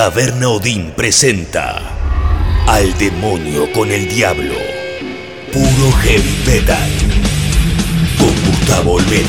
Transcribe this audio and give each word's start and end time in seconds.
Taberna 0.00 0.48
Odín 0.48 0.96
presenta 0.96 1.76
Al 2.66 2.96
demonio 2.96 3.70
con 3.70 3.90
el 3.90 4.08
diablo. 4.08 4.54
Puro 5.52 5.92
heavy 6.00 6.38
metal. 6.46 6.88
Con 8.18 8.32
Gustavo 8.46 8.92
Olmedo. 8.92 9.28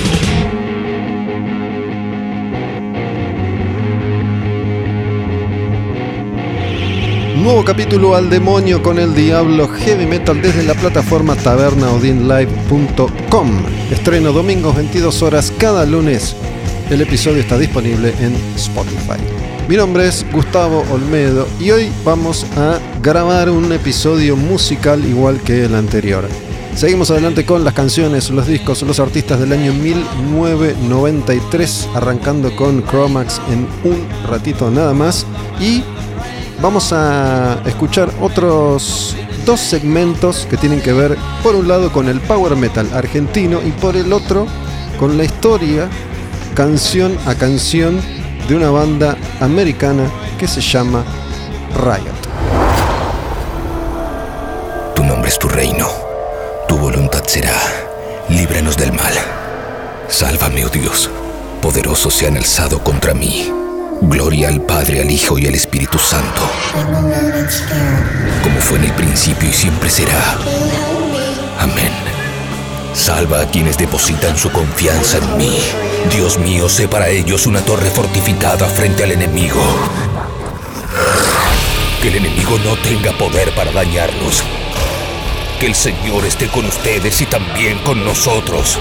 Nuevo 7.44 7.66
capítulo 7.66 8.16
al 8.16 8.30
demonio 8.30 8.82
con 8.82 8.98
el 8.98 9.14
diablo 9.14 9.68
heavy 9.68 10.06
metal 10.06 10.42
desde 10.42 10.64
la 10.64 10.76
plataforma 10.76 11.36
tabernaodinlive.com. 11.36 13.66
Estreno 13.92 14.32
domingos 14.32 14.78
22 14.78 15.22
horas 15.22 15.52
cada 15.58 15.86
lunes. 15.86 16.34
El 16.90 17.02
episodio 17.02 17.42
está 17.42 17.58
disponible 17.58 18.14
en 18.22 18.34
Spotify. 18.56 19.41
Mi 19.68 19.76
nombre 19.78 20.08
es 20.08 20.26
Gustavo 20.32 20.84
Olmedo 20.92 21.48
y 21.60 21.72
hoy 21.72 21.92
vamos 22.04 22.46
a 22.58 22.78
grabar 23.02 23.50
un 23.50 23.72
episodio 23.72 24.36
musical 24.36 25.04
igual 25.06 25.40
que 25.42 25.64
el 25.66 25.74
anterior. 25.76 26.28
Seguimos 26.76 27.10
adelante 27.12 27.46
con 27.46 27.64
las 27.64 27.74
canciones, 27.74 28.30
los 28.32 28.48
discos, 28.48 28.82
los 28.82 29.00
artistas 29.00 29.40
del 29.40 29.54
año 29.54 29.72
1993, 29.74 31.90
arrancando 31.96 32.54
con 32.56 32.86
Chromax 32.86 33.40
en 33.50 33.68
un 33.84 34.06
ratito 34.30 34.70
nada 34.72 34.94
más. 34.94 35.26
Y 35.60 35.84
vamos 36.62 36.94
a 36.94 37.62
escuchar 37.66 38.10
otros 38.20 39.16
dos 39.46 39.60
segmentos 39.60 40.48
que 40.50 40.58
tienen 40.58 40.82
que 40.82 40.94
ver, 40.94 41.18
por 41.44 41.56
un 41.56 41.68
lado, 41.68 41.92
con 41.92 42.10
el 42.10 42.20
power 42.22 42.56
metal 42.56 42.90
argentino 42.94 43.60
y 43.66 43.72
por 43.72 43.96
el 43.96 44.14
otro, 44.14 44.48
con 45.00 45.18
la 45.18 45.24
historia, 45.24 45.90
canción 46.56 47.18
a 47.26 47.36
canción, 47.36 48.00
de 48.48 48.56
una 48.56 48.70
banda 48.70 49.18
americana 49.40 50.10
que 50.38 50.48
se 50.48 50.62
llama 50.62 51.04
Riot. 51.76 52.22
Tu 54.96 55.04
nombre 55.04 55.30
es 55.30 55.40
tu 55.40 55.48
reino, 55.48 55.88
tu 56.68 56.78
voluntad 56.78 57.24
será. 57.26 57.56
Líbranos 58.30 58.78
del 58.78 58.94
mal. 58.94 59.14
Sálvame, 60.08 60.66
oh 60.66 60.70
Dios. 60.70 61.10
Poderosos 61.62 62.14
se 62.14 62.28
han 62.28 62.38
alzado 62.38 62.84
contra 62.84 63.14
mí. 63.14 63.52
Gloria 64.02 64.50
al 64.50 64.62
Padre, 64.62 65.02
al 65.02 65.12
Hijo 65.12 65.38
y 65.38 65.48
al 65.48 65.54
Espíritu 65.54 66.00
Santo. 66.00 66.42
Como 68.44 68.60
fue 68.60 68.80
en 68.80 68.86
el 68.86 68.94
principio 68.94 69.48
y 69.48 69.54
siempre 69.54 69.90
será. 69.90 70.38
Amén. 71.60 72.11
Salva 72.94 73.42
a 73.42 73.48
quienes 73.48 73.78
depositan 73.78 74.38
su 74.38 74.52
confianza 74.52 75.18
en 75.18 75.38
mí. 75.38 75.58
Dios 76.12 76.38
mío, 76.38 76.68
sé 76.68 76.88
para 76.88 77.10
ellos 77.10 77.48
una 77.48 77.62
torre 77.62 77.90
fortificada 77.90 78.68
frente 78.68 79.04
al 79.04 79.12
enemigo. 79.12 79.62
Que 82.02 82.10
el 82.10 82.16
enemigo 82.16 82.60
no 82.60 82.76
tenga 82.78 83.12
poder 83.14 83.54
para 83.56 83.72
dañarlos. 83.72 84.44
Que 85.60 85.68
el 85.68 85.76
Señor 85.76 86.26
esté 86.26 86.48
con 86.48 86.66
ustedes 86.66 87.22
y 87.22 87.26
también 87.26 87.80
con 87.80 88.04
nosotros. 88.04 88.78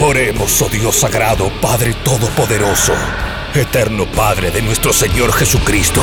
Oremos, 0.00 0.60
oh 0.62 0.68
Dios 0.68 0.96
sagrado, 0.96 1.50
Padre 1.60 1.94
Todopoderoso, 2.02 2.94
eterno 3.54 4.06
Padre 4.06 4.50
de 4.50 4.62
nuestro 4.62 4.92
Señor 4.92 5.32
Jesucristo. 5.32 6.00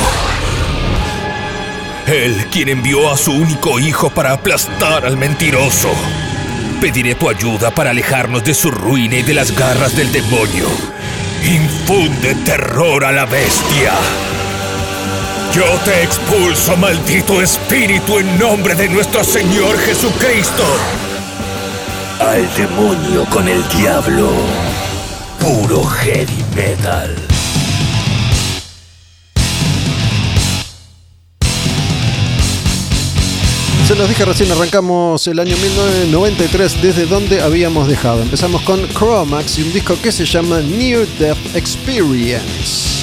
Él 2.05 2.45
quien 2.52 2.70
envió 2.70 3.11
a 3.11 3.17
su 3.17 3.31
único 3.33 3.80
Hijo 3.80 4.11
para 4.11 4.33
aplastar 4.33 5.05
al 5.05 5.17
mentiroso. 5.17 5.89
Pediré 6.81 7.16
tu 7.16 7.28
ayuda 7.28 7.72
para 7.72 7.89
alejarnos 7.89 8.44
de 8.44 8.53
su 8.53 8.70
ruina 8.70 9.16
y 9.16 9.23
de 9.23 9.33
las 9.33 9.52
garras 9.52 9.95
del 9.95 10.11
demonio. 10.11 10.67
Infunde 11.44 12.36
terror 12.45 13.03
a 13.03 13.11
la 13.11 13.25
bestia. 13.25 13.94
Yo 15.53 15.66
te 15.83 16.03
expulso, 16.03 16.78
maldito 16.78 17.42
espíritu, 17.42 18.20
en 18.20 18.38
nombre 18.38 18.75
de 18.75 18.89
nuestro 18.89 19.23
Señor 19.23 19.77
Jesucristo. 19.80 20.64
Al 22.20 22.48
demonio 22.55 23.26
con 23.32 23.48
el 23.48 23.67
diablo. 23.70 24.30
Puro 25.39 25.83
heavy 25.83 26.45
metal. 26.55 27.27
Se 33.87 33.95
los 33.95 34.09
dije 34.09 34.25
recién, 34.25 34.52
arrancamos 34.52 35.25
el 35.27 35.39
año 35.39 35.55
1993 35.55 36.81
desde 36.81 37.05
donde 37.05 37.42
habíamos 37.42 37.87
dejado. 37.87 38.21
Empezamos 38.21 38.61
con 38.64 38.86
Chromax 38.89 39.59
y 39.59 39.61
un 39.64 39.71
disco 39.71 39.95
que 40.02 40.11
se 40.11 40.25
llama 40.25 40.59
Near 40.59 41.08
Death 41.17 41.55
Experience. 41.55 42.98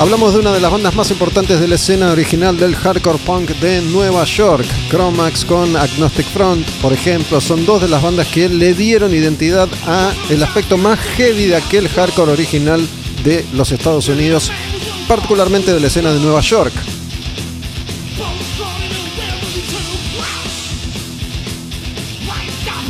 Hablamos 0.00 0.32
de 0.32 0.38
una 0.38 0.52
de 0.52 0.60
las 0.60 0.70
bandas 0.70 0.94
más 0.94 1.10
importantes 1.10 1.58
de 1.58 1.66
la 1.66 1.74
escena 1.74 2.12
original 2.12 2.56
del 2.56 2.76
hardcore 2.76 3.18
punk 3.18 3.50
de 3.60 3.82
Nueva 3.82 4.24
York. 4.24 4.64
Chromax 4.90 5.44
con 5.44 5.76
Agnostic 5.76 6.26
Front, 6.26 6.68
por 6.80 6.92
ejemplo, 6.92 7.40
son 7.40 7.66
dos 7.66 7.82
de 7.82 7.88
las 7.88 8.00
bandas 8.00 8.28
que 8.28 8.48
le 8.48 8.74
dieron 8.74 9.12
identidad 9.12 9.68
a 9.86 10.12
el 10.30 10.42
aspecto 10.42 10.78
más 10.78 11.00
heavy 11.00 11.46
de 11.46 11.56
aquel 11.56 11.88
hardcore 11.88 12.30
original 12.30 12.86
de 13.24 13.44
los 13.54 13.72
Estados 13.72 14.08
Unidos, 14.08 14.52
particularmente 15.08 15.74
de 15.74 15.80
la 15.80 15.88
escena 15.88 16.12
de 16.12 16.20
Nueva 16.20 16.42
York. 16.42 16.72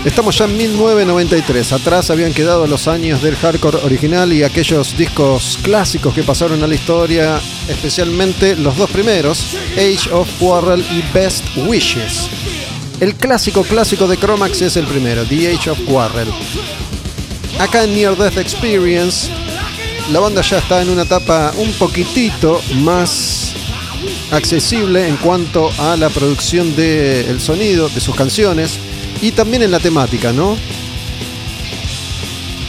Estamos 0.04 0.38
ya 0.38 0.44
en 0.44 0.56
1993. 0.56 1.72
Atrás 1.72 2.10
habían 2.10 2.32
quedado 2.32 2.66
los 2.66 2.86
años 2.86 3.20
del 3.20 3.34
hardcore 3.36 3.78
original 3.78 4.32
y 4.32 4.44
aquellos 4.44 4.96
discos 4.96 5.58
clásicos 5.62 6.14
que 6.14 6.22
pasaron 6.22 6.62
a 6.62 6.66
la 6.66 6.74
historia, 6.74 7.40
especialmente 7.68 8.56
los 8.56 8.76
dos 8.76 8.88
primeros, 8.90 9.56
Age 9.72 10.10
of 10.12 10.28
Quarrel 10.38 10.84
y 10.92 11.02
Best 11.12 11.44
Wishes. 11.56 12.28
El 13.00 13.16
clásico 13.16 13.64
clásico 13.64 14.06
de 14.06 14.16
Chromax 14.16 14.62
es 14.62 14.76
el 14.76 14.86
primero, 14.86 15.24
The 15.24 15.54
Age 15.54 15.70
of 15.70 15.80
Quarrel. 15.80 16.28
Acá 17.58 17.84
en 17.84 17.94
Near 17.94 18.16
Death 18.16 18.38
Experience, 18.38 19.28
la 20.12 20.20
banda 20.20 20.42
ya 20.42 20.58
está 20.58 20.80
en 20.80 20.90
una 20.90 21.02
etapa 21.02 21.52
un 21.58 21.72
poquitito 21.72 22.62
más 22.76 23.52
accesible 24.30 25.08
en 25.08 25.16
cuanto 25.16 25.70
a 25.78 25.96
la 25.96 26.08
producción 26.08 26.74
del 26.76 27.40
sonido 27.40 27.88
de 27.88 28.00
sus 28.00 28.14
canciones 28.14 28.78
y 29.20 29.32
también 29.32 29.62
en 29.62 29.70
la 29.70 29.80
temática, 29.80 30.32
¿no? 30.32 30.56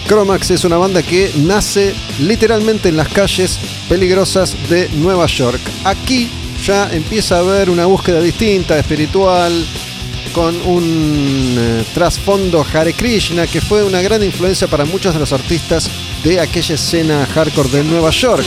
Chromax 0.07 0.49
es 0.51 0.63
una 0.63 0.77
banda 0.77 1.03
que 1.03 1.31
nace 1.35 1.93
literalmente 2.19 2.89
en 2.89 2.97
las 2.97 3.09
calles 3.09 3.59
peligrosas 3.87 4.55
de 4.67 4.89
Nueva 4.95 5.27
York. 5.27 5.59
Aquí 5.83 6.29
ya 6.65 6.89
empieza 6.91 7.35
a 7.35 7.39
haber 7.39 7.69
una 7.69 7.85
búsqueda 7.85 8.19
distinta, 8.19 8.79
espiritual, 8.79 9.63
con 10.33 10.55
un 10.65 11.55
eh, 11.57 11.83
trasfondo 11.93 12.65
Hare 12.73 12.93
Krishna 12.93 13.47
que 13.47 13.61
fue 13.61 13.83
una 13.83 14.01
gran 14.01 14.23
influencia 14.23 14.67
para 14.67 14.85
muchos 14.85 15.13
de 15.13 15.19
los 15.19 15.31
artistas 15.31 15.89
de 16.23 16.39
aquella 16.39 16.75
escena 16.75 17.27
hardcore 17.27 17.69
de 17.69 17.83
Nueva 17.83 18.09
York. 18.09 18.45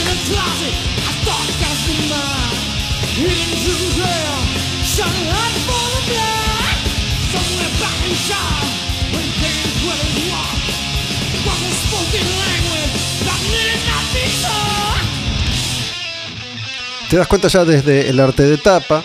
Te 17.13 17.17
das 17.17 17.27
cuenta 17.27 17.47
ya 17.47 17.63
desde 17.63 18.09
el 18.09 18.19
arte 18.19 18.41
de 18.41 18.57
tapa, 18.57 19.03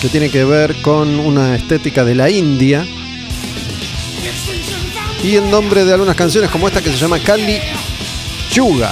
que 0.00 0.08
tiene 0.08 0.30
que 0.30 0.42
ver 0.42 0.74
con 0.80 1.20
una 1.20 1.54
estética 1.54 2.02
de 2.02 2.14
la 2.14 2.30
India. 2.30 2.82
Y 5.22 5.36
en 5.36 5.50
nombre 5.50 5.84
de 5.84 5.92
algunas 5.92 6.16
canciones 6.16 6.48
como 6.48 6.66
esta 6.66 6.80
que 6.80 6.88
se 6.88 6.96
llama 6.96 7.18
Kali 7.18 7.58
Yuga. 8.50 8.90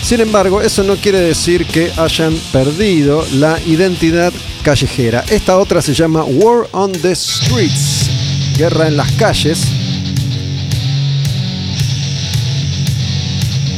Sin 0.00 0.20
embargo, 0.22 0.62
eso 0.62 0.84
no 0.84 0.96
quiere 0.96 1.20
decir 1.20 1.66
que 1.66 1.92
hayan 1.98 2.34
perdido 2.50 3.26
la 3.34 3.60
identidad 3.66 4.32
callejera. 4.62 5.22
Esta 5.28 5.58
otra 5.58 5.82
se 5.82 5.92
llama 5.92 6.24
War 6.24 6.66
on 6.72 6.92
the 6.92 7.14
Streets, 7.14 8.08
Guerra 8.56 8.88
en 8.88 8.96
las 8.96 9.12
calles. 9.12 9.79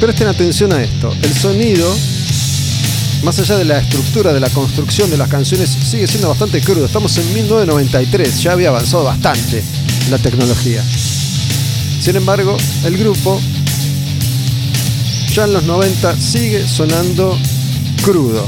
Presten 0.02 0.26
atención 0.26 0.72
a 0.72 0.82
esto. 0.82 1.14
El 1.22 1.32
sonido, 1.32 1.88
más 3.22 3.38
allá 3.38 3.56
de 3.56 3.64
la 3.64 3.78
estructura 3.78 4.32
de 4.32 4.40
la 4.40 4.50
construcción 4.50 5.08
de 5.08 5.16
las 5.16 5.28
canciones, 5.28 5.70
sigue 5.70 6.08
siendo 6.08 6.28
bastante 6.28 6.60
crudo. 6.60 6.86
Estamos 6.86 7.16
en 7.18 7.32
1993, 7.32 8.42
ya 8.42 8.50
había 8.50 8.70
avanzado 8.70 9.04
bastante 9.04 9.62
la 10.10 10.18
tecnología. 10.18 10.82
Sin 12.00 12.16
embargo, 12.16 12.56
el 12.84 12.98
grupo 12.98 13.40
ya 15.32 15.44
en 15.44 15.52
los 15.52 15.62
90 15.62 16.16
sigue 16.16 16.66
sonando 16.66 17.38
crudo. 18.04 18.44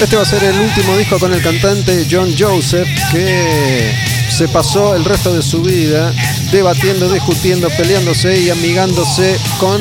Este 0.00 0.14
va 0.14 0.22
a 0.22 0.26
ser 0.26 0.44
el 0.44 0.60
último 0.60 0.96
disco 0.96 1.18
con 1.18 1.32
el 1.34 1.42
cantante 1.42 2.06
John 2.08 2.32
Joseph 2.38 2.88
que 3.10 3.92
se 4.30 4.46
pasó 4.48 4.94
el 4.94 5.04
resto 5.04 5.34
de 5.34 5.42
su 5.42 5.60
vida 5.60 6.12
debatiendo, 6.52 7.12
discutiendo, 7.12 7.68
peleándose 7.70 8.40
y 8.40 8.50
amigándose 8.50 9.36
con 9.58 9.80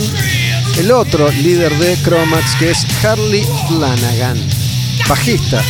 el 0.80 0.92
otro 0.92 1.30
líder 1.31 1.78
de 1.78 1.96
Chromax 2.02 2.56
que 2.56 2.72
es 2.72 2.86
Harley 3.04 3.46
Flanagan, 3.68 4.38
bajista. 5.08 5.64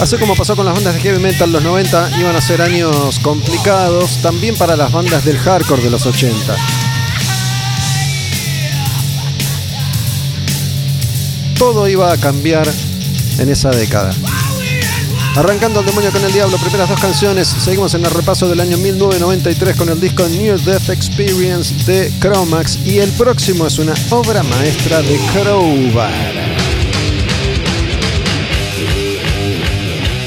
Así 0.00 0.16
como 0.18 0.34
pasó 0.34 0.56
con 0.56 0.66
las 0.66 0.74
bandas 0.74 0.94
de 0.94 1.00
heavy 1.00 1.18
metal, 1.18 1.50
los 1.52 1.62
90 1.62 2.18
iban 2.18 2.34
a 2.34 2.40
ser 2.40 2.60
años 2.60 3.18
complicados 3.20 4.18
también 4.22 4.56
para 4.56 4.76
las 4.76 4.92
bandas 4.92 5.24
del 5.24 5.38
hardcore 5.38 5.82
de 5.82 5.90
los 5.90 6.04
80. 6.04 6.56
Todo 11.58 11.88
iba 11.88 12.12
a 12.12 12.16
cambiar 12.16 12.68
en 13.38 13.48
esa 13.48 13.70
década. 13.70 14.10
Arrancando 15.36 15.80
el 15.80 15.86
demonio 15.86 16.12
con 16.12 16.24
el 16.24 16.32
diablo, 16.32 16.56
primeras 16.58 16.88
dos 16.88 17.00
canciones, 17.00 17.48
seguimos 17.48 17.94
en 17.94 18.04
el 18.04 18.10
repaso 18.10 18.48
del 18.48 18.60
año 18.60 18.76
1993 18.78 19.76
con 19.76 19.88
el 19.88 20.00
disco 20.00 20.28
Near 20.28 20.60
Death 20.60 20.90
Experience 20.90 21.74
de 21.90 22.12
Chromax 22.20 22.78
y 22.84 22.98
el 22.98 23.10
próximo 23.12 23.66
es 23.66 23.78
una 23.78 23.94
obra 24.10 24.42
maestra 24.44 25.02
de 25.02 25.18
Crowbar. 25.32 26.53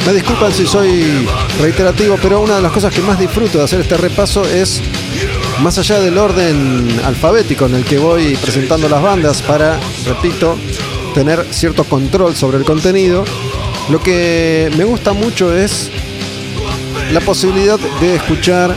Me 0.07 0.13
disculpan 0.13 0.53
si 0.53 0.65
soy 0.65 1.27
reiterativo, 1.59 2.17
pero 2.21 2.39
una 2.39 2.55
de 2.55 2.61
las 2.61 2.71
cosas 2.71 2.93
que 2.93 3.01
más 3.01 3.19
disfruto 3.19 3.57
de 3.57 3.65
hacer 3.65 3.81
este 3.81 3.97
repaso 3.97 4.41
es, 4.45 4.81
más 5.59 5.77
allá 5.79 5.99
del 5.99 6.17
orden 6.17 6.87
alfabético 7.03 7.65
en 7.65 7.75
el 7.75 7.83
que 7.83 7.97
voy 7.97 8.37
presentando 8.37 8.87
las 8.87 9.01
bandas 9.01 9.41
para, 9.41 9.77
repito, 10.05 10.57
tener 11.13 11.45
cierto 11.51 11.83
control 11.83 12.37
sobre 12.37 12.57
el 12.57 12.63
contenido, 12.63 13.25
lo 13.89 14.01
que 14.01 14.71
me 14.77 14.85
gusta 14.85 15.11
mucho 15.11 15.53
es 15.53 15.89
la 17.11 17.19
posibilidad 17.19 17.77
de 17.99 18.15
escuchar 18.15 18.73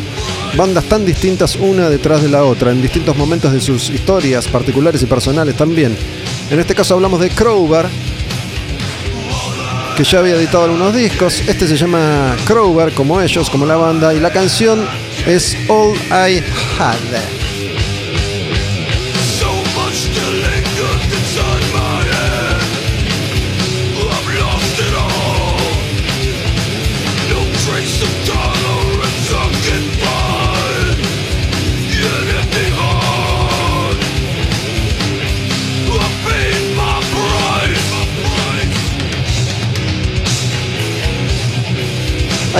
bandas 0.56 0.82
tan 0.86 1.06
distintas 1.06 1.54
una 1.54 1.88
detrás 1.88 2.24
de 2.24 2.28
la 2.28 2.42
otra, 2.42 2.72
en 2.72 2.82
distintos 2.82 3.16
momentos 3.16 3.52
de 3.52 3.60
sus 3.60 3.88
historias 3.88 4.48
particulares 4.48 5.00
y 5.00 5.06
personales 5.06 5.56
también. 5.56 5.96
En 6.50 6.58
este 6.58 6.74
caso 6.74 6.94
hablamos 6.94 7.20
de 7.20 7.30
Crowbar, 7.30 7.88
que 9.96 10.04
ya 10.04 10.18
había 10.18 10.36
editado 10.36 10.64
algunos 10.64 10.94
discos. 10.94 11.42
Este 11.46 11.66
se 11.66 11.76
llama 11.76 12.36
Crowbar, 12.44 12.92
como 12.92 13.20
ellos, 13.20 13.50
como 13.50 13.66
la 13.66 13.76
banda, 13.76 14.14
y 14.14 14.20
la 14.20 14.30
canción 14.30 14.86
es 15.26 15.56
All 15.68 15.94
I 16.10 16.42
Had. 16.78 17.39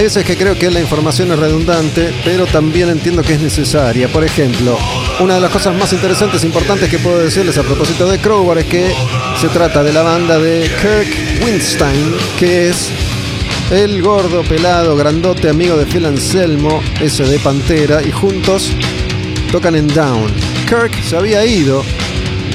Hay 0.01 0.05
veces 0.05 0.25
que 0.25 0.35
creo 0.35 0.59
que 0.59 0.71
la 0.71 0.81
información 0.81 1.31
es 1.31 1.39
redundante, 1.39 2.11
pero 2.25 2.47
también 2.47 2.89
entiendo 2.89 3.23
que 3.23 3.35
es 3.35 3.41
necesaria. 3.43 4.09
Por 4.09 4.25
ejemplo, 4.25 4.79
una 5.21 5.35
de 5.35 5.43
las 5.43 5.51
cosas 5.51 5.77
más 5.77 5.93
interesantes 5.93 6.43
e 6.43 6.47
importantes 6.47 6.89
que 6.89 6.99
puedo 6.99 7.19
decirles 7.19 7.59
a 7.59 7.63
propósito 7.63 8.09
de 8.09 8.19
Crowbar 8.19 8.57
es 8.57 8.65
que 8.65 8.95
se 9.39 9.49
trata 9.49 9.83
de 9.83 9.93
la 9.93 10.01
banda 10.01 10.39
de 10.39 10.71
Kirk 10.81 11.45
Winstein, 11.45 12.15
que 12.39 12.71
es 12.71 12.89
el 13.71 14.01
gordo, 14.01 14.43
pelado, 14.43 14.97
grandote 14.97 15.51
amigo 15.51 15.77
de 15.77 15.85
Phil 15.85 16.07
Anselmo, 16.07 16.83
ese 16.99 17.25
de 17.25 17.39
Pantera, 17.39 18.03
y 18.03 18.11
juntos 18.11 18.73
tocan 19.53 19.75
en 19.75 19.87
Down. 19.87 20.33
Kirk 20.67 20.99
se 21.05 21.15
había 21.15 21.45
ido 21.45 21.85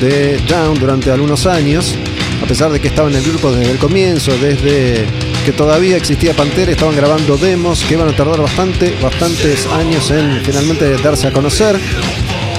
de 0.02 0.40
Down 0.50 0.80
durante 0.80 1.12
algunos 1.12 1.46
años, 1.46 1.94
a 2.42 2.48
pesar 2.48 2.72
de 2.72 2.80
que 2.80 2.88
estaba 2.88 3.08
en 3.08 3.18
el 3.18 3.24
grupo 3.24 3.52
desde 3.52 3.72
el 3.72 3.78
comienzo, 3.78 4.36
desde 4.36 5.06
que 5.46 5.54
todavía 5.54 5.96
existía 5.96 6.34
Pantera, 6.34 6.72
estaban 6.72 6.96
grabando 6.96 7.38
demos 7.38 7.84
que 7.84 7.94
iban 7.94 8.10
a 8.10 8.16
tardar 8.16 8.42
bastante, 8.42 8.98
bastantes 9.00 9.68
años 9.68 10.10
en 10.10 10.44
finalmente 10.44 10.98
darse 10.98 11.28
a 11.28 11.32
conocer. 11.32 11.80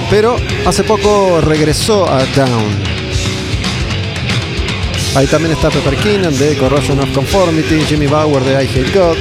Pero 0.09 0.37
hace 0.65 0.85
poco 0.85 1.41
regresó 1.41 2.09
a 2.09 2.19
Down. 2.37 2.97
Ahí 5.17 5.27
también 5.27 5.53
está 5.53 5.69
Pepper 5.69 5.97
Keenan 5.97 6.39
de 6.39 6.57
Corrosion 6.57 7.01
of 7.01 7.11
Conformity, 7.13 7.81
Jimmy 7.81 8.07
Bauer 8.07 8.45
de 8.45 8.53
I 8.53 8.69
Hate 8.69 8.93
God, 8.97 9.17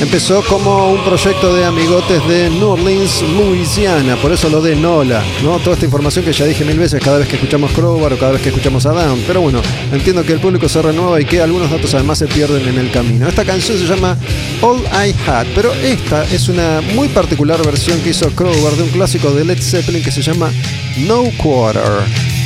Empezó 0.00 0.44
como 0.44 0.92
un 0.92 1.02
proyecto 1.04 1.52
de 1.52 1.64
amigotes 1.64 2.26
de 2.28 2.48
New 2.50 2.68
Orleans, 2.68 3.20
Louisiana, 3.36 4.14
por 4.16 4.30
eso 4.30 4.48
lo 4.48 4.60
de 4.60 4.76
Nola, 4.76 5.24
¿no? 5.42 5.58
Toda 5.58 5.74
esta 5.74 5.86
información 5.86 6.24
que 6.24 6.32
ya 6.32 6.44
dije 6.44 6.64
mil 6.64 6.78
veces 6.78 7.02
cada 7.02 7.18
vez 7.18 7.26
que 7.26 7.34
escuchamos 7.34 7.72
Crowbar 7.72 8.12
o 8.12 8.18
cada 8.18 8.30
vez 8.32 8.40
que 8.40 8.50
escuchamos 8.50 8.86
a 8.86 8.92
Down. 8.92 9.24
Pero 9.26 9.40
bueno, 9.40 9.60
entiendo 9.92 10.22
que 10.22 10.34
el 10.34 10.40
público 10.40 10.68
se 10.68 10.80
renueva 10.80 11.20
y 11.20 11.24
que 11.24 11.42
algunos 11.42 11.68
datos 11.68 11.92
además 11.94 12.18
se 12.18 12.28
pierden 12.28 12.68
en 12.68 12.78
el 12.78 12.92
camino. 12.92 13.26
Esta 13.26 13.44
canción 13.44 13.76
se 13.76 13.86
llama 13.86 14.16
All 14.62 14.78
I 14.82 15.12
Had, 15.26 15.48
pero 15.56 15.72
esta 15.72 16.24
es 16.32 16.48
una 16.48 16.80
muy 16.94 17.08
particular 17.08 17.60
versión 17.66 18.00
que 18.00 18.10
hizo 18.10 18.30
Crowbar 18.30 18.74
de 18.74 18.84
un 18.84 18.90
clásico 18.90 19.32
de 19.32 19.44
Led 19.44 19.60
Zeppelin 19.60 20.04
que 20.04 20.12
se 20.12 20.22
llama 20.22 20.52
No 20.98 21.24
Quarter. 21.38 22.37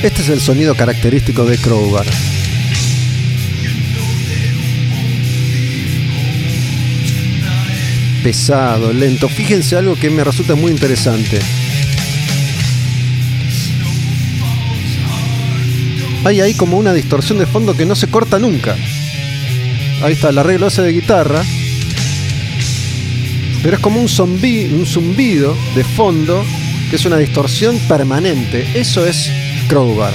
Este 0.00 0.22
es 0.22 0.28
el 0.28 0.40
sonido 0.40 0.76
característico 0.76 1.44
de 1.44 1.58
Crowbar. 1.58 2.06
Pesado, 8.22 8.92
lento. 8.92 9.28
Fíjense 9.28 9.74
algo 9.74 9.96
que 9.96 10.08
me 10.08 10.22
resulta 10.22 10.54
muy 10.54 10.70
interesante. 10.70 11.40
Hay 16.24 16.42
ahí 16.42 16.54
como 16.54 16.78
una 16.78 16.94
distorsión 16.94 17.38
de 17.38 17.46
fondo 17.46 17.76
que 17.76 17.84
no 17.84 17.96
se 17.96 18.06
corta 18.06 18.38
nunca. 18.38 18.76
Ahí 20.00 20.12
está 20.12 20.28
el 20.28 20.38
arreglo 20.38 20.68
ese 20.68 20.82
de 20.82 20.92
guitarra. 20.92 21.42
Pero 23.64 23.74
es 23.76 23.82
como 23.82 24.00
un, 24.00 24.06
un 24.06 24.86
zumbido 24.86 25.56
de 25.74 25.82
fondo 25.82 26.44
que 26.88 26.96
es 26.96 27.04
una 27.04 27.16
distorsión 27.16 27.76
permanente. 27.88 28.64
Eso 28.74 29.04
es 29.04 29.28
Crowbar. 29.68 30.14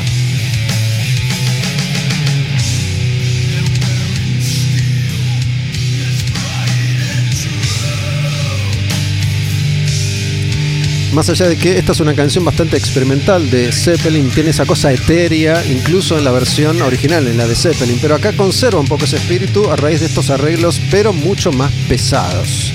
Más 11.14 11.30
allá 11.30 11.48
de 11.48 11.58
que 11.58 11.78
esta 11.78 11.92
es 11.92 12.00
una 12.00 12.16
canción 12.16 12.44
bastante 12.44 12.76
experimental 12.76 13.52
de 13.52 13.72
Zeppelin, 13.72 14.32
tiene 14.32 14.50
esa 14.50 14.66
cosa 14.66 14.92
etérea, 14.92 15.64
incluso 15.64 16.18
en 16.18 16.24
la 16.24 16.32
versión 16.32 16.82
original, 16.82 17.28
en 17.28 17.38
la 17.38 17.46
de 17.46 17.56
Zeppelin, 17.56 18.00
pero 18.02 18.16
acá 18.16 18.34
conserva 18.34 18.80
un 18.80 18.88
poco 18.88 19.06
ese 19.06 19.18
espíritu 19.18 19.70
a 19.70 19.76
raíz 19.76 20.00
de 20.00 20.08
estos 20.08 20.32
arreglos, 20.32 20.82
pero 20.90 21.14
mucho 21.14 21.52
más 21.52 21.72
pesados. 21.88 22.74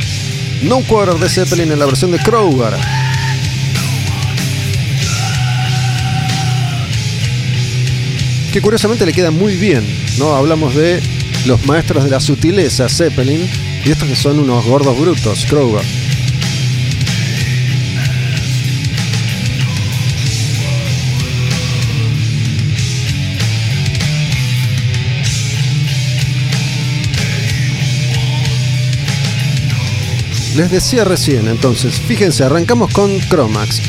No 0.62 0.80
Quarter 0.82 1.16
de 1.16 1.28
Zeppelin 1.28 1.72
en 1.72 1.80
la 1.80 1.86
versión 1.86 2.12
de 2.12 2.18
Crowbar. 2.18 2.78
Curiosamente 8.60 9.06
le 9.06 9.12
queda 9.12 9.30
muy 9.30 9.56
bien, 9.56 9.86
¿no? 10.18 10.34
Hablamos 10.34 10.74
de 10.74 11.00
los 11.46 11.64
maestros 11.64 12.04
de 12.04 12.10
la 12.10 12.20
sutileza, 12.20 12.86
Zeppelin, 12.88 13.48
y 13.84 13.90
estos 13.90 14.06
que 14.06 14.14
son 14.14 14.38
unos 14.38 14.64
gordos 14.66 14.98
brutos, 14.98 15.46
Crowbar. 15.48 15.84
Les 30.56 30.70
decía 30.70 31.04
recién, 31.04 31.48
entonces, 31.48 31.94
fíjense, 31.94 32.44
arrancamos 32.44 32.92
con 32.92 33.18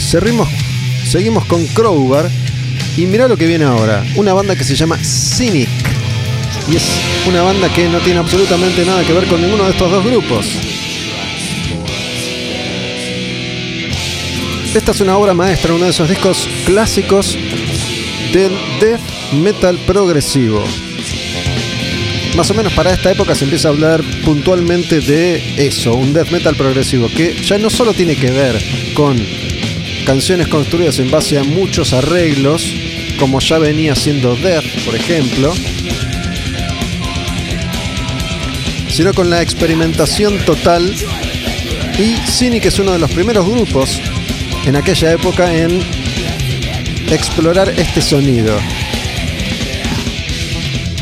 cerrimos, 0.09 0.47
seguimos 1.05 1.45
con 1.45 1.65
Crowbar 1.67 2.29
y 3.00 3.06
mirá 3.06 3.29
lo 3.29 3.38
que 3.38 3.48
viene 3.48 3.63
ahora, 3.63 4.03
una 4.15 4.34
banda 4.34 4.58
que 4.58 4.65
se 4.65 4.75
llama 4.75 4.98
Cynic. 4.98 5.70
Y 6.70 6.75
es 6.75 6.84
una 7.27 7.41
banda 7.41 7.70
que 7.74 7.88
no 7.88 8.00
tiene 8.00 8.20
absolutamente 8.20 8.86
nada 8.86 9.06
que 9.06 9.13
ver 9.13 9.25
con 9.27 9.41
ninguno 9.41 9.63
de 9.63 9.72
estos 9.72 9.89
dos 9.89 10.03
grupos. 10.03 10.46
Esta 14.75 14.91
es 14.91 15.00
una 15.00 15.18
obra 15.18 15.34
maestra, 15.34 15.74
uno 15.74 15.86
de 15.86 15.91
esos 15.91 16.10
discos 16.10 16.48
clásicos 16.65 17.38
del 18.34 18.51
death 18.82 19.00
metal 19.32 19.79
progresivo 19.88 20.63
más 22.36 22.51
o 22.51 22.53
menos 22.53 22.72
para 22.72 22.94
esta 22.94 23.12
época 23.12 23.36
se 23.36 23.44
empieza 23.44 23.68
a 23.68 23.72
hablar 23.72 24.01
puntualmente 24.24 25.01
de 25.01 25.68
eso, 25.68 25.94
un 25.94 26.13
death 26.13 26.29
metal 26.29 26.56
progresivo, 26.56 27.10
que 27.10 27.36
ya 27.44 27.58
no 27.58 27.70
solo 27.70 27.94
tiene 27.94 28.15
que 28.15 28.32
ver 28.32 28.56
con 28.94 29.18
canciones 30.06 30.48
construidas 30.48 31.00
en 31.00 31.12
base 31.12 31.38
a 31.38 31.44
muchos 31.44 31.91
arreglos, 31.91 32.74
como 33.19 33.39
ya 33.39 33.57
venía 33.59 33.95
siendo 33.95 34.35
Death, 34.35 34.65
por 34.85 34.95
ejemplo, 34.95 35.53
sino 38.89 39.13
con 39.13 39.29
la 39.29 39.41
experimentación 39.41 40.38
total. 40.45 40.93
Y 41.97 42.15
Cynic 42.29 42.65
es 42.65 42.79
uno 42.79 42.93
de 42.93 42.99
los 42.99 43.11
primeros 43.11 43.47
grupos 43.47 43.99
en 44.65 44.75
aquella 44.75 45.11
época 45.11 45.53
en 45.53 45.81
explorar 47.11 47.69
este 47.69 48.01
sonido 48.01 48.57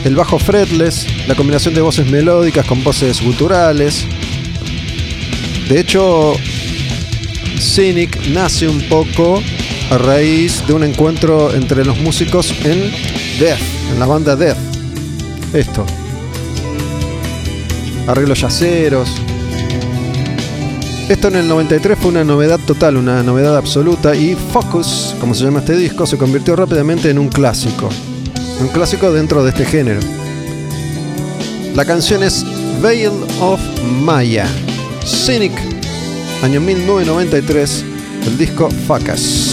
el 0.08 0.16
bajo 0.16 0.40
fretless, 0.40 1.06
la 1.28 1.36
combinación 1.36 1.74
de 1.74 1.82
voces 1.82 2.10
melódicas 2.10 2.66
con 2.66 2.82
voces 2.82 3.22
guturales. 3.22 4.06
De 5.68 5.82
hecho, 5.82 6.34
Cynic 7.60 8.28
nace 8.28 8.70
un 8.70 8.80
poco 8.84 9.44
a 9.90 9.98
raíz 9.98 10.66
de 10.68 10.74
un 10.74 10.84
encuentro 10.84 11.54
entre 11.54 11.86
los 11.86 12.00
músicos 12.00 12.54
en 12.64 12.92
Death, 13.40 13.60
en 13.92 14.00
la 14.00 14.06
banda 14.06 14.36
Death. 14.36 14.58
Esto. 15.54 15.86
Arreglos 18.08 18.42
yaceros. 18.42 19.10
Esto 21.10 21.30
en 21.30 21.38
el 21.38 21.48
93 21.48 21.98
fue 21.98 22.12
una 22.12 22.24
novedad 22.24 22.60
total, 22.60 22.98
una 22.98 23.24
novedad 23.24 23.56
absoluta 23.56 24.16
y 24.16 24.36
Focus, 24.36 25.16
como 25.20 25.34
se 25.34 25.46
llama 25.46 25.60
este 25.60 25.76
disco, 25.76 26.06
se 26.06 26.18
convirtió 26.18 26.56
rápidamente 26.56 27.10
en 27.10 27.20
un 27.20 27.30
clásico 27.30 27.90
un 28.60 28.68
clásico 28.70 29.12
dentro 29.12 29.44
de 29.44 29.50
este 29.50 29.66
género. 29.66 30.00
La 31.76 31.86
canción 31.86 32.24
es 32.24 32.44
Veil 32.82 33.12
of 33.40 33.60
Maya, 34.02 34.48
Cynic, 35.06 35.54
año 36.44 36.60
1993, 36.60 37.86
el 38.26 38.38
disco 38.38 38.70
Facas. 38.88 39.47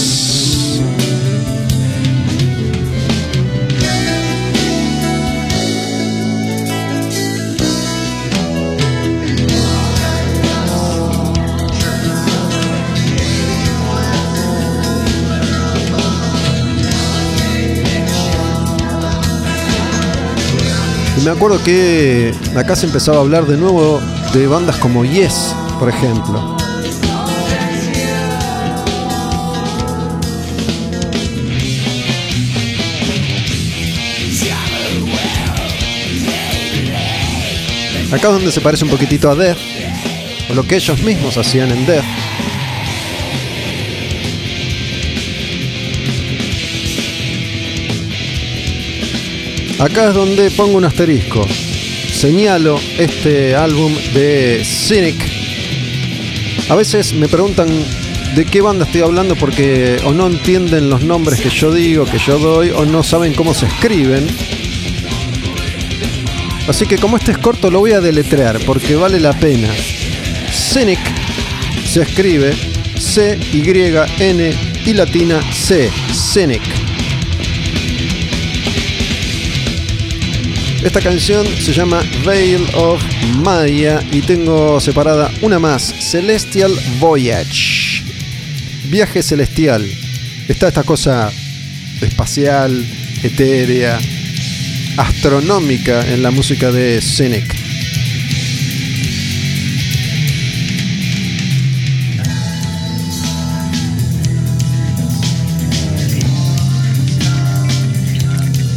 Me 21.25 21.31
acuerdo 21.31 21.63
que 21.63 22.35
acá 22.55 22.77
se 22.77 22.85
empezaba 22.85 23.17
a 23.17 23.21
hablar 23.21 23.47
de 23.47 23.57
nuevo 23.57 23.99
de 24.35 24.47
bandas 24.47 24.77
como 24.77 25.07
Yes, 25.07 25.55
por 25.79 25.89
ejemplo. 25.89 26.55
Acá 38.13 38.29
es 38.29 38.35
donde 38.35 38.53
se 38.53 38.61
parece 38.61 38.85
un 38.85 38.91
poquitito 38.91 39.31
a 39.31 39.35
Death, 39.35 39.59
o 40.51 40.55
lo 40.55 40.63
que 40.65 40.77
ellos 40.77 41.03
mismos 41.03 41.39
hacían 41.39 41.71
en 41.71 41.87
Death. 41.87 42.24
Acá 49.85 50.09
es 50.09 50.15
donde 50.15 50.51
pongo 50.51 50.79
un 50.79 50.87
asterisco. 50.87 51.47
Señalo 52.11 52.81
este 52.97 53.55
álbum 53.55 53.93
de 54.15 54.63
Cynic. 54.65 55.15
A 56.71 56.75
veces 56.75 57.13
me 57.13 57.29
preguntan 57.29 57.69
de 58.35 58.47
qué 58.47 58.63
banda 58.63 58.87
estoy 58.87 59.03
hablando 59.03 59.37
porque 59.37 59.99
o 60.07 60.15
no 60.15 60.27
entienden 60.29 60.89
los 60.89 61.03
nombres 61.03 61.39
que 61.39 61.51
yo 61.51 61.71
digo, 61.71 62.07
que 62.07 62.17
yo 62.17 62.39
doy, 62.39 62.71
o 62.71 62.87
no 62.87 63.03
saben 63.03 63.35
cómo 63.35 63.53
se 63.53 63.67
escriben. 63.67 64.27
Así 66.67 66.87
que 66.87 66.97
como 66.97 67.19
este 67.19 67.33
es 67.33 67.39
corto 67.39 67.71
lo 67.71 67.81
voy 67.81 67.93
a 67.93 68.01
deletrear 68.01 68.61
porque 68.61 68.97
vale 68.97 69.21
la 69.21 69.35
pena. 69.35 69.69
Cynic 70.51 71.01
se 71.85 72.01
escribe 72.01 72.55
C-Y-N 72.99 74.51
y 74.87 74.93
latina 74.95 75.43
C. 75.53 75.91
Cynic. 76.11 76.74
Esta 80.85 81.01
canción 81.01 81.47
se 81.47 81.73
llama 81.73 82.03
Veil 82.27 82.63
of 82.75 83.03
Maya 83.43 84.03
y 84.13 84.21
tengo 84.21 84.79
separada 84.81 85.33
una 85.41 85.59
más, 85.59 85.83
Celestial 85.83 86.73
Voyage. 87.01 88.05
Viaje 88.91 89.23
celestial. 89.23 89.83
Está 90.47 90.69
esta 90.69 90.83
cosa 90.83 91.33
espacial, 92.03 92.85
etérea, 93.23 93.99
astronómica 94.99 96.07
en 96.07 96.23
la 96.23 96.31
música 96.31 96.71
de 96.71 97.01
Cynic. 97.01 97.54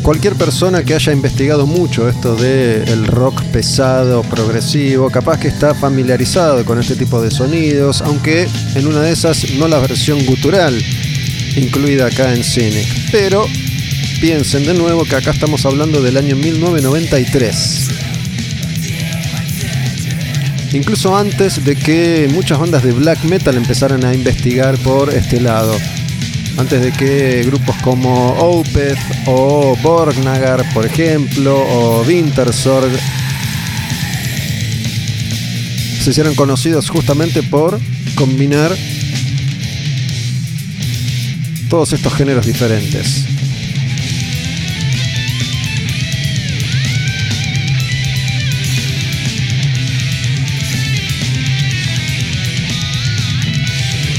Cualquier 0.08 0.36
persona 0.36 0.84
que 0.86 0.94
haya 0.96 1.12
investigado 1.12 1.68
mucho 1.68 2.08
esto 2.08 2.38
del 2.38 3.08
rock 3.08 3.44
pesado, 3.52 4.22
progresivo, 4.22 5.10
capaz 5.10 5.38
que 5.38 5.50
está 5.50 5.76
familiarizado 5.76 6.64
con 6.64 6.80
este 6.80 6.96
tipo 6.96 7.22
de 7.22 7.30
sonidos, 7.30 8.02
aunque 8.02 8.48
en 8.76 8.88
una 8.88 9.02
de 9.02 9.12
esas 9.12 9.52
no 9.56 9.68
la 9.68 9.80
versión 9.80 10.26
gutural 10.26 10.82
incluida 11.58 12.06
acá 12.06 12.34
en 12.34 12.42
Cynic. 12.42 12.88
Pero 13.12 13.48
piensen 14.22 14.66
de 14.66 14.76
nuevo 14.76 15.04
que 15.04 15.18
acá 15.18 15.32
estamos 15.32 15.66
hablando 15.66 16.02
del 16.02 16.16
año 16.16 16.38
1993. 16.38 17.90
Incluso 20.72 21.18
antes 21.18 21.66
de 21.66 21.76
que 21.76 22.30
muchas 22.32 22.58
bandas 22.58 22.82
de 22.84 22.94
black 22.94 23.22
metal 23.26 23.58
empezaran 23.58 24.06
a 24.06 24.14
investigar 24.14 24.78
por 24.78 25.14
este 25.14 25.42
lado 25.42 25.78
antes 26.58 26.82
de 26.82 26.92
que 26.92 27.44
grupos 27.46 27.76
como 27.84 28.32
Opeth 28.40 28.98
o 29.28 29.78
Borgnagar, 29.82 30.64
por 30.74 30.86
ejemplo, 30.86 31.56
o 31.56 32.04
Wintersorg 32.04 32.92
se 36.04 36.10
hicieron 36.10 36.36
conocidos 36.36 36.90
justamente 36.90 37.44
por 37.44 37.80
combinar 38.16 38.76
todos 41.70 41.94
estos 41.94 42.14
géneros 42.14 42.46
diferentes. 42.46 43.26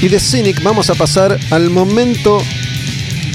Y 0.00 0.06
de 0.06 0.20
Cynic 0.20 0.62
vamos 0.62 0.90
a 0.90 0.94
pasar 0.94 1.36
al 1.50 1.70
momento 1.70 2.40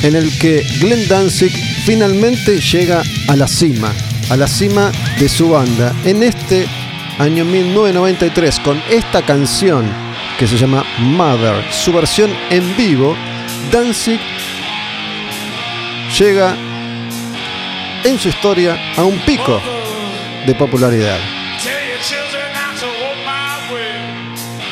en 0.02 0.16
el 0.16 0.38
que 0.40 0.66
Glenn 0.80 1.08
Danzig 1.10 1.52
finalmente 1.86 2.60
llega 2.62 3.04
a 3.28 3.36
la 3.36 3.50
cima, 3.50 3.92
a 4.30 4.38
la 4.38 4.48
cima 4.48 4.90
de 5.20 5.28
su 5.28 5.50
banda. 5.50 5.94
En 6.06 6.24
este 6.24 6.66
año 7.20 7.44
1993, 7.44 8.60
con 8.62 8.82
esta 8.90 9.22
canción 9.26 9.86
que 10.40 10.48
se 10.48 10.58
llama 10.58 10.86
Mother, 11.00 11.66
su 11.70 11.92
versión 11.92 12.32
en 12.50 12.78
vivo, 12.78 13.14
Danzig 13.70 14.22
llega 16.18 16.56
en 18.06 18.18
su 18.18 18.30
historia 18.30 18.94
a 18.96 19.04
un 19.04 19.20
pico 19.20 19.62
de 20.48 20.56
popularidad. 20.56 21.43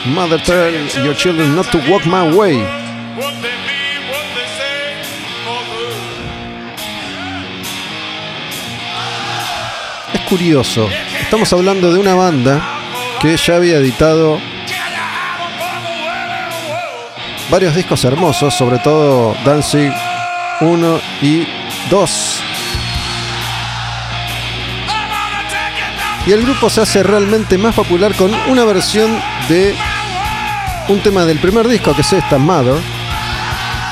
Mother 0.05 0.39
tell 0.43 0.71
your 1.05 1.13
children 1.13 1.55
not 1.55 1.69
to 1.71 1.77
walk 1.89 2.07
my 2.07 2.35
way. 2.35 2.57
Es 10.11 10.21
curioso, 10.27 10.89
estamos 11.21 11.53
hablando 11.53 11.93
de 11.93 11.99
una 11.99 12.15
banda 12.15 12.61
que 13.21 13.37
ya 13.37 13.57
había 13.57 13.77
editado 13.77 14.39
varios 17.51 17.75
discos 17.75 18.03
hermosos, 18.03 18.55
sobre 18.55 18.79
todo 18.79 19.35
Danzig 19.45 19.93
1 20.61 21.01
y 21.21 21.47
2. 21.91 22.43
Y 26.25 26.31
el 26.31 26.41
grupo 26.41 26.71
se 26.71 26.81
hace 26.81 27.03
realmente 27.03 27.59
más 27.59 27.75
popular 27.75 28.15
con 28.15 28.33
una 28.49 28.63
versión 28.63 29.19
de 29.47 29.75
un 30.87 30.99
tema 31.01 31.25
del 31.25 31.39
primer 31.39 31.67
disco, 31.67 31.93
que 31.93 32.01
es 32.01 32.13
esta, 32.13 32.37
Mother, 32.37 32.79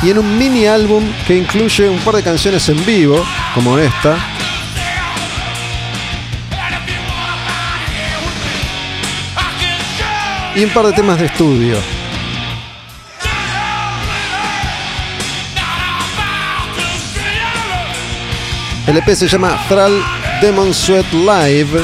y 0.01 0.09
en 0.09 0.17
un 0.17 0.37
mini 0.37 0.65
álbum 0.65 1.03
que 1.27 1.37
incluye 1.37 1.89
un 1.89 1.99
par 1.99 2.15
de 2.15 2.23
canciones 2.23 2.67
en 2.69 2.85
vivo, 2.85 3.23
como 3.53 3.77
esta. 3.77 4.17
Y 10.55 10.63
un 10.63 10.69
par 10.71 10.87
de 10.87 10.93
temas 10.93 11.19
de 11.19 11.25
estudio. 11.25 11.77
El 18.87 18.97
EP 18.97 19.15
se 19.15 19.27
llama 19.27 19.55
Thrall 19.69 20.03
Demon 20.41 20.73
Sweat 20.73 21.05
Live 21.13 21.79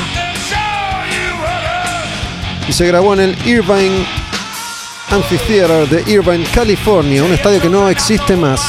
y 2.67 2.73
se 2.73 2.87
grabó 2.87 3.13
en 3.13 3.19
el 3.19 3.47
Irvine 3.47 4.14
Amphitheater 5.15 5.87
de 5.87 6.11
Irvine, 6.11 6.45
California, 6.53 7.23
un 7.23 7.31
estadio 7.31 7.61
que 7.61 7.69
no 7.69 7.89
existe 7.89 8.35
más. 8.35 8.61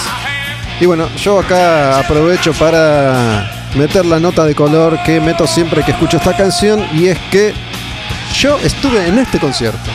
Y 0.81 0.87
bueno, 0.87 1.09
yo 1.17 1.41
acá 1.41 1.99
aprovecho 1.99 2.53
para 2.53 3.69
meter 3.75 4.07
la 4.07 4.21
nota 4.21 4.45
de 4.45 4.55
color 4.55 5.03
que 5.03 5.21
meto 5.21 5.45
siempre 5.45 5.83
que 5.83 5.91
escucho 5.91 6.19
esta 6.19 6.37
canción 6.37 6.87
y 6.93 7.07
es 7.09 7.19
que 7.33 7.53
yo 8.33 8.59
estuve 8.59 9.09
en 9.09 9.19
este 9.19 9.41
concierto. 9.41 9.91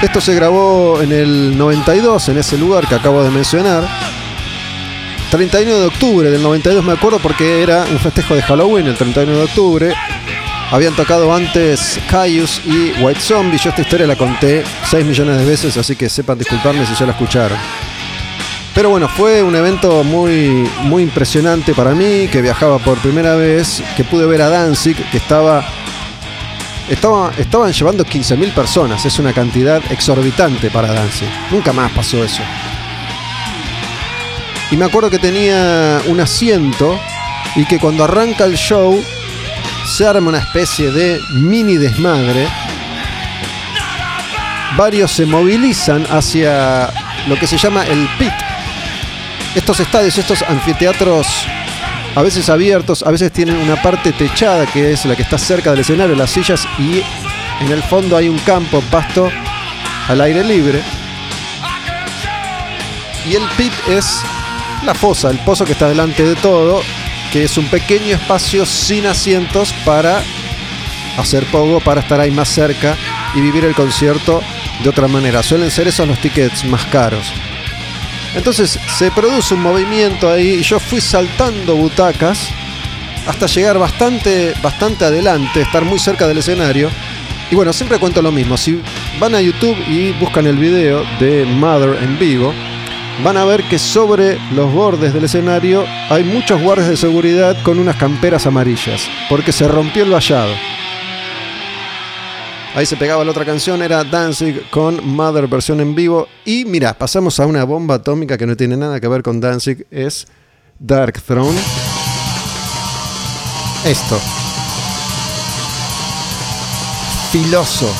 Esto 0.00 0.22
se 0.22 0.34
grabó 0.34 1.02
en 1.02 1.12
el 1.12 1.58
92, 1.58 2.30
en 2.30 2.38
ese 2.38 2.56
lugar 2.56 2.88
que 2.88 2.94
acabo 2.94 3.22
de 3.22 3.30
mencionar. 3.30 3.86
31 5.30 5.80
de 5.80 5.86
octubre 5.86 6.30
del 6.30 6.42
92 6.42 6.82
me 6.82 6.94
acuerdo 6.94 7.18
porque 7.18 7.62
era 7.62 7.84
un 7.84 7.98
festejo 7.98 8.34
de 8.34 8.40
Halloween, 8.40 8.86
el 8.86 8.96
31 8.96 9.36
de 9.36 9.42
octubre. 9.44 9.94
Habían 10.72 10.94
tocado 10.94 11.34
antes 11.34 11.98
Caius 12.08 12.62
y 12.64 12.92
White 13.02 13.20
Zombie. 13.20 13.58
Yo 13.58 13.70
esta 13.70 13.82
historia 13.82 14.06
la 14.06 14.16
conté 14.16 14.62
6 14.88 15.04
millones 15.04 15.38
de 15.38 15.44
veces, 15.44 15.76
así 15.76 15.96
que 15.96 16.08
sepan 16.08 16.38
disculparme 16.38 16.86
si 16.86 16.94
ya 16.94 17.06
la 17.06 17.12
escucharon. 17.12 17.58
Pero 18.72 18.88
bueno, 18.90 19.08
fue 19.08 19.42
un 19.42 19.56
evento 19.56 20.04
muy, 20.04 20.70
muy 20.82 21.02
impresionante 21.02 21.74
para 21.74 21.90
mí, 21.90 22.28
que 22.28 22.40
viajaba 22.40 22.78
por 22.78 22.98
primera 22.98 23.34
vez, 23.34 23.82
que 23.96 24.04
pude 24.04 24.26
ver 24.26 24.42
a 24.42 24.48
Danzig, 24.48 24.96
que 25.10 25.16
estaba 25.16 25.64
estaba, 26.88 27.32
estaban 27.36 27.72
llevando 27.72 28.04
15.000 28.04 28.52
personas, 28.52 29.04
es 29.04 29.18
una 29.18 29.32
cantidad 29.32 29.82
exorbitante 29.90 30.70
para 30.70 30.92
Danzig. 30.92 31.28
Nunca 31.50 31.72
más 31.72 31.90
pasó 31.92 32.22
eso. 32.22 32.42
Y 34.70 34.76
me 34.76 34.84
acuerdo 34.84 35.10
que 35.10 35.18
tenía 35.18 36.00
un 36.06 36.20
asiento 36.20 36.98
y 37.56 37.64
que 37.64 37.80
cuando 37.80 38.04
arranca 38.04 38.44
el 38.44 38.54
show 38.54 39.00
se 39.90 40.06
arma 40.06 40.28
una 40.28 40.38
especie 40.38 40.92
de 40.92 41.20
mini 41.32 41.76
desmadre. 41.76 42.46
Varios 44.76 45.10
se 45.10 45.26
movilizan 45.26 46.06
hacia 46.10 46.88
lo 47.26 47.36
que 47.36 47.46
se 47.46 47.58
llama 47.58 47.84
el 47.84 48.08
pit. 48.18 48.32
Estos 49.54 49.80
estadios, 49.80 50.16
estos 50.16 50.42
anfiteatros 50.42 51.26
a 52.14 52.22
veces 52.22 52.48
abiertos, 52.48 53.02
a 53.02 53.10
veces 53.10 53.32
tienen 53.32 53.56
una 53.56 53.82
parte 53.82 54.12
techada 54.12 54.66
que 54.66 54.92
es 54.92 55.04
la 55.04 55.16
que 55.16 55.22
está 55.22 55.38
cerca 55.38 55.70
del 55.70 55.80
escenario, 55.80 56.14
las 56.14 56.30
sillas, 56.30 56.66
y 56.78 57.02
en 57.64 57.72
el 57.72 57.82
fondo 57.82 58.16
hay 58.16 58.28
un 58.28 58.38
campo, 58.38 58.82
pasto 58.90 59.30
al 60.08 60.20
aire 60.20 60.44
libre. 60.44 60.82
Y 63.28 63.34
el 63.34 63.42
pit 63.56 63.72
es 63.88 64.20
la 64.84 64.94
fosa, 64.94 65.30
el 65.30 65.38
pozo 65.40 65.64
que 65.64 65.72
está 65.72 65.88
delante 65.88 66.24
de 66.24 66.36
todo, 66.36 66.80
que 67.32 67.44
es 67.44 67.56
un 67.58 67.66
pequeño 67.66 68.16
espacio 68.16 68.66
sin 68.66 69.06
asientos 69.06 69.72
para 69.84 70.22
hacer 71.18 71.44
poco, 71.46 71.80
para 71.80 72.00
estar 72.00 72.20
ahí 72.20 72.30
más 72.30 72.48
cerca 72.48 72.96
y 73.34 73.40
vivir 73.40 73.64
el 73.64 73.74
concierto 73.74 74.42
de 74.82 74.88
otra 74.88 75.08
manera. 75.08 75.42
Suelen 75.42 75.70
ser 75.70 75.88
esos 75.88 76.08
los 76.08 76.18
tickets 76.18 76.64
más 76.64 76.84
caros. 76.86 77.32
Entonces 78.34 78.78
se 78.98 79.10
produce 79.10 79.54
un 79.54 79.62
movimiento 79.62 80.30
ahí 80.30 80.58
y 80.60 80.62
yo 80.62 80.78
fui 80.78 81.00
saltando 81.00 81.74
butacas 81.74 82.48
hasta 83.26 83.46
llegar 83.46 83.78
bastante, 83.78 84.54
bastante 84.62 85.04
adelante, 85.04 85.60
estar 85.60 85.84
muy 85.84 85.98
cerca 85.98 86.26
del 86.26 86.38
escenario. 86.38 86.90
Y 87.50 87.54
bueno, 87.56 87.72
siempre 87.72 87.98
cuento 87.98 88.22
lo 88.22 88.30
mismo. 88.30 88.56
Si 88.56 88.80
van 89.18 89.34
a 89.34 89.40
YouTube 89.40 89.76
y 89.88 90.12
buscan 90.12 90.46
el 90.46 90.56
video 90.56 91.04
de 91.18 91.44
Mother 91.44 92.02
en 92.02 92.18
vivo, 92.18 92.54
van 93.22 93.36
a 93.36 93.44
ver 93.44 93.62
que 93.68 93.78
sobre 93.78 94.38
los 94.52 94.72
bordes 94.72 95.12
del 95.12 95.24
escenario 95.24 95.84
hay 96.08 96.24
muchos 96.24 96.60
guardias 96.60 96.88
de 96.88 96.96
seguridad 96.96 97.56
con 97.62 97.78
unas 97.78 97.96
camperas 97.96 98.46
amarillas, 98.46 99.08
porque 99.28 99.52
se 99.52 99.68
rompió 99.68 100.04
el 100.04 100.12
vallado. 100.12 100.52
Ahí 102.74 102.86
se 102.86 102.96
pegaba 102.96 103.24
la 103.24 103.32
otra 103.32 103.44
canción, 103.44 103.82
era 103.82 104.04
Danzig 104.04 104.70
con 104.70 105.04
Mother 105.04 105.48
versión 105.48 105.80
en 105.80 105.94
vivo. 105.94 106.28
Y 106.44 106.64
mira, 106.64 106.94
pasamos 106.94 107.40
a 107.40 107.46
una 107.46 107.64
bomba 107.64 107.96
atómica 107.96 108.38
que 108.38 108.46
no 108.46 108.56
tiene 108.56 108.76
nada 108.76 109.00
que 109.00 109.08
ver 109.08 109.22
con 109.22 109.40
Danzig, 109.40 109.86
es 109.90 110.28
Dark 110.78 111.20
Throne. 111.20 111.58
Esto. 113.84 114.20
Filoso. 117.32 117.92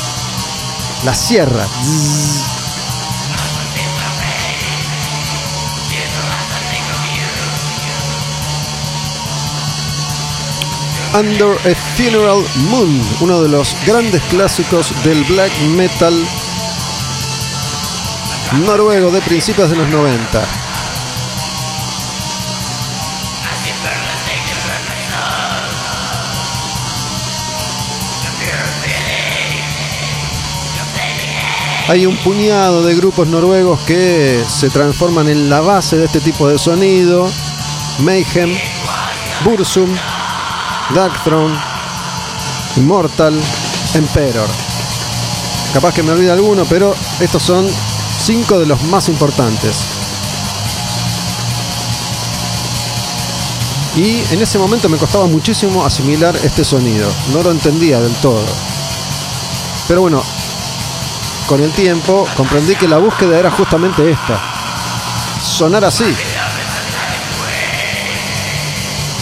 La 1.05 1.15
sierra. 1.15 1.67
Under 11.13 11.57
a 11.69 11.75
Funeral 11.97 12.45
Moon, 12.71 13.03
uno 13.21 13.43
de 13.43 13.49
los 13.49 13.75
grandes 13.85 14.23
clásicos 14.31 14.93
del 15.03 15.25
black 15.25 15.51
metal 15.77 16.15
noruego 18.65 19.11
de 19.11 19.21
principios 19.23 19.71
de 19.71 19.77
los 19.77 19.89
90. 19.89 20.45
Hay 31.89 32.07
un 32.07 32.17
puñado 32.19 32.85
de 32.85 32.95
grupos 32.95 33.27
noruegos 33.27 33.81
que 33.81 34.45
se 34.47 34.71
transforman 34.71 35.29
en 35.29 35.51
la 35.51 35.61
base 35.61 35.97
de 35.97 36.05
este 36.05 36.21
tipo 36.21 36.47
de 36.49 36.57
sonido. 36.57 37.29
Mayhem, 37.99 38.57
Bursum, 39.45 39.91
Darkthrone, 40.95 41.57
Immortal, 42.77 43.41
Emperor. 43.95 44.49
Capaz 45.73 45.95
que 45.95 46.03
me 46.03 46.13
olvide 46.13 46.33
alguno, 46.33 46.65
pero 46.65 46.95
estos 47.21 47.43
son 47.43 47.67
cinco 48.21 48.59
de 48.59 48.67
los 48.67 48.83
más 48.85 49.09
importantes. 49.09 49.77
Y 53.97 54.23
en 54.33 54.43
ese 54.43 54.59
momento 54.59 54.89
me 54.89 54.97
costaba 54.97 55.27
muchísimo 55.27 55.85
asimilar 55.85 56.35
este 56.43 56.65
sonido. 56.65 57.09
No 57.33 57.43
lo 57.43 57.51
entendía 57.51 58.01
del 58.01 58.15
todo. 58.15 58.45
Pero 59.87 60.03
bueno, 60.03 60.23
con 61.47 61.63
el 61.63 61.71
tiempo 61.73 62.27
comprendí 62.37 62.77
que 62.77 62.89
la 62.89 62.99
búsqueda 62.99 63.39
era 63.39 63.51
justamente 63.51 64.11
esta. 64.11 64.41
Sonar 65.43 65.85
así. 65.85 66.15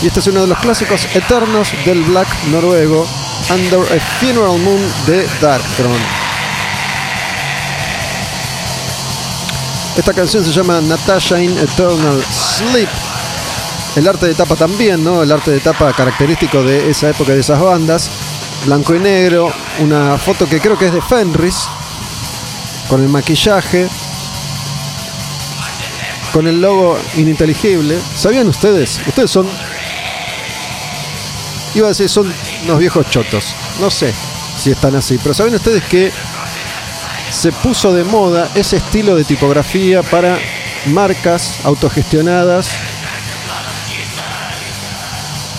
Y 0.00 0.06
este 0.06 0.20
es 0.20 0.26
uno 0.28 0.42
de 0.42 0.46
los 0.46 0.58
clásicos 0.58 1.08
eternos 1.14 1.72
del 1.84 2.02
black 2.04 2.28
noruego 2.52 3.04
Under 3.50 3.80
a 3.80 4.00
Funeral 4.20 4.58
Moon 4.60 4.80
de 5.06 5.26
Darkthrone. 5.40 6.04
Esta 9.96 10.12
canción 10.12 10.44
se 10.44 10.52
llama 10.52 10.80
Natasha 10.80 11.42
in 11.42 11.50
Eternal 11.58 12.22
Sleep. 12.30 12.88
El 13.96 14.06
arte 14.06 14.26
de 14.26 14.34
tapa 14.34 14.54
también, 14.54 15.02
¿no? 15.02 15.20
El 15.20 15.32
arte 15.32 15.50
de 15.50 15.58
tapa 15.58 15.92
característico 15.92 16.62
de 16.62 16.88
esa 16.88 17.10
época 17.10 17.32
de 17.32 17.40
esas 17.40 17.60
bandas. 17.60 18.08
Blanco 18.66 18.94
y 18.94 19.00
negro, 19.00 19.52
una 19.80 20.16
foto 20.16 20.48
que 20.48 20.60
creo 20.60 20.78
que 20.78 20.86
es 20.86 20.92
de 20.92 21.02
Fenris, 21.02 21.68
con 22.88 23.02
el 23.02 23.08
maquillaje, 23.08 23.88
con 26.32 26.46
el 26.46 26.60
logo 26.60 26.96
ininteligible. 27.16 27.98
¿Sabían 28.14 28.46
ustedes? 28.46 29.00
Ustedes 29.08 29.30
son 29.30 29.48
Iba 31.78 31.86
a 31.86 31.90
decir, 31.90 32.08
son 32.08 32.34
unos 32.64 32.78
viejos 32.80 33.08
chotos. 33.08 33.54
No 33.80 33.88
sé 33.88 34.12
si 34.58 34.72
están 34.72 34.96
así, 34.96 35.16
pero 35.22 35.32
¿saben 35.32 35.54
ustedes 35.54 35.84
que 35.84 36.10
se 37.30 37.52
puso 37.52 37.92
de 37.92 38.02
moda 38.02 38.50
ese 38.56 38.78
estilo 38.78 39.14
de 39.14 39.22
tipografía 39.22 40.02
para 40.02 40.40
marcas 40.86 41.60
autogestionadas 41.62 42.70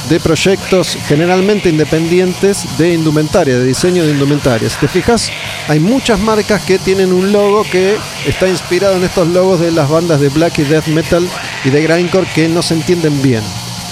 de 0.09 0.19
proyectos 0.19 0.97
generalmente 1.07 1.69
independientes 1.69 2.65
de 2.77 2.95
indumentaria, 2.95 3.57
de 3.57 3.63
diseño 3.63 4.03
de 4.03 4.11
indumentaria. 4.11 4.69
Si 4.69 4.77
te 4.77 4.89
fijas, 4.89 5.31
hay 5.69 5.79
muchas 5.79 6.19
marcas 6.19 6.61
que 6.63 6.79
tienen 6.79 7.13
un 7.13 7.31
logo 7.31 7.63
que 7.63 7.97
está 8.25 8.49
inspirado 8.49 8.97
en 8.97 9.05
estos 9.05 9.29
logos 9.29 9.61
de 9.61 9.71
las 9.71 9.87
bandas 9.87 10.19
de 10.19 10.27
black 10.27 10.59
y 10.59 10.63
death 10.63 10.87
metal 10.87 11.25
y 11.63 11.69
de 11.69 11.81
grindcore 11.81 12.27
que 12.35 12.49
no 12.49 12.61
se 12.61 12.73
entienden 12.73 13.21
bien, 13.21 13.43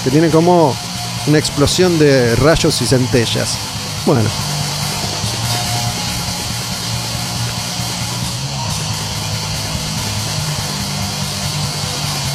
que 0.04 0.10
tienen 0.10 0.30
como 0.30 0.76
una 1.28 1.38
explosión 1.38 1.98
de 1.98 2.34
rayos 2.36 2.80
y 2.80 2.86
centellas. 2.86 3.58
Bueno. 4.06 4.28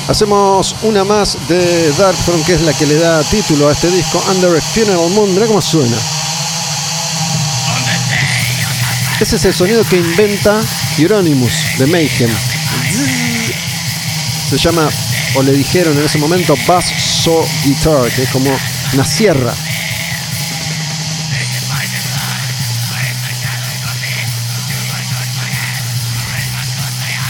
Hacemos 0.07 0.75
una 0.83 1.03
más 1.03 1.37
de 1.47 1.91
Darkthrone, 1.93 2.43
que 2.43 2.53
es 2.53 2.61
la 2.61 2.73
que 2.73 2.85
le 2.85 2.95
da 2.95 3.23
título 3.23 3.69
a 3.69 3.71
este 3.71 3.89
disco, 3.89 4.23
Under 4.29 4.55
a 4.55 4.61
Funeral 4.61 5.09
Moon. 5.11 5.33
Mira 5.33 5.47
cómo 5.47 5.61
suena. 5.61 5.97
Ese 9.19 9.37
es 9.37 9.45
el 9.45 9.53
sonido 9.53 9.83
que 9.85 9.97
inventa 9.97 10.61
Euronymous 10.99 11.53
de 11.79 11.87
Mayhem. 11.87 12.29
Se 14.49 14.57
llama, 14.57 14.89
o 15.35 15.41
le 15.41 15.53
dijeron 15.53 15.97
en 15.97 16.05
ese 16.05 16.19
momento, 16.19 16.55
Bass 16.67 16.85
Saw 17.23 17.43
Guitar, 17.63 18.11
que 18.11 18.23
es 18.23 18.29
como 18.29 18.55
una 18.93 19.05
sierra. 19.05 19.53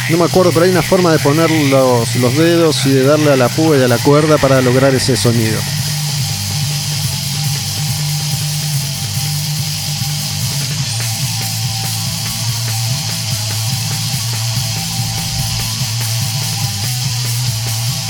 No 0.10 0.18
me 0.18 0.26
acuerdo, 0.26 0.52
pero 0.52 0.66
hay 0.66 0.72
una 0.72 0.82
forma 0.82 1.12
de 1.12 1.20
poner 1.20 1.50
los, 1.50 2.16
los 2.18 2.38
dedos 2.38 2.86
y 2.86 2.92
de 2.92 3.04
darle 3.04 3.32
a 3.32 3.36
la 3.36 3.50
púa 3.50 3.78
y 3.78 3.82
a 3.82 3.88
la 3.88 3.98
cuerda 3.98 4.38
para 4.38 4.62
lograr 4.62 4.94
ese 4.94 5.16
sonido. 5.16 5.60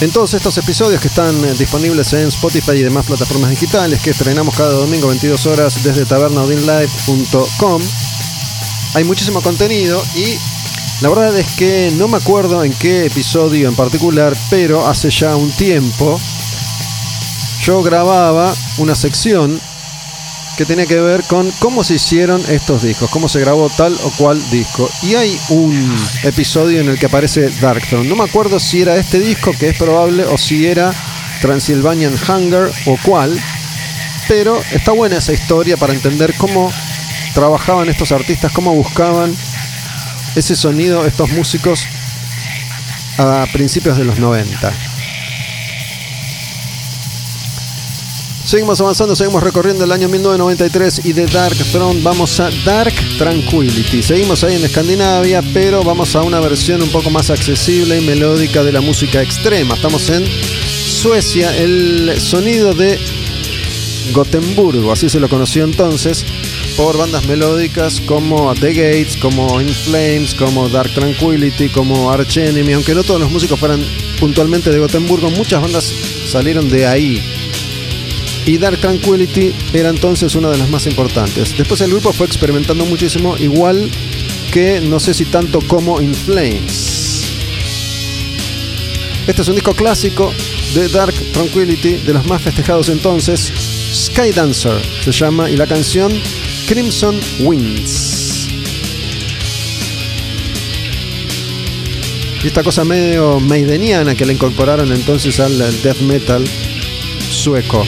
En 0.04 0.12
todos 0.12 0.34
estos 0.34 0.58
episodios 0.58 1.00
que 1.00 1.08
están 1.08 1.34
eh, 1.46 1.54
disponibles 1.54 2.12
en 2.12 2.28
Spotify 2.28 2.74
y 2.74 2.82
demás 2.82 3.06
plataformas 3.06 3.52
digitales 3.52 4.02
que 4.02 4.10
estrenamos 4.10 4.54
cada 4.54 4.74
domingo 4.74 5.08
22 5.08 5.46
horas 5.46 5.82
desde 5.82 6.06
tabernaudinlive.com, 6.06 7.82
hay 8.96 9.04
muchísimo 9.06 9.42
contenido 9.42 10.04
y 10.14 10.38
la 11.02 11.08
verdad 11.08 11.40
es 11.40 11.48
que 11.54 11.90
no 11.96 12.10
me 12.10 12.18
acuerdo 12.18 12.66
en 12.66 12.74
qué 12.74 13.06
episodio 13.06 13.70
en 13.70 13.78
particular, 13.78 14.36
pero 14.50 14.86
hace 14.86 15.10
ya 15.10 15.38
un 15.38 15.50
tiempo 15.52 16.20
yo 17.62 17.82
grababa 17.82 18.54
una 18.80 18.96
sección 18.96 19.58
que 20.58 20.66
tenía 20.66 20.86
que 20.86 21.00
ver 21.00 21.24
con 21.24 21.50
cómo 21.60 21.84
se 21.84 21.96
hicieron 21.96 22.42
estos 22.50 22.84
discos, 22.84 23.10
cómo 23.10 23.28
se 23.28 23.40
grabó 23.40 23.70
tal 23.70 23.94
o 24.04 24.12
cual 24.12 24.40
disco. 24.52 24.90
Y 25.02 25.16
hay 25.16 25.40
un 25.50 25.96
episodio 26.24 26.80
en 26.82 26.90
el 26.90 27.00
que 27.00 27.08
aparece 27.08 27.50
Darkthrone. 27.50 28.08
No 28.08 28.16
me 28.16 28.24
acuerdo 28.24 28.60
si 28.60 28.82
era 28.82 28.96
este 28.96 29.20
disco, 29.20 29.52
que 29.58 29.70
es 29.70 29.78
probable, 29.78 30.26
o 30.26 30.38
si 30.38 30.68
era 30.68 30.94
Transylvanian 31.42 32.14
Hunger 32.14 32.72
o 32.86 32.98
cuál. 33.04 33.38
Pero 34.28 34.62
está 34.72 34.92
buena 34.92 35.18
esa 35.18 35.34
historia 35.34 35.76
para 35.76 35.94
entender 35.94 36.34
cómo 36.38 36.72
trabajaban 37.34 37.90
estos 37.90 38.12
artistas, 38.12 38.52
cómo 38.52 38.74
buscaban 38.74 39.36
ese 40.36 40.56
sonido, 40.56 41.06
estos 41.06 41.30
músicos 41.32 41.86
a 43.18 43.46
principios 43.52 43.98
de 43.98 44.06
los 44.06 44.20
90. 44.20 44.74
Seguimos 48.46 48.82
avanzando, 48.82 49.16
seguimos 49.16 49.42
recorriendo 49.42 49.86
el 49.86 49.92
año 49.94 50.10
1993 50.10 51.06
y 51.06 51.14
de 51.14 51.26
Dark 51.28 51.56
Throne 51.72 52.02
vamos 52.04 52.42
a 52.42 52.50
Dark 52.66 52.94
Tranquility. 53.18 54.04
Seguimos 54.04 54.44
ahí 54.44 54.58
en 54.58 54.66
Escandinavia, 54.66 55.42
pero 55.54 55.82
vamos 55.82 56.14
a 56.16 56.24
una 56.24 56.42
versión 56.42 56.82
un 56.82 56.90
poco 56.90 57.10
más 57.10 57.30
accesible 57.30 57.98
y 57.98 58.06
melódica 58.06 58.62
de 58.62 58.74
la 58.74 58.82
música 58.82 59.22
extrema. 59.22 59.76
Estamos 59.76 60.10
en 60.10 60.26
Suecia, 60.26 61.56
el 61.56 62.20
sonido 62.20 62.74
de 62.74 63.00
Gotemburgo, 64.12 64.92
así 64.92 65.08
se 65.08 65.22
lo 65.22 65.30
conoció 65.30 65.64
entonces, 65.64 66.26
por 66.76 66.98
bandas 66.98 67.26
melódicas 67.26 68.02
como 68.02 68.54
The 68.56 68.74
Gates, 68.74 69.16
como 69.16 69.62
In 69.62 69.70
Flames, 69.70 70.36
como 70.36 70.68
Dark 70.68 70.94
Tranquility, 70.94 71.70
como 71.70 72.12
Arch 72.12 72.38
Enemy, 72.38 72.74
aunque 72.74 72.94
no 72.94 73.04
todos 73.04 73.22
los 73.22 73.32
músicos 73.32 73.58
fueran 73.58 73.82
puntualmente 74.20 74.70
de 74.70 74.80
Gotemburgo, 74.80 75.30
muchas 75.32 75.62
bandas 75.62 75.94
salieron 76.28 76.68
de 76.68 76.86
ahí 76.86 77.43
y 78.46 78.58
Dark 78.58 78.80
Tranquility 78.80 79.54
era 79.74 79.90
entonces 79.90 80.36
una 80.36 80.50
de 80.50 80.58
las 80.58 80.70
más 80.70 80.86
importantes. 80.86 81.58
Después 81.58 81.80
el 81.82 81.92
grupo 81.92 82.12
fue 82.12 82.28
experimentando 82.28 82.86
muchísimo, 82.86 83.38
igual 83.38 83.90
que 84.52 84.82
no 84.82 85.00
sé 85.00 85.14
si 85.14 85.26
tanto 85.26 85.60
como 85.68 86.02
In 86.02 86.14
Flames. 86.14 87.24
Este 89.26 89.42
es 89.42 89.48
un 89.48 89.56
disco 89.56 89.74
clásico 89.74 90.34
de 90.74 90.90
Dark 90.90 91.14
Tranquility, 91.32 91.98
de 91.98 92.14
los 92.14 92.26
más 92.28 92.42
festejados 92.42 92.90
entonces. 92.90 93.52
Sky 93.94 94.32
Dancer 94.32 94.82
se 95.04 95.12
llama 95.12 95.50
y 95.50 95.56
la 95.56 95.66
canción 95.66 96.12
Crimson 96.68 97.20
Winds. 97.40 98.48
Y 102.44 102.48
esta 102.48 102.62
cosa 102.62 102.84
medio 102.84 103.40
maideniana 103.40 104.16
que 104.16 104.26
le 104.26 104.34
incorporaron 104.34 104.92
entonces 104.92 105.40
al 105.40 105.58
death 105.82 106.02
metal 106.02 106.44
sueco. 107.30 107.86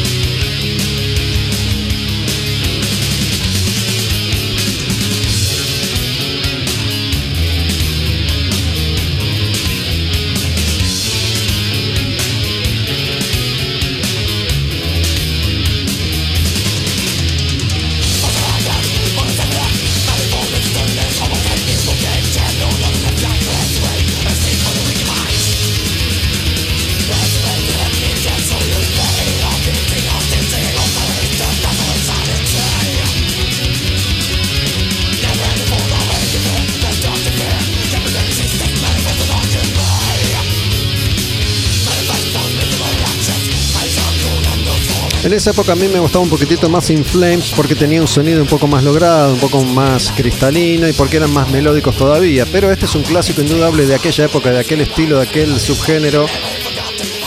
En 45.25 45.33
esa 45.33 45.49
época 45.49 45.71
a 45.71 45.75
mí 45.75 45.87
me 45.87 45.97
gustaba 45.97 46.23
un 46.23 46.29
poquitito 46.29 46.69
más 46.69 46.87
In 46.91 47.03
Flames 47.03 47.51
porque 47.55 47.73
tenía 47.73 47.99
un 47.99 48.07
sonido 48.07 48.43
un 48.43 48.47
poco 48.47 48.67
más 48.67 48.83
logrado, 48.83 49.33
un 49.33 49.39
poco 49.39 49.63
más 49.63 50.11
cristalino 50.15 50.87
y 50.87 50.93
porque 50.93 51.17
eran 51.17 51.33
más 51.33 51.49
melódicos 51.49 51.97
todavía. 51.97 52.45
Pero 52.51 52.71
este 52.71 52.85
es 52.85 52.93
un 52.93 53.01
clásico 53.01 53.41
indudable 53.41 53.87
de 53.87 53.95
aquella 53.95 54.25
época, 54.25 54.51
de 54.51 54.59
aquel 54.59 54.81
estilo, 54.81 55.17
de 55.17 55.27
aquel 55.27 55.59
subgénero. 55.59 56.27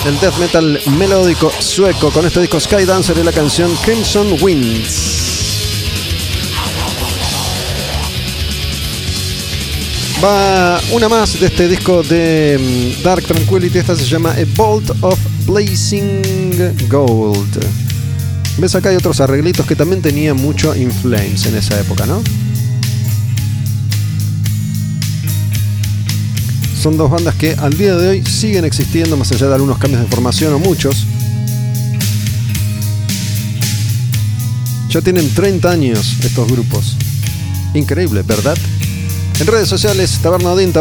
El 0.06 0.20
death 0.20 0.38
metal 0.38 0.80
melódico 0.96 1.50
sueco 1.58 2.12
con 2.12 2.24
este 2.24 2.40
disco 2.40 2.60
Sky 2.60 2.84
Dancer 2.84 3.18
y 3.18 3.24
la 3.24 3.32
canción 3.32 3.68
Crimson 3.84 4.36
Winds. 4.40 5.28
Va 10.22 10.80
una 10.92 11.08
más 11.08 11.40
de 11.40 11.46
este 11.46 11.66
disco 11.66 12.04
de 12.04 12.94
mm, 13.00 13.02
Dark 13.02 13.24
Tranquility. 13.24 13.78
Esta 13.78 13.96
se 13.96 14.04
llama 14.04 14.30
A 14.30 14.44
Bolt 14.54 14.88
of 15.00 15.18
Blazing 15.46 16.76
Gold. 16.88 17.87
Ves 18.58 18.74
acá 18.74 18.88
hay 18.88 18.96
otros 18.96 19.20
arreglitos 19.20 19.66
que 19.66 19.76
también 19.76 20.02
tenían 20.02 20.36
mucho 20.36 20.74
In 20.74 20.90
Flames 20.90 21.46
en 21.46 21.56
esa 21.56 21.78
época, 21.78 22.06
¿no? 22.06 22.20
Son 26.82 26.96
dos 26.96 27.08
bandas 27.08 27.36
que 27.36 27.52
al 27.54 27.76
día 27.78 27.94
de 27.94 28.08
hoy 28.08 28.24
siguen 28.24 28.64
existiendo, 28.64 29.16
más 29.16 29.30
allá 29.30 29.46
de 29.46 29.54
algunos 29.54 29.78
cambios 29.78 30.02
de 30.02 30.08
formación 30.08 30.54
o 30.54 30.58
muchos. 30.58 31.06
Ya 34.88 35.02
tienen 35.02 35.32
30 35.32 35.70
años 35.70 36.16
estos 36.24 36.50
grupos. 36.50 36.96
Increíble, 37.74 38.22
¿verdad? 38.22 38.58
En 39.38 39.46
redes 39.46 39.68
sociales, 39.68 40.18
Taberna 40.20 40.50
Odin 40.50 40.72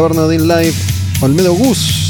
Live, 0.48 0.74
Olmedo 1.20 1.52
Gus. 1.54 2.07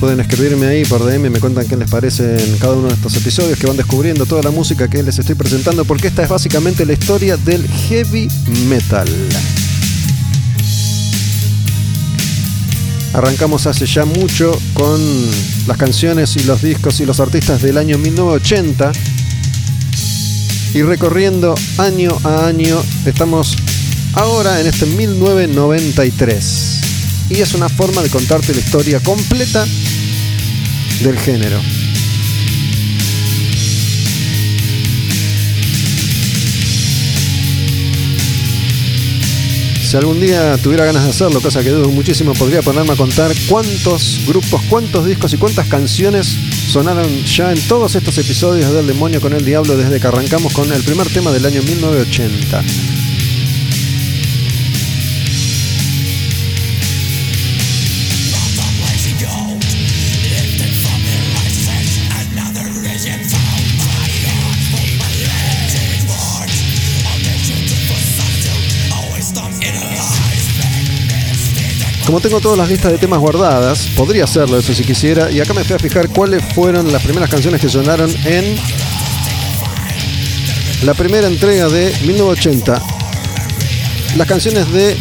Pueden 0.00 0.20
escribirme 0.20 0.66
ahí 0.66 0.84
por 0.84 1.04
DM, 1.04 1.28
me 1.28 1.40
cuentan 1.40 1.66
qué 1.66 1.76
les 1.76 1.90
parece 1.90 2.36
en 2.36 2.58
cada 2.58 2.74
uno 2.74 2.86
de 2.86 2.94
estos 2.94 3.16
episodios, 3.16 3.58
que 3.58 3.66
van 3.66 3.76
descubriendo 3.76 4.26
toda 4.26 4.42
la 4.42 4.52
música 4.52 4.86
que 4.88 5.02
les 5.02 5.18
estoy 5.18 5.34
presentando, 5.34 5.84
porque 5.84 6.06
esta 6.06 6.22
es 6.22 6.28
básicamente 6.28 6.86
la 6.86 6.92
historia 6.92 7.36
del 7.36 7.66
heavy 7.66 8.28
metal. 8.68 9.08
Arrancamos 13.12 13.66
hace 13.66 13.86
ya 13.86 14.04
mucho 14.04 14.56
con 14.74 15.00
las 15.66 15.76
canciones 15.76 16.36
y 16.36 16.44
los 16.44 16.62
discos 16.62 17.00
y 17.00 17.06
los 17.06 17.18
artistas 17.18 17.60
del 17.60 17.76
año 17.76 17.98
1980 17.98 18.92
y 20.74 20.82
recorriendo 20.82 21.56
año 21.78 22.16
a 22.22 22.46
año 22.46 22.80
estamos 23.04 23.56
ahora 24.12 24.60
en 24.60 24.68
este 24.68 24.86
1993. 24.86 26.80
Y 27.30 27.40
es 27.40 27.54
una 27.54 27.68
forma 27.68 28.02
de 28.02 28.10
contarte 28.10 28.54
la 28.54 28.60
historia 28.60 29.00
completa 29.00 29.66
del 31.02 31.18
género. 31.18 31.60
Si 39.88 39.96
algún 39.96 40.20
día 40.20 40.58
tuviera 40.58 40.84
ganas 40.84 41.04
de 41.04 41.08
hacerlo, 41.08 41.40
cosa 41.40 41.62
que 41.62 41.70
dudo 41.70 41.88
muchísimo, 41.88 42.34
podría 42.34 42.60
ponerme 42.60 42.92
a 42.92 42.96
contar 42.96 43.32
cuántos 43.48 44.20
grupos, 44.26 44.60
cuántos 44.68 45.06
discos 45.06 45.32
y 45.32 45.38
cuántas 45.38 45.66
canciones 45.66 46.36
sonaron 46.68 47.24
ya 47.24 47.52
en 47.52 47.60
todos 47.68 47.94
estos 47.94 48.18
episodios 48.18 48.70
del 48.74 48.86
Demonio 48.86 49.18
con 49.22 49.32
el 49.32 49.46
Diablo 49.46 49.78
desde 49.78 49.98
que 49.98 50.06
arrancamos 50.06 50.52
con 50.52 50.70
el 50.70 50.82
primer 50.82 51.06
tema 51.06 51.32
del 51.32 51.46
año 51.46 51.62
1980. 51.62 52.97
Como 72.08 72.20
tengo 72.22 72.40
todas 72.40 72.56
las 72.56 72.70
listas 72.70 72.90
de 72.90 72.96
temas 72.96 73.20
guardadas, 73.20 73.86
podría 73.94 74.24
hacerlo 74.24 74.58
eso 74.58 74.72
si 74.72 74.82
quisiera. 74.82 75.30
Y 75.30 75.40
acá 75.40 75.52
me 75.52 75.62
fui 75.62 75.76
a 75.76 75.78
fijar 75.78 76.08
cuáles 76.08 76.42
fueron 76.54 76.90
las 76.90 77.02
primeras 77.02 77.28
canciones 77.28 77.60
que 77.60 77.68
sonaron 77.68 78.10
en 78.24 78.56
la 80.84 80.94
primera 80.94 81.26
entrega 81.26 81.68
de 81.68 81.94
1980. 82.06 82.82
Las 84.16 84.26
canciones 84.26 84.72
de 84.72 84.96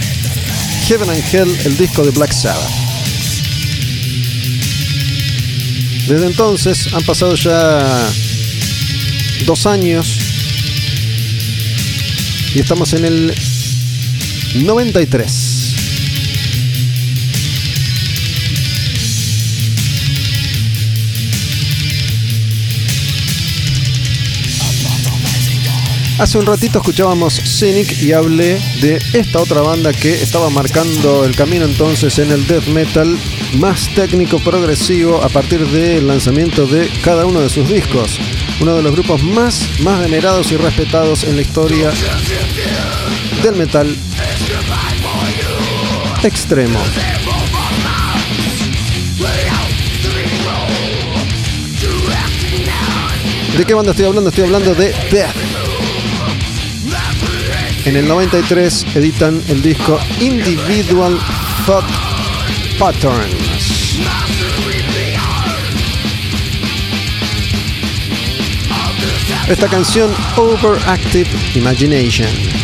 Heaven 0.88 1.10
and 1.10 1.24
Hell, 1.34 1.58
el 1.64 1.78
disco 1.78 2.04
de 2.04 2.12
Black 2.12 2.34
Sabbath. 2.34 2.70
Desde 6.10 6.26
entonces 6.26 6.94
han 6.94 7.04
pasado 7.04 7.36
ya 7.36 7.88
dos 9.46 9.66
años 9.66 10.20
y 12.54 12.60
estamos 12.60 12.92
en 12.92 13.06
el 13.06 13.34
93. 14.56 15.47
Hace 26.20 26.40
un 26.40 26.48
ratito 26.48 26.80
escuchábamos 26.80 27.40
Cynic 27.40 28.02
y 28.02 28.12
hablé 28.12 28.60
de 28.82 29.00
esta 29.14 29.40
otra 29.40 29.62
banda 29.62 29.94
que 29.94 30.16
estaba 30.16 30.50
marcando 30.50 31.24
el 31.24 31.36
camino 31.36 31.66
entonces 31.66 32.18
en 32.18 32.32
el 32.32 32.48
death 32.48 32.66
metal 32.70 33.16
más 33.60 33.88
técnico 33.94 34.40
progresivo 34.40 35.24
a 35.24 35.30
partir 35.30 35.68
del 35.68 36.08
lanzamiento 36.08 36.66
de 36.66 36.90
cada 37.04 37.28
uno 37.28 37.40
de 37.40 37.50
sus 37.50 37.70
discos. 37.70 38.20
Uno 38.60 38.76
de 38.76 38.82
los 38.82 38.94
grupos 38.94 39.22
más, 39.22 39.70
más 39.82 40.00
venerados 40.00 40.52
y 40.52 40.58
respetados 40.58 41.24
en 41.24 41.36
la 41.36 41.44
historia 41.44 41.92
del 43.44 43.56
metal 43.56 43.96
extremo. 46.24 46.80
¿De 53.56 53.66
qué 53.66 53.74
banda 53.76 53.92
estoy 53.92 54.06
hablando? 54.06 54.30
Estoy 54.30 54.46
hablando 54.46 54.74
de 54.74 54.96
Death. 55.12 55.47
En 57.88 57.96
el 57.96 58.06
93 58.06 58.86
editan 58.96 59.42
el 59.48 59.62
disco 59.62 59.98
Individual 60.20 61.18
Thought 61.66 61.86
Patterns. 62.78 64.02
Esta 69.48 69.70
canción 69.70 70.14
Overactive 70.36 71.30
Imagination. 71.56 72.57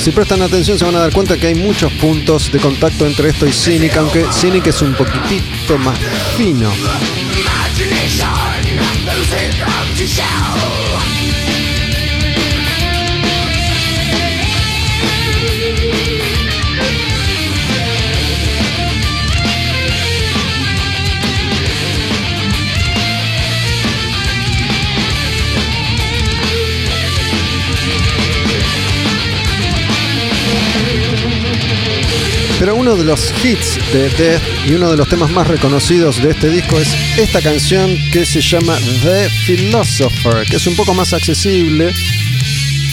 Si 0.00 0.12
prestan 0.12 0.40
atención 0.40 0.78
se 0.78 0.86
van 0.86 0.96
a 0.96 1.00
dar 1.00 1.12
cuenta 1.12 1.36
que 1.36 1.48
hay 1.48 1.54
muchos 1.54 1.92
puntos 1.92 2.50
de 2.50 2.58
contacto 2.58 3.06
entre 3.06 3.28
esto 3.28 3.46
y 3.46 3.52
Cynic, 3.52 3.94
aunque 3.98 4.24
Cynic 4.32 4.66
es 4.68 4.80
un 4.80 4.94
poquitito 4.94 5.76
más 5.76 5.98
fino. 6.38 6.72
Pero 32.60 32.76
uno 32.76 32.94
de 32.94 33.04
los 33.04 33.32
hits 33.42 33.78
de 33.90 34.10
Death 34.10 34.42
y 34.68 34.74
uno 34.74 34.90
de 34.90 34.98
los 34.98 35.08
temas 35.08 35.30
más 35.30 35.48
reconocidos 35.48 36.22
de 36.22 36.32
este 36.32 36.50
disco 36.50 36.78
es 36.78 36.94
esta 37.16 37.40
canción 37.40 37.96
que 38.12 38.26
se 38.26 38.42
llama 38.42 38.76
The 39.02 39.30
Philosopher, 39.46 40.44
que 40.44 40.56
es 40.56 40.66
un 40.66 40.76
poco 40.76 40.92
más 40.92 41.14
accesible 41.14 41.90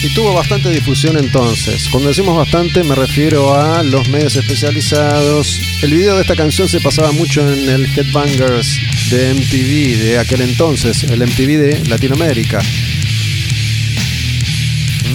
y 0.02 0.08
tuvo 0.14 0.32
bastante 0.32 0.70
difusión 0.70 1.18
entonces. 1.18 1.86
Cuando 1.90 2.08
decimos 2.08 2.34
bastante 2.34 2.82
me 2.82 2.94
refiero 2.94 3.54
a 3.54 3.82
los 3.82 4.08
medios 4.08 4.36
especializados. 4.36 5.60
El 5.82 5.92
video 5.92 6.16
de 6.16 6.22
esta 6.22 6.34
canción 6.34 6.66
se 6.66 6.80
pasaba 6.80 7.12
mucho 7.12 7.46
en 7.46 7.68
el 7.68 7.84
Headbangers 7.94 8.78
de 9.10 9.34
MTV 9.34 10.02
de 10.02 10.18
aquel 10.18 10.40
entonces, 10.40 11.02
el 11.02 11.20
MTV 11.20 11.58
de 11.58 11.84
Latinoamérica. 11.90 12.62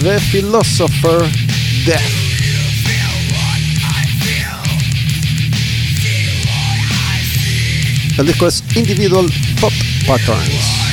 The 0.00 0.20
Philosopher 0.30 1.28
Death. 1.86 2.23
El 8.18 8.26
disco 8.26 8.46
es 8.46 8.62
Individual 8.76 9.26
Pop 9.60 9.72
Patterns. 10.06 10.83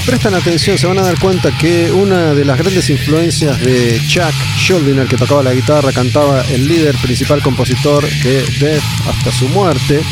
Si 0.00 0.06
prestan 0.06 0.34
atención 0.34 0.78
se 0.78 0.86
van 0.86 0.98
a 0.98 1.02
dar 1.02 1.18
cuenta 1.18 1.50
que 1.56 1.90
una 1.90 2.34
de 2.34 2.44
las 2.44 2.58
grandes 2.58 2.88
influencias 2.90 3.60
de 3.60 4.00
Chuck 4.06 4.32
Schuldiner, 4.56 5.06
que 5.06 5.16
tocaba 5.16 5.42
la 5.42 5.54
guitarra, 5.54 5.92
cantaba 5.92 6.42
el 6.50 6.68
líder 6.68 6.96
principal 6.96 7.42
compositor 7.42 8.04
de 8.22 8.42
Death 8.60 8.82
hasta 9.08 9.32
su 9.32 9.48
muerte, 9.48 10.02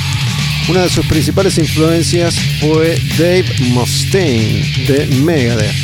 Una 0.68 0.82
de 0.82 0.88
sus 0.90 1.06
principales 1.06 1.56
influencias 1.56 2.38
fue 2.60 3.00
Dave 3.16 3.46
Mustaine 3.70 4.62
de 4.86 5.06
Megadeth. 5.22 5.74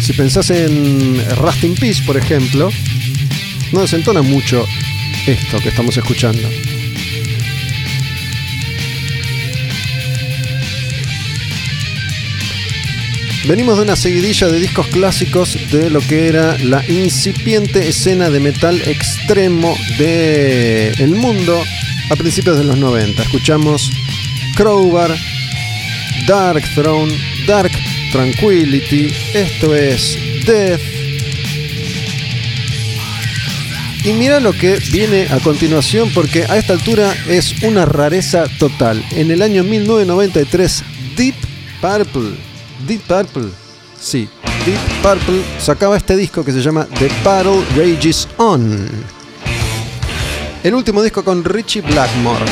Si 0.00 0.12
pensás 0.12 0.50
en 0.50 1.24
Rust 1.36 1.64
in 1.64 1.74
Peace, 1.74 2.02
por 2.04 2.16
ejemplo, 2.16 2.70
no 3.72 3.80
desentona 3.80 4.22
mucho 4.22 4.64
esto 5.26 5.58
que 5.58 5.70
estamos 5.70 5.96
escuchando. 5.96 6.48
Venimos 13.48 13.78
de 13.78 13.84
una 13.84 13.96
seguidilla 13.96 14.48
de 14.48 14.58
discos 14.58 14.86
clásicos 14.88 15.56
de 15.72 15.88
lo 15.88 16.00
que 16.00 16.28
era 16.28 16.58
la 16.58 16.86
incipiente 16.86 17.88
escena 17.88 18.28
de 18.28 18.38
metal 18.38 18.80
extremo 18.82 19.74
del 19.98 21.00
el 21.00 21.14
mundo 21.14 21.60
a 22.10 22.16
principios 22.16 22.58
de 22.58 22.64
los 22.64 22.76
90. 22.76 23.22
Escuchamos 23.22 23.90
Crowbar, 24.56 25.10
Dark 26.26 26.62
Throne, 26.74 27.16
Dark 27.46 27.72
Tranquility, 28.12 29.10
esto 29.32 29.74
es 29.74 30.18
Death. 30.44 30.80
Y 34.04 34.12
mira 34.12 34.38
lo 34.38 34.52
que 34.52 34.78
viene 34.92 35.28
a 35.30 35.40
continuación 35.40 36.10
porque 36.14 36.44
a 36.44 36.58
esta 36.58 36.74
altura 36.74 37.14
es 37.26 37.62
una 37.62 37.86
rareza 37.86 38.44
total. 38.58 39.02
En 39.12 39.30
el 39.30 39.40
año 39.40 39.64
1993, 39.64 40.84
Deep 41.16 41.34
Purple 41.80 42.49
Deep 42.86 43.02
Purple, 43.02 43.50
sí, 44.00 44.28
Deep 44.64 44.78
Purple 45.02 45.42
sacaba 45.58 45.96
este 45.96 46.16
disco 46.16 46.44
que 46.44 46.52
se 46.52 46.60
llama 46.60 46.86
The 46.98 47.10
Battle 47.22 47.62
Rages 47.76 48.28
On. 48.36 48.88
El 50.62 50.74
último 50.74 51.02
disco 51.02 51.24
con 51.24 51.44
Richie 51.44 51.80
Blackmore. 51.80 52.44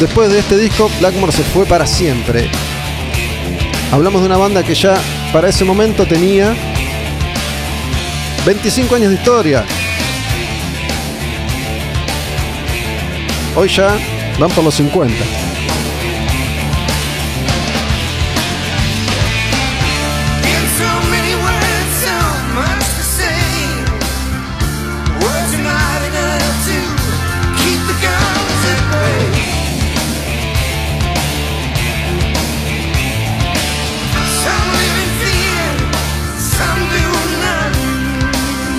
Después 0.00 0.30
de 0.30 0.40
este 0.40 0.58
disco, 0.58 0.90
Blackmore 0.98 1.32
se 1.32 1.42
fue 1.42 1.64
para 1.64 1.86
siempre. 1.86 2.50
Hablamos 3.92 4.20
de 4.20 4.26
una 4.26 4.36
banda 4.36 4.62
que 4.62 4.74
ya 4.74 4.96
para 5.32 5.48
ese 5.48 5.64
momento 5.64 6.04
tenía 6.04 6.54
25 8.44 8.94
años 8.94 9.10
de 9.10 9.16
historia. 9.16 9.64
Hoy 13.54 13.68
ya 13.68 13.96
van 14.38 14.50
por 14.50 14.64
los 14.64 14.74
50. 14.74 15.14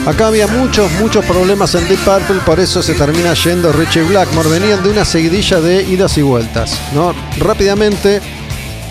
Acá 0.07 0.27
había 0.27 0.47
muchos, 0.47 0.89
muchos 1.01 1.25
problemas 1.25 1.75
en 1.75 1.85
Deep 1.85 1.99
Purple, 1.99 2.39
por 2.45 2.61
eso 2.61 2.81
se 2.81 2.93
termina 2.93 3.33
yendo 3.33 3.73
Richie 3.73 4.03
Blackmore. 4.03 4.47
Venían 4.47 4.81
de 4.81 4.89
una 4.89 5.03
seguidilla 5.03 5.59
de 5.59 5.83
idas 5.83 6.17
y 6.17 6.21
vueltas. 6.21 6.79
¿no? 6.93 7.13
Rápidamente 7.39 8.21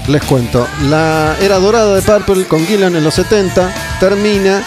les 0.08 0.22
cuento. 0.24 0.68
La 0.90 1.34
era 1.40 1.58
dorada 1.58 1.94
de 1.94 2.02
Purple 2.02 2.44
con 2.44 2.66
Gillan 2.66 2.96
en 2.96 3.02
los 3.02 3.14
70 3.14 3.96
termina 3.98 4.62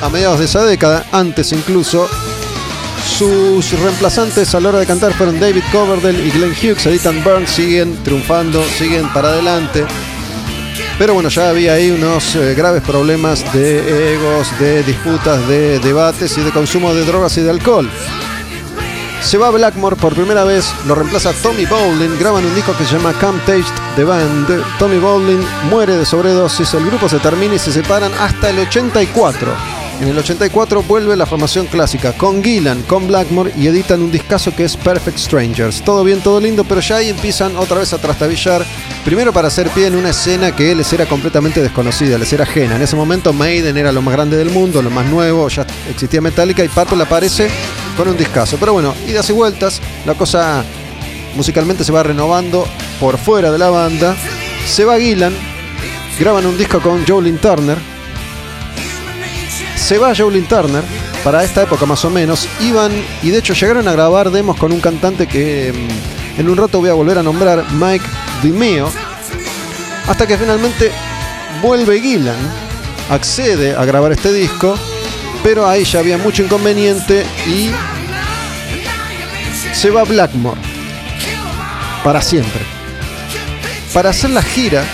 a 0.00 0.08
mediados 0.08 0.38
de 0.38 0.46
esa 0.46 0.64
década, 0.64 1.04
antes 1.12 1.52
incluso. 1.52 2.08
Sus 3.18 3.78
reemplazantes 3.78 4.54
a 4.54 4.60
la 4.60 4.70
hora 4.70 4.78
de 4.78 4.86
cantar 4.86 5.12
fueron 5.12 5.38
David 5.38 5.64
Coverdale 5.70 6.26
y 6.26 6.30
Glenn 6.30 6.52
Hughes. 6.52 6.86
Editan 6.86 7.22
Burns 7.22 7.50
siguen 7.50 7.94
triunfando, 8.02 8.64
siguen 8.78 9.12
para 9.12 9.28
adelante. 9.28 9.84
Pero 10.98 11.12
bueno, 11.12 11.28
ya 11.28 11.50
había 11.50 11.74
ahí 11.74 11.90
unos 11.90 12.34
eh, 12.36 12.54
graves 12.54 12.82
problemas 12.82 13.52
de 13.52 14.14
egos, 14.14 14.48
de 14.58 14.82
disputas, 14.82 15.46
de 15.46 15.78
debates 15.78 16.38
y 16.38 16.40
de 16.40 16.50
consumo 16.50 16.94
de 16.94 17.04
drogas 17.04 17.36
y 17.36 17.42
de 17.42 17.50
alcohol. 17.50 17.90
Se 19.20 19.36
va 19.36 19.50
Blackmore 19.50 19.96
por 19.96 20.14
primera 20.14 20.44
vez, 20.44 20.72
lo 20.86 20.94
reemplaza 20.94 21.32
Tommy 21.42 21.66
Bowling, 21.66 22.18
graban 22.18 22.46
un 22.46 22.54
disco 22.54 22.74
que 22.76 22.84
se 22.84 22.94
llama 22.94 23.12
Come 23.20 23.40
Taste 23.40 23.72
the 23.96 24.04
Band. 24.04 24.46
Tommy 24.78 24.98
Bowling 24.98 25.44
muere 25.68 25.96
de 25.96 26.06
sobredosis, 26.06 26.72
el 26.74 26.86
grupo 26.86 27.08
se 27.08 27.18
termina 27.18 27.56
y 27.56 27.58
se 27.58 27.72
separan 27.72 28.12
hasta 28.18 28.50
el 28.50 28.60
84. 28.60 29.52
En 30.00 30.08
el 30.08 30.18
84 30.18 30.82
vuelve 30.82 31.16
la 31.16 31.24
formación 31.24 31.66
clásica 31.66 32.12
con 32.12 32.44
Gillan, 32.44 32.82
con 32.82 33.08
Blackmore 33.08 33.52
y 33.56 33.66
editan 33.66 34.02
un 34.02 34.12
discazo 34.12 34.54
que 34.54 34.64
es 34.64 34.76
Perfect 34.76 35.18
Strangers. 35.18 35.82
Todo 35.82 36.04
bien, 36.04 36.20
todo 36.20 36.38
lindo, 36.38 36.64
pero 36.64 36.80
ya 36.80 36.96
ahí 36.96 37.08
empiezan 37.08 37.56
otra 37.56 37.78
vez 37.78 37.94
a 37.94 37.98
trastabillar. 37.98 38.64
Primero 39.06 39.32
para 39.32 39.46
hacer 39.46 39.68
pie 39.70 39.86
en 39.86 39.94
una 39.94 40.10
escena 40.10 40.50
que 40.50 40.74
les 40.74 40.92
era 40.92 41.06
completamente 41.06 41.62
desconocida, 41.62 42.18
les 42.18 42.32
era 42.32 42.42
ajena. 42.42 42.74
En 42.74 42.82
ese 42.82 42.96
momento 42.96 43.32
Maiden 43.32 43.76
era 43.76 43.92
lo 43.92 44.02
más 44.02 44.12
grande 44.12 44.36
del 44.36 44.50
mundo, 44.50 44.82
lo 44.82 44.90
más 44.90 45.06
nuevo, 45.06 45.46
ya 45.48 45.64
existía 45.88 46.20
Metallica 46.20 46.64
y 46.64 46.68
Purple 46.68 47.04
aparece 47.04 47.48
con 47.96 48.08
un 48.08 48.16
discazo. 48.16 48.56
Pero 48.58 48.72
bueno, 48.72 48.96
idas 49.06 49.30
y 49.30 49.32
vueltas, 49.32 49.80
la 50.04 50.14
cosa 50.14 50.64
musicalmente 51.36 51.84
se 51.84 51.92
va 51.92 52.02
renovando 52.02 52.66
por 52.98 53.16
fuera 53.16 53.52
de 53.52 53.58
la 53.58 53.70
banda. 53.70 54.16
Se 54.66 54.84
va 54.84 54.98
Gillan, 54.98 55.32
graban 56.18 56.44
un 56.44 56.58
disco 56.58 56.80
con 56.80 57.06
Jolin 57.06 57.38
Turner 57.38 57.78
se 59.76 59.98
va 59.98 60.16
Jolin 60.16 60.48
Turner, 60.48 60.82
para 61.22 61.44
esta 61.44 61.62
época 61.62 61.86
más 61.86 62.04
o 62.04 62.10
menos, 62.10 62.48
iban 62.60 62.90
y 63.22 63.30
de 63.30 63.38
hecho 63.38 63.54
llegaron 63.54 63.86
a 63.86 63.92
grabar 63.92 64.32
demos 64.32 64.56
con 64.56 64.72
un 64.72 64.80
cantante 64.80 65.28
que 65.28 65.72
mm, 65.72 66.40
en 66.40 66.48
un 66.48 66.56
rato 66.56 66.80
voy 66.80 66.90
a 66.90 66.94
volver 66.94 67.18
a 67.18 67.22
nombrar, 67.22 67.64
Mike 67.72 68.04
Hasta 70.06 70.26
que 70.26 70.38
finalmente 70.38 70.92
vuelve 71.62 72.00
Gillan, 72.00 72.36
accede 73.10 73.74
a 73.74 73.84
grabar 73.84 74.12
este 74.12 74.32
disco, 74.32 74.78
pero 75.42 75.68
ahí 75.68 75.84
ya 75.84 76.00
había 76.00 76.18
mucho 76.18 76.42
inconveniente 76.42 77.24
y 77.46 77.70
se 79.72 79.90
va 79.90 80.04
Blackmore 80.04 80.60
para 82.04 82.22
siempre. 82.22 82.60
Para 83.92 84.10
hacer 84.10 84.30
la 84.30 84.42
gira, 84.42 84.84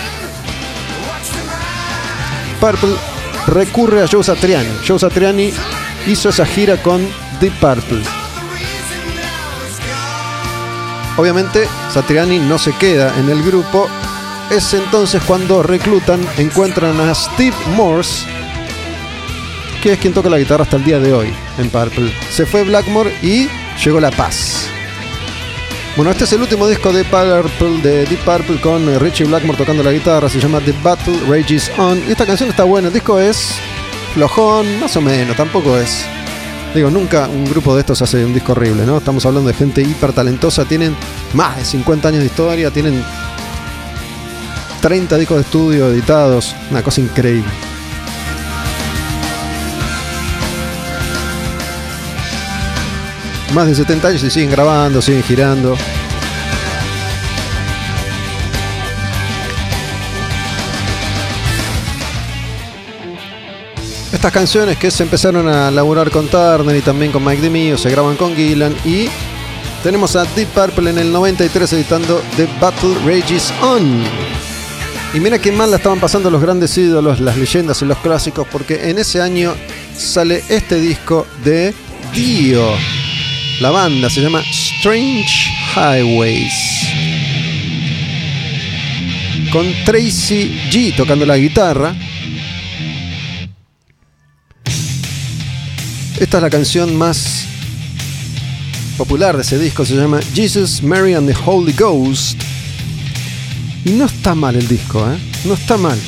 Purple 2.61 2.95
recurre 3.49 4.03
a 4.03 4.09
Joe 4.09 4.23
Satriani. 4.23 4.71
Joe 4.87 4.99
Satriani 4.99 5.53
hizo 6.07 6.29
esa 6.29 6.47
gira 6.47 6.77
con 6.81 7.07
Deep 7.41 7.53
Purple. 7.61 8.22
Obviamente 11.17 11.69
Satriani 11.93 12.39
no 12.39 12.59
se 12.59 12.73
queda 12.73 13.19
en 13.19 13.29
el 13.29 13.43
grupo. 13.43 13.89
Es 14.51 14.75
entonces 14.75 15.23
cuando 15.27 15.63
reclutan, 15.63 16.21
encuentran 16.37 17.01
a 17.01 17.15
Steve 17.15 17.57
Morse, 17.77 18.27
que 19.83 19.93
es 19.93 19.99
quien 19.99 20.13
toca 20.13 20.29
la 20.29 20.39
guitarra 20.39 20.65
hasta 20.65 20.77
el 20.77 20.85
día 20.85 20.99
de 20.99 21.13
hoy 21.13 21.33
en 21.59 21.71
Purple. 21.71 22.13
Se 22.31 22.47
fue 22.47 22.65
Blackmore 22.65 23.15
y 23.23 23.49
llegó 23.83 24.01
la 24.01 24.11
paz. 24.11 24.69
Bueno, 25.97 26.11
este 26.11 26.25
es 26.25 26.33
el 26.33 26.41
último 26.41 26.67
disco 26.67 26.91
de 26.93 27.05
Purple, 27.05 27.83
de 27.83 28.07
Deep 28.07 28.21
Purple 28.25 28.61
con 28.61 28.99
Richie 29.01 29.25
Blackmore 29.25 29.59
tocando 29.59 29.83
la 29.83 29.93
guitarra, 29.93 30.29
se 30.29 30.41
llama 30.41 30.61
The 30.61 30.75
Battle 30.83 31.19
Rages 31.29 31.71
On. 31.77 32.03
Y 32.09 32.13
esta 32.13 32.25
canción 32.25 32.49
está 32.49 32.65
buena, 32.65 32.89
el 32.89 32.95
disco 32.95 33.19
es 33.19 33.55
flojón, 34.15 34.81
más 34.81 34.97
o 34.97 35.03
menos, 35.03 35.37
tampoco 35.37 35.77
es. 35.77 36.07
Digo, 36.75 36.91
nunca 36.91 37.29
un 37.29 37.45
grupo 37.45 37.75
de 37.75 37.81
estos 37.81 38.01
hace 38.01 38.25
un 38.25 38.33
disco 38.33 38.53
horrible, 38.53 38.87
¿no? 38.87 38.99
Estamos 38.99 39.27
hablando 39.27 39.49
de 39.49 39.55
gente 39.55 39.83
hiper 39.83 40.13
talentosa, 40.13 40.65
tienen 40.65 40.97
más 41.35 41.57
de 41.57 41.65
50 41.65 42.09
años 42.09 42.21
de 42.21 42.27
historia, 42.27 42.71
tienen 42.71 43.05
30 44.81 45.19
discos 45.19 45.37
de 45.37 45.43
estudio 45.43 45.89
editados, 45.89 46.55
una 46.71 46.83
cosa 46.83 47.01
increíble. 47.01 47.51
más 53.53 53.67
de 53.67 53.75
70 53.75 54.09
años 54.09 54.25
y 54.25 54.31
siguen 54.31 54.51
grabando, 54.51 55.03
siguen 55.03 55.23
girando. 55.23 55.77
Estas 64.13 64.31
canciones 64.31 64.77
que 64.77 64.91
se 64.91 65.03
empezaron 65.05 65.49
a 65.49 65.71
laburar 65.71 66.11
con 66.11 66.29
Turner 66.29 66.77
y 66.77 66.83
también 66.83 67.11
con 67.13 67.25
Mike 67.25 67.41
DeMio 67.41 67.79
se 67.79 67.91
graban 67.91 68.15
con 68.17 68.37
Gillan 68.37 68.77
y 68.85 69.09
tenemos 69.83 70.15
a 70.17 70.25
Deep 70.37 70.49
Purple 70.49 70.91
en 70.91 70.99
el 70.99 71.11
93 71.11 71.73
editando 71.73 72.23
The 72.37 72.47
Battle 72.61 72.95
Rages 73.07 73.53
On. 73.63 74.05
Y 75.15 75.21
mira 75.21 75.39
qué 75.39 75.51
mal 75.51 75.71
la 75.71 75.79
estaban 75.79 75.99
pasando 75.99 76.31
los 76.31 76.43
grandes 76.43 76.77
ídolos, 76.77 77.21
las 77.21 77.37
leyendas 77.39 77.81
y 77.81 77.87
los 77.87 77.99
clásicos, 77.99 78.47
porque 78.53 78.91
en 78.91 78.99
ese 78.99 79.21
año 79.21 79.55
sale 79.97 80.45
este 80.49 80.79
disco 80.79 81.27
de 81.43 81.75
Dio. 82.15 82.63
La 83.61 83.71
banda 83.71 84.11
se 84.11 84.21
llama 84.21 84.43
Strange 84.51 85.51
Highways. 85.75 86.53
Con 89.51 89.73
Tracy 89.85 90.61
G 90.71 90.95
tocando 90.95 91.25
la 91.25 91.39
guitarra. 91.39 91.95
Esta 96.23 96.37
es 96.37 96.43
la 96.45 96.51
canción 96.51 96.95
más 96.95 97.47
popular 98.97 99.35
de 99.35 99.43
ese 99.43 99.59
disco, 99.59 99.85
se 99.85 99.97
llama 99.97 100.21
Jesus, 100.33 100.81
Mary 100.81 101.15
and 101.15 101.27
the 101.27 101.37
Holy 101.45 101.73
Ghost. 101.73 102.41
Y 103.85 103.91
no 103.91 104.05
está 104.05 104.33
mal 104.33 104.55
el 104.55 104.69
disco, 104.69 105.01
¿eh? 105.11 105.19
No 105.45 105.55
está 105.55 105.77
mal. 105.77 105.99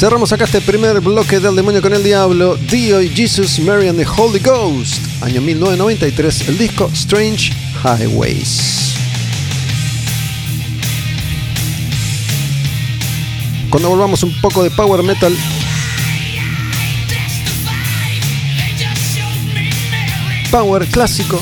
Cerramos 0.00 0.32
acá 0.32 0.44
este 0.44 0.62
primer 0.62 0.98
bloque 1.02 1.40
del 1.40 1.54
demonio 1.54 1.82
con 1.82 1.92
el 1.92 2.02
diablo, 2.02 2.56
Dio 2.56 3.02
y 3.02 3.10
Jesus, 3.10 3.58
Mary 3.58 3.86
and 3.86 3.98
the 3.98 4.06
Holy 4.06 4.38
Ghost, 4.38 4.94
año 5.20 5.42
1993, 5.42 6.48
el 6.48 6.56
disco 6.56 6.88
Strange 6.94 7.52
Highways. 7.84 8.94
Cuando 13.68 13.90
volvamos 13.90 14.22
un 14.22 14.32
poco 14.40 14.62
de 14.62 14.70
power 14.70 15.02
metal, 15.02 15.36
power 20.50 20.86
clásico, 20.86 21.38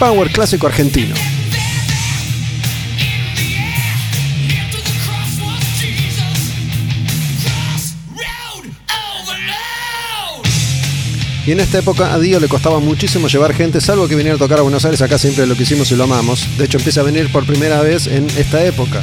power 0.00 0.28
clásico 0.32 0.66
argentino. 0.66 1.31
Y 11.44 11.50
en 11.50 11.58
esta 11.58 11.78
época 11.78 12.14
a 12.14 12.20
Dio 12.20 12.38
le 12.38 12.48
costaba 12.48 12.78
muchísimo 12.78 13.26
llevar 13.26 13.52
gente, 13.52 13.80
salvo 13.80 14.06
que 14.06 14.14
viniera 14.14 14.36
a 14.36 14.38
tocar 14.38 14.60
a 14.60 14.62
Buenos 14.62 14.84
Aires, 14.84 15.02
acá 15.02 15.18
siempre 15.18 15.44
lo 15.46 15.56
que 15.56 15.64
hicimos 15.64 15.90
y 15.90 15.96
lo 15.96 16.04
amamos. 16.04 16.46
De 16.56 16.66
hecho 16.66 16.78
empieza 16.78 17.00
a 17.00 17.04
venir 17.04 17.32
por 17.32 17.44
primera 17.44 17.80
vez 17.80 18.06
en 18.06 18.28
esta 18.36 18.64
época. 18.64 19.00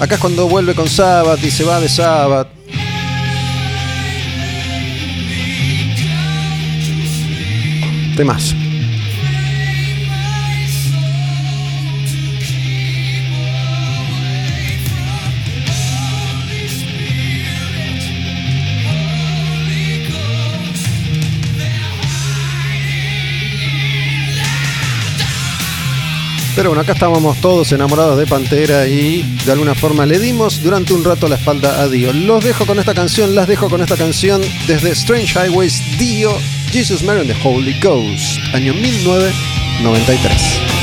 Acá 0.00 0.16
es 0.16 0.20
cuando 0.20 0.48
vuelve 0.48 0.74
con 0.74 0.88
Sabbath 0.88 1.42
y 1.44 1.50
se 1.50 1.64
va 1.64 1.80
de 1.80 1.88
Sabbath. 1.88 2.48
Temas. 8.16 8.57
Pero 26.58 26.70
bueno, 26.70 26.82
acá 26.82 26.94
estábamos 26.94 27.40
todos 27.40 27.70
enamorados 27.70 28.18
de 28.18 28.26
Pantera 28.26 28.88
y 28.88 29.22
de 29.46 29.52
alguna 29.52 29.76
forma 29.76 30.04
le 30.06 30.18
dimos 30.18 30.60
durante 30.60 30.92
un 30.92 31.04
rato 31.04 31.28
la 31.28 31.36
espalda 31.36 31.80
a 31.80 31.88
Dio. 31.88 32.12
Los 32.12 32.42
dejo 32.42 32.66
con 32.66 32.80
esta 32.80 32.94
canción, 32.94 33.36
las 33.36 33.46
dejo 33.46 33.70
con 33.70 33.80
esta 33.80 33.96
canción 33.96 34.40
desde 34.66 34.90
Strange 34.90 35.38
Highways, 35.38 35.80
Dio, 36.00 36.36
Jesus 36.72 37.04
Mary 37.04 37.20
and 37.20 37.32
the 37.32 37.36
Holy 37.44 37.78
Ghost, 37.80 38.40
año 38.52 38.74
1993. 38.74 40.77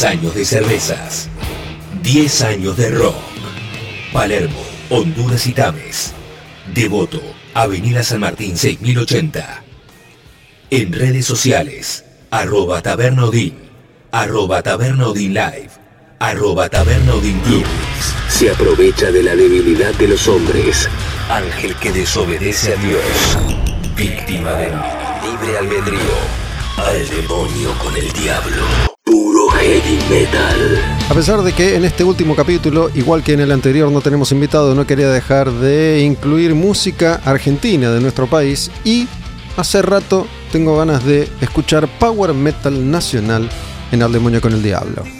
10 0.00 0.12
años 0.12 0.34
de 0.34 0.46
cervezas. 0.46 1.28
10 2.02 2.42
años 2.44 2.76
de 2.78 2.88
rock. 2.88 3.16
Palermo, 4.14 4.58
Honduras 4.88 5.46
y 5.46 5.52
Tames. 5.52 6.14
Devoto, 6.72 7.20
Avenida 7.52 8.02
San 8.02 8.20
Martín 8.20 8.56
6080. 8.56 9.62
En 10.70 10.92
redes 10.94 11.26
sociales, 11.26 12.06
arroba 12.30 12.80
tabernaudín, 12.80 13.58
arroba 14.10 14.62
tabernaudín 14.62 15.34
live, 15.34 15.68
arroba 16.18 16.70
tabernaudín 16.70 17.38
club. 17.40 17.66
Se 18.30 18.50
aprovecha 18.50 19.10
de 19.10 19.22
la 19.22 19.36
debilidad 19.36 19.92
de 19.96 20.08
los 20.08 20.26
hombres. 20.28 20.88
Ángel 21.28 21.76
que 21.76 21.92
desobedece 21.92 22.72
a 22.72 22.76
Dios. 22.76 23.02
Víctima 23.96 24.52
del 24.52 24.72
libre 24.72 25.58
albedrío. 25.58 26.16
Al 26.78 27.06
demonio 27.06 27.76
con 27.82 27.94
el 27.94 28.10
diablo. 28.14 28.89
Puro 29.10 29.48
heavy 29.48 29.98
metal. 30.08 30.78
A 31.10 31.14
pesar 31.14 31.42
de 31.42 31.52
que 31.52 31.74
en 31.74 31.84
este 31.84 32.04
último 32.04 32.36
capítulo, 32.36 32.90
igual 32.94 33.24
que 33.24 33.32
en 33.32 33.40
el 33.40 33.50
anterior, 33.50 33.90
no 33.90 34.00
tenemos 34.00 34.30
invitado, 34.30 34.72
no 34.76 34.86
quería 34.86 35.08
dejar 35.08 35.50
de 35.50 36.02
incluir 36.04 36.54
música 36.54 37.20
argentina 37.24 37.90
de 37.90 38.00
nuestro 38.00 38.28
país 38.28 38.70
y 38.84 39.08
hace 39.56 39.82
rato 39.82 40.28
tengo 40.52 40.76
ganas 40.76 41.04
de 41.04 41.28
escuchar 41.40 41.88
power 41.98 42.34
metal 42.34 42.88
nacional 42.88 43.50
en 43.90 44.00
Al 44.04 44.12
demonio 44.12 44.40
con 44.40 44.52
el 44.52 44.62
diablo. 44.62 45.19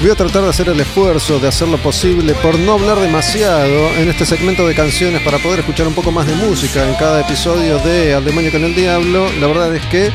Voy 0.00 0.10
a 0.10 0.14
tratar 0.14 0.44
de 0.44 0.50
hacer 0.50 0.68
el 0.68 0.78
esfuerzo 0.78 1.40
de 1.40 1.48
hacer 1.48 1.66
lo 1.66 1.76
posible 1.76 2.32
por 2.34 2.56
no 2.56 2.74
hablar 2.74 3.00
demasiado 3.00 3.88
en 3.96 4.08
este 4.08 4.24
segmento 4.24 4.64
de 4.64 4.72
canciones 4.72 5.20
para 5.22 5.38
poder 5.38 5.58
escuchar 5.58 5.88
un 5.88 5.94
poco 5.94 6.12
más 6.12 6.24
de 6.24 6.36
música 6.36 6.88
en 6.88 6.94
cada 6.94 7.22
episodio 7.22 7.78
de 7.80 8.14
Al 8.14 8.24
demonio 8.24 8.52
con 8.52 8.62
el 8.62 8.76
diablo. 8.76 9.28
La 9.40 9.48
verdad 9.48 9.74
es 9.74 9.84
que 9.86 10.12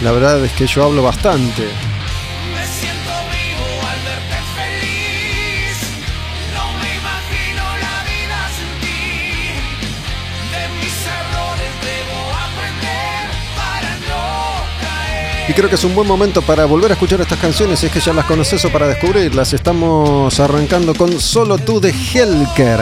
la 0.00 0.12
verdad 0.12 0.42
es 0.46 0.52
que 0.52 0.66
yo 0.66 0.84
hablo 0.84 1.02
bastante. 1.02 1.91
Y 15.52 15.54
creo 15.54 15.68
que 15.68 15.74
es 15.74 15.84
un 15.84 15.94
buen 15.94 16.08
momento 16.08 16.40
para 16.40 16.64
volver 16.64 16.92
a 16.92 16.94
escuchar 16.94 17.20
estas 17.20 17.38
canciones, 17.38 17.78
si 17.78 17.84
es 17.84 17.92
que 17.92 18.00
ya 18.00 18.14
las 18.14 18.24
conoces 18.24 18.64
o 18.64 18.70
para 18.72 18.88
descubrirlas. 18.88 19.52
Estamos 19.52 20.40
arrancando 20.40 20.94
con 20.94 21.20
Solo 21.20 21.58
tú 21.58 21.78
de 21.78 21.90
Helker. 21.90 22.80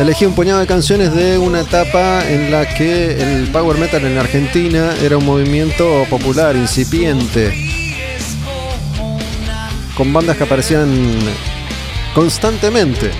Elegí 0.00 0.24
un 0.24 0.34
puñado 0.34 0.58
de 0.58 0.66
canciones 0.66 1.14
de 1.14 1.38
una 1.38 1.60
etapa 1.60 2.28
en 2.28 2.50
la 2.50 2.66
que 2.74 3.22
el 3.22 3.46
power 3.52 3.78
metal 3.78 4.04
en 4.04 4.18
Argentina 4.18 4.92
era 5.00 5.16
un 5.16 5.24
movimiento 5.24 6.06
popular, 6.10 6.56
incipiente, 6.56 7.54
con 9.96 10.12
bandas 10.12 10.36
que 10.36 10.42
aparecían 10.42 10.90
constantemente. 12.16 13.12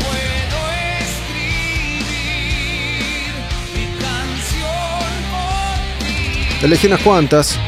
Elegí 6.62 6.88
unas 6.88 7.00
cuantas, 7.00 7.58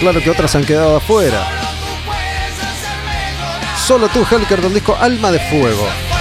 claro 0.00 0.20
que 0.20 0.30
otras 0.30 0.54
han 0.56 0.64
quedado 0.64 0.96
afuera. 0.96 1.46
Solo 3.86 4.08
tú, 4.08 4.26
Helker, 4.28 4.60
del 4.60 4.74
disco 4.74 4.96
Alma 5.00 5.30
de 5.30 5.38
Fuego. 5.38 6.11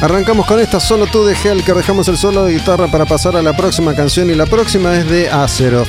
Arrancamos 0.00 0.46
con 0.46 0.60
esta 0.60 0.78
solo 0.78 1.08
tú 1.08 1.24
de 1.24 1.34
Helker, 1.34 1.74
dejamos 1.74 2.06
el 2.06 2.16
solo 2.16 2.44
de 2.44 2.54
guitarra 2.54 2.86
para 2.86 3.04
pasar 3.04 3.34
a 3.34 3.42
la 3.42 3.56
próxima 3.56 3.96
canción 3.96 4.30
y 4.30 4.34
la 4.36 4.46
próxima 4.46 4.96
es 4.96 5.10
de 5.10 5.28
Azeroth. 5.28 5.88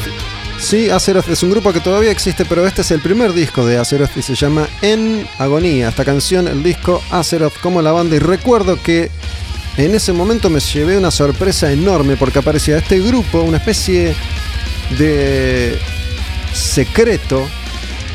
Sí, 0.59 0.89
Azeroth 0.89 1.29
es 1.29 1.43
un 1.43 1.51
grupo 1.51 1.71
que 1.71 1.79
todavía 1.79 2.09
existe, 2.09 2.43
pero 2.43 2.65
este 2.65 2.81
es 2.81 2.89
el 2.89 3.01
primer 3.01 3.33
disco 3.33 3.63
de 3.63 3.77
Azeroth 3.77 4.17
y 4.17 4.23
se 4.23 4.33
llama 4.33 4.67
En 4.81 5.27
Agonía. 5.37 5.89
Esta 5.89 6.05
canción, 6.05 6.47
el 6.47 6.63
disco 6.63 7.03
Azeroth 7.11 7.53
como 7.61 7.83
la 7.83 7.91
banda 7.91 8.15
y 8.15 8.19
recuerdo 8.19 8.81
que 8.81 9.11
en 9.77 9.93
ese 9.93 10.11
momento 10.11 10.49
me 10.49 10.59
llevé 10.59 10.97
una 10.97 11.11
sorpresa 11.11 11.71
enorme 11.71 12.17
porque 12.17 12.39
aparecía 12.39 12.79
este 12.79 12.99
grupo, 12.99 13.41
una 13.41 13.57
especie 13.57 14.15
de 14.97 15.77
secreto 16.51 17.47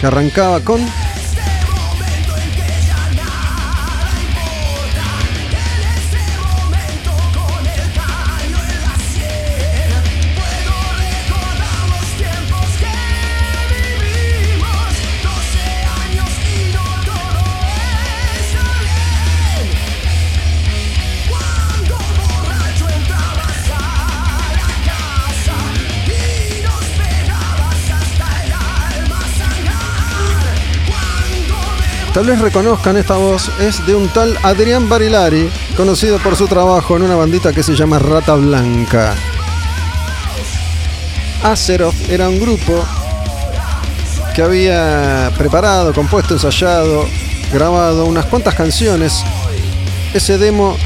que 0.00 0.08
arrancaba 0.08 0.58
con 0.58 0.84
Tal 32.14 32.26
vez 32.26 32.38
reconozcan 32.38 32.96
esta 32.96 33.16
voz, 33.16 33.50
es 33.58 33.84
de 33.86 33.94
un 33.96 34.08
tal 34.08 34.38
Adrián 34.44 34.88
Barilari, 34.88 35.50
conocido 35.76 36.20
por 36.20 36.36
su 36.36 36.46
trabajo 36.46 36.96
en 36.96 37.02
una 37.02 37.16
bandita 37.16 37.52
que 37.52 37.64
se 37.64 37.74
llama 37.74 37.98
Rata 37.98 38.36
Blanca. 38.36 39.16
Azeroth 41.42 42.08
era 42.08 42.28
un 42.28 42.38
grupo 42.38 42.86
que 44.32 44.42
había 44.42 45.32
preparado, 45.36 45.92
compuesto, 45.92 46.34
ensayado, 46.34 47.04
grabado 47.52 48.04
unas 48.04 48.26
cuantas 48.26 48.54
canciones. 48.54 49.24
Ese 50.14 50.38
demo 50.38 50.76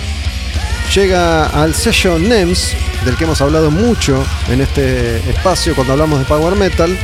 llega 0.94 1.44
al 1.44 1.74
sello 1.74 2.18
NEMS, 2.18 2.72
del 3.04 3.16
que 3.18 3.24
hemos 3.24 3.42
hablado 3.42 3.70
mucho 3.70 4.24
en 4.48 4.62
este 4.62 5.18
espacio 5.28 5.74
cuando 5.74 5.92
hablamos 5.92 6.20
de 6.20 6.24
Power 6.24 6.56
Metal 6.56 6.98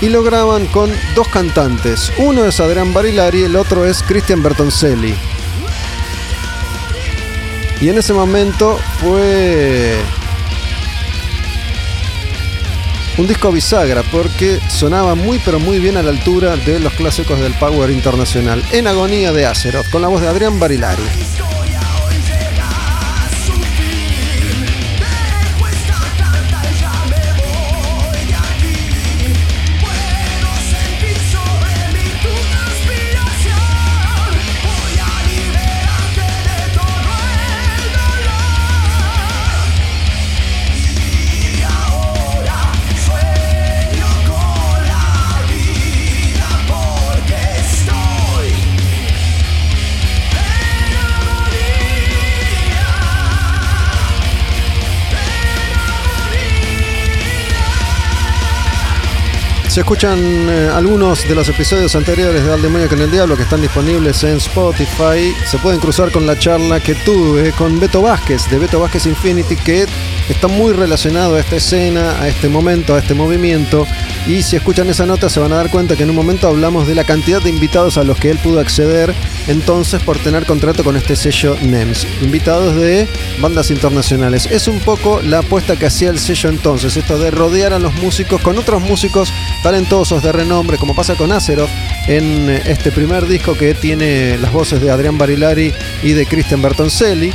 y 0.00 0.08
lo 0.08 0.22
graban 0.22 0.66
con 0.66 0.90
dos 1.14 1.28
cantantes. 1.28 2.12
Uno 2.18 2.44
es 2.44 2.60
Adrián 2.60 2.92
Barilari, 2.92 3.42
el 3.42 3.56
otro 3.56 3.84
es 3.86 4.02
Cristian 4.02 4.42
Bertoncelli. 4.42 5.14
Y 7.80 7.88
en 7.88 7.98
ese 7.98 8.12
momento 8.12 8.78
fue 9.00 9.96
un 13.18 13.26
disco 13.26 13.50
bisagra 13.50 14.02
porque 14.10 14.60
sonaba 14.68 15.14
muy 15.14 15.38
pero 15.44 15.58
muy 15.58 15.78
bien 15.78 15.96
a 15.96 16.02
la 16.02 16.10
altura 16.10 16.56
de 16.56 16.80
los 16.80 16.92
clásicos 16.94 17.40
del 17.40 17.54
Power 17.54 17.90
Internacional. 17.90 18.62
En 18.72 18.86
agonía 18.86 19.32
de 19.32 19.46
Azeroth, 19.46 19.90
con 19.90 20.02
la 20.02 20.08
voz 20.08 20.20
de 20.20 20.28
Adrián 20.28 20.58
Barilari. 20.58 21.02
Se 59.76 59.82
escuchan 59.82 60.18
eh, 60.18 60.70
algunos 60.72 61.28
de 61.28 61.34
los 61.34 61.46
episodios 61.50 61.94
anteriores 61.94 62.42
de 62.42 62.50
Al 62.50 62.62
Demonio 62.62 62.88
con 62.88 62.98
el 62.98 63.10
Diablo 63.10 63.36
que 63.36 63.42
están 63.42 63.60
disponibles 63.60 64.24
en 64.24 64.38
Spotify. 64.38 65.34
Se 65.44 65.58
pueden 65.58 65.80
cruzar 65.80 66.10
con 66.10 66.26
la 66.26 66.38
charla 66.38 66.80
que 66.80 66.94
tuve 66.94 67.52
con 67.52 67.78
Beto 67.78 68.00
Vázquez 68.00 68.48
de 68.48 68.58
Beto 68.58 68.80
Vázquez 68.80 69.04
Infinity 69.04 69.54
que 69.54 69.84
está 70.30 70.48
muy 70.48 70.72
relacionado 70.72 71.36
a 71.36 71.40
esta 71.40 71.56
escena, 71.56 72.18
a 72.22 72.26
este 72.26 72.48
momento, 72.48 72.94
a 72.94 73.00
este 73.00 73.12
movimiento. 73.12 73.86
Y 74.26 74.40
si 74.40 74.56
escuchan 74.56 74.88
esa 74.88 75.04
nota 75.04 75.28
se 75.28 75.40
van 75.40 75.52
a 75.52 75.56
dar 75.56 75.68
cuenta 75.68 75.94
que 75.94 76.04
en 76.04 76.08
un 76.08 76.16
momento 76.16 76.48
hablamos 76.48 76.86
de 76.86 76.94
la 76.94 77.04
cantidad 77.04 77.42
de 77.42 77.50
invitados 77.50 77.98
a 77.98 78.04
los 78.04 78.18
que 78.18 78.30
él 78.30 78.38
pudo 78.38 78.60
acceder 78.60 79.14
entonces 79.46 80.02
por 80.02 80.18
tener 80.18 80.46
contrato 80.46 80.84
con 80.84 80.96
este 80.96 81.16
sello 81.16 81.56
NEMS. 81.60 82.06
Invitados 82.22 82.76
de 82.76 83.08
bandas 83.40 83.70
internacionales. 83.70 84.46
Es 84.50 84.68
un 84.68 84.80
poco 84.80 85.20
la 85.22 85.38
apuesta 85.38 85.76
que 85.76 85.86
hacía 85.86 86.10
el 86.10 86.18
sello 86.18 86.48
entonces, 86.48 86.96
esto 86.96 87.18
de 87.18 87.30
rodear 87.30 87.72
a 87.72 87.78
los 87.78 87.94
músicos 87.94 88.40
con 88.40 88.58
otros 88.58 88.82
músicos 88.82 89.32
talentosos 89.62 90.22
de 90.22 90.32
renombre, 90.32 90.78
como 90.78 90.94
pasa 90.94 91.14
con 91.14 91.32
Azeroth 91.32 91.70
en 92.06 92.48
este 92.50 92.92
primer 92.92 93.26
disco 93.26 93.54
que 93.54 93.74
tiene 93.74 94.38
las 94.38 94.52
voces 94.52 94.80
de 94.80 94.90
Adrián 94.90 95.18
Barilari 95.18 95.72
y 96.02 96.12
de 96.12 96.26
Christian 96.26 96.62
Bertoncelli. 96.62 97.32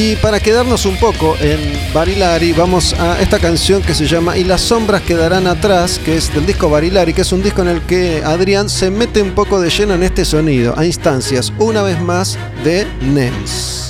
Y 0.00 0.14
para 0.14 0.38
quedarnos 0.38 0.86
un 0.86 0.96
poco 0.96 1.36
en 1.40 1.58
Barilari, 1.92 2.52
vamos 2.52 2.94
a 3.00 3.20
esta 3.20 3.40
canción 3.40 3.82
que 3.82 3.94
se 3.94 4.06
llama 4.06 4.38
Y 4.38 4.44
las 4.44 4.60
sombras 4.60 5.02
quedarán 5.02 5.48
atrás, 5.48 5.98
que 5.98 6.16
es 6.16 6.32
del 6.32 6.46
disco 6.46 6.70
Barilari, 6.70 7.12
que 7.12 7.22
es 7.22 7.32
un 7.32 7.42
disco 7.42 7.62
en 7.62 7.68
el 7.68 7.80
que 7.82 8.22
Adrián 8.24 8.68
se 8.68 8.92
mete 8.92 9.20
un 9.20 9.32
poco 9.32 9.60
de 9.60 9.70
lleno 9.70 9.94
en 9.94 10.04
este 10.04 10.24
sonido, 10.24 10.78
a 10.78 10.86
instancias, 10.86 11.52
una 11.58 11.82
vez 11.82 12.00
más, 12.00 12.38
de 12.62 12.86
NEMS. 13.00 13.87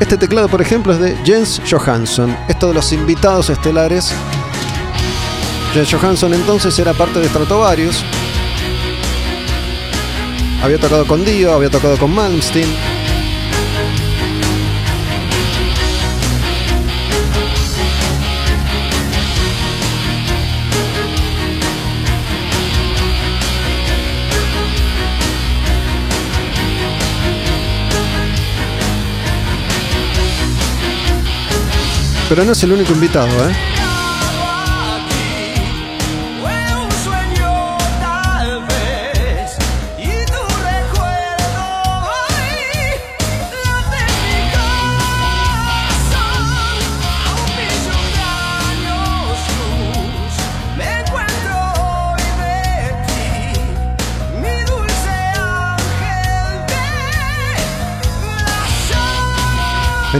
Este 0.00 0.16
teclado, 0.16 0.48
por 0.48 0.62
ejemplo, 0.62 0.94
es 0.94 0.98
de 0.98 1.16
Jens 1.24 1.60
Johansson. 1.70 2.34
Esto 2.48 2.68
de 2.68 2.74
los 2.74 2.90
invitados 2.92 3.50
estelares. 3.50 4.12
Jens 5.74 5.92
Johansson 5.92 6.32
entonces 6.32 6.76
era 6.78 6.94
parte 6.94 7.20
de 7.20 7.28
Stratovarius. 7.28 8.02
Había 10.62 10.78
tocado 10.78 11.06
con 11.06 11.24
Dio, 11.24 11.52
había 11.52 11.70
tocado 11.70 11.98
con 11.98 12.14
Malmsteen. 12.14 12.89
Pero 32.30 32.44
no 32.44 32.52
es 32.52 32.62
el 32.62 32.70
único 32.70 32.92
invitado, 32.92 33.26
¿eh? 33.26 33.79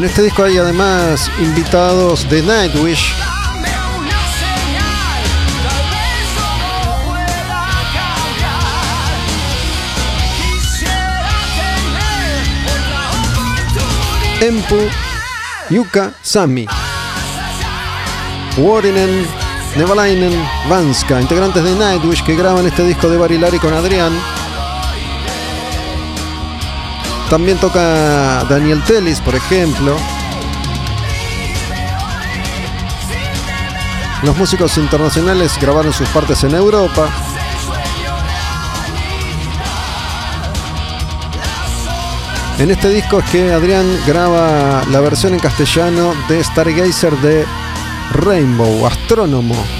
En 0.00 0.06
este 0.06 0.22
disco 0.22 0.44
hay 0.44 0.56
además 0.56 1.30
invitados 1.42 2.26
de 2.30 2.40
Nightwish. 2.40 3.14
Empu, 14.40 14.88
Yuka, 15.68 16.14
Sami, 16.22 16.66
Warinen, 18.56 19.26
Nevalainen, 19.76 20.32
Vanska, 20.70 21.20
integrantes 21.20 21.62
de 21.62 21.74
Nightwish 21.74 22.24
que 22.24 22.36
graban 22.36 22.66
este 22.66 22.84
disco 22.84 23.10
de 23.10 23.18
Barilari 23.18 23.58
con 23.58 23.74
Adrián. 23.74 24.39
También 27.30 27.58
toca 27.58 28.42
Daniel 28.50 28.82
Tellis, 28.82 29.20
por 29.20 29.36
ejemplo. 29.36 29.96
Los 34.24 34.36
músicos 34.36 34.76
internacionales 34.78 35.56
grabaron 35.60 35.92
sus 35.92 36.08
partes 36.08 36.42
en 36.42 36.56
Europa. 36.56 37.08
En 42.58 42.70
este 42.72 42.90
disco 42.90 43.20
es 43.20 43.30
que 43.30 43.52
Adrián 43.52 43.86
graba 44.08 44.82
la 44.90 44.98
versión 44.98 45.32
en 45.32 45.38
castellano 45.38 46.12
de 46.28 46.42
Stargazer 46.42 47.16
de 47.18 47.46
Rainbow, 48.10 48.86
Astrónomo. 48.86 49.79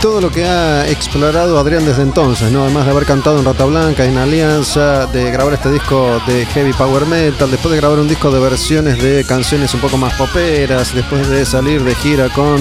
Todo 0.00 0.20
lo 0.20 0.30
que 0.30 0.44
ha 0.44 0.88
explorado 0.88 1.58
Adrián 1.58 1.84
desde 1.84 2.02
entonces, 2.02 2.52
¿no? 2.52 2.62
Además 2.62 2.84
de 2.84 2.92
haber 2.92 3.04
cantado 3.04 3.38
en 3.38 3.44
Rata 3.44 3.64
Blanca, 3.64 4.04
en 4.04 4.16
Alianza, 4.16 5.06
de 5.06 5.30
grabar 5.30 5.54
este 5.54 5.70
disco 5.70 6.20
de 6.26 6.46
heavy 6.46 6.72
power 6.72 7.06
metal, 7.06 7.50
después 7.50 7.72
de 7.72 7.78
grabar 7.78 7.98
un 7.98 8.08
disco 8.08 8.30
de 8.30 8.38
versiones 8.38 9.02
de 9.02 9.24
canciones 9.24 9.74
un 9.74 9.80
poco 9.80 9.96
más 9.96 10.14
poperas, 10.14 10.94
después 10.94 11.28
de 11.28 11.44
salir 11.44 11.82
de 11.82 11.94
gira 11.96 12.28
con 12.28 12.58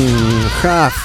Half. 0.63 0.95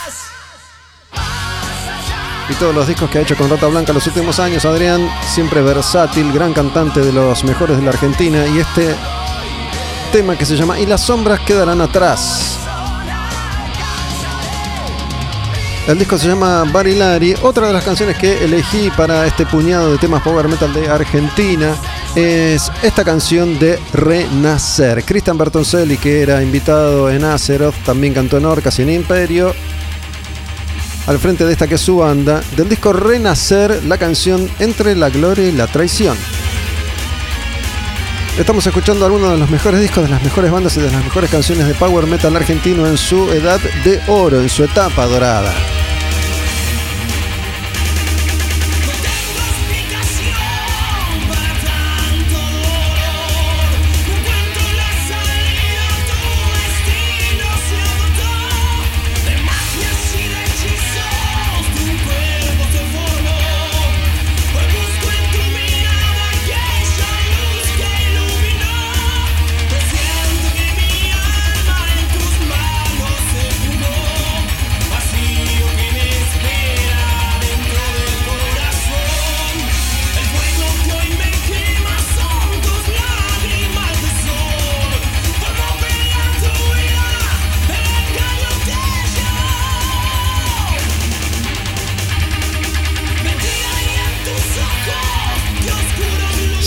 Y 2.48 2.54
todos 2.54 2.74
los 2.74 2.86
discos 2.86 3.10
que 3.10 3.18
ha 3.18 3.22
hecho 3.22 3.36
con 3.36 3.50
Rata 3.50 3.66
Blanca 3.66 3.92
los 3.92 4.06
últimos 4.06 4.38
años, 4.40 4.64
Adrián, 4.64 5.08
siempre 5.26 5.60
versátil, 5.60 6.32
gran 6.32 6.52
cantante 6.52 7.00
de 7.00 7.12
los 7.12 7.44
mejores 7.44 7.76
de 7.76 7.82
la 7.82 7.90
Argentina. 7.90 8.46
Y 8.46 8.58
este 8.58 8.94
tema 10.12 10.36
que 10.36 10.46
se 10.46 10.56
llama 10.56 10.78
Y 10.78 10.86
las 10.86 11.02
sombras 11.02 11.40
quedarán 11.40 11.80
atrás. 11.80 12.58
El 15.88 15.98
disco 15.98 16.16
se 16.16 16.28
llama 16.28 16.64
Barilari. 16.72 17.34
Otra 17.42 17.66
de 17.66 17.72
las 17.72 17.84
canciones 17.84 18.16
que 18.16 18.44
elegí 18.44 18.88
para 18.96 19.26
este 19.26 19.44
puñado 19.44 19.90
de 19.90 19.98
temas 19.98 20.22
power 20.22 20.46
metal 20.46 20.72
de 20.72 20.88
Argentina 20.88 21.74
es 22.14 22.70
esta 22.84 23.04
canción 23.04 23.58
de 23.58 23.80
Renacer. 23.92 25.04
Cristian 25.04 25.36
Bertoncelli, 25.36 25.96
que 25.96 26.22
era 26.22 26.40
invitado 26.40 27.10
en 27.10 27.24
Azeroth, 27.24 27.74
también 27.84 28.14
cantó 28.14 28.38
en 28.38 28.46
Orcas 28.46 28.78
y 28.78 28.82
en 28.82 28.90
Imperio. 28.90 29.52
Al 31.08 31.18
frente 31.18 31.44
de 31.44 31.52
esta 31.52 31.66
que 31.66 31.74
es 31.74 31.80
su 31.80 31.96
banda, 31.96 32.40
del 32.56 32.68
disco 32.68 32.92
Renacer, 32.92 33.82
la 33.84 33.98
canción 33.98 34.48
Entre 34.60 34.94
la 34.94 35.10
Gloria 35.10 35.48
y 35.48 35.52
la 35.52 35.66
Traición. 35.66 36.16
Estamos 38.38 38.64
escuchando 38.66 39.04
algunos 39.04 39.32
de 39.32 39.36
los 39.36 39.50
mejores 39.50 39.80
discos 39.80 40.04
de 40.04 40.10
las 40.10 40.22
mejores 40.22 40.50
bandas 40.52 40.76
y 40.76 40.80
de 40.80 40.90
las 40.90 41.04
mejores 41.04 41.28
canciones 41.28 41.66
de 41.66 41.74
power 41.74 42.06
metal 42.06 42.34
argentino 42.36 42.86
en 42.86 42.96
su 42.96 43.30
edad 43.32 43.60
de 43.84 44.00
oro, 44.06 44.40
en 44.40 44.48
su 44.48 44.62
etapa 44.62 45.06
dorada. 45.06 45.52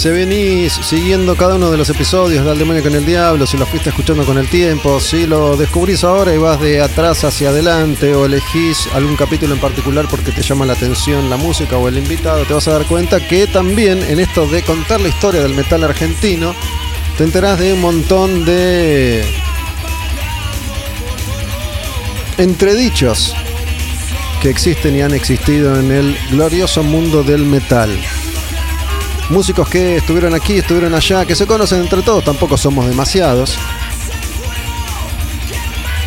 Si 0.05 0.11
venís 0.11 0.71
siguiendo 0.71 1.35
cada 1.35 1.55
uno 1.55 1.71
de 1.71 1.77
los 1.77 1.89
episodios 1.89 2.45
de 2.45 2.51
Al 2.51 2.59
Demonio 2.59 2.83
con 2.83 2.93
el 2.93 3.07
Diablo, 3.07 3.47
si 3.47 3.57
lo 3.57 3.65
fuiste 3.65 3.89
escuchando 3.89 4.23
con 4.23 4.37
el 4.37 4.47
tiempo, 4.47 4.99
si 4.99 5.25
lo 5.25 5.57
descubrís 5.57 6.03
ahora 6.03 6.31
y 6.31 6.37
vas 6.37 6.61
de 6.61 6.79
atrás 6.79 7.23
hacia 7.23 7.49
adelante 7.49 8.13
o 8.13 8.27
elegís 8.27 8.87
algún 8.93 9.15
capítulo 9.15 9.55
en 9.55 9.59
particular 9.59 10.05
porque 10.07 10.31
te 10.31 10.43
llama 10.43 10.67
la 10.67 10.73
atención 10.73 11.27
la 11.27 11.37
música 11.37 11.79
o 11.79 11.87
el 11.87 11.97
invitado, 11.97 12.45
te 12.45 12.53
vas 12.53 12.67
a 12.67 12.73
dar 12.73 12.85
cuenta 12.85 13.19
que 13.27 13.47
también 13.47 14.03
en 14.03 14.19
esto 14.19 14.45
de 14.45 14.61
contar 14.61 15.01
la 15.01 15.07
historia 15.07 15.41
del 15.41 15.55
metal 15.55 15.83
argentino, 15.83 16.53
te 17.17 17.23
enterás 17.23 17.57
de 17.57 17.73
un 17.73 17.81
montón 17.81 18.45
de 18.45 19.25
entredichos 22.37 23.33
que 24.39 24.51
existen 24.51 24.95
y 24.97 25.01
han 25.01 25.15
existido 25.15 25.79
en 25.79 25.91
el 25.91 26.15
glorioso 26.29 26.83
mundo 26.83 27.23
del 27.23 27.43
metal. 27.43 27.89
Músicos 29.29 29.67
que 29.67 29.97
estuvieron 29.97 30.35
aquí, 30.35 30.57
estuvieron 30.57 30.93
allá, 30.93 31.25
que 31.25 31.35
se 31.35 31.47
conocen 31.47 31.81
entre 31.81 32.03
todos, 32.03 32.23
tampoco 32.23 32.57
somos 32.57 32.87
demasiados. 32.87 33.57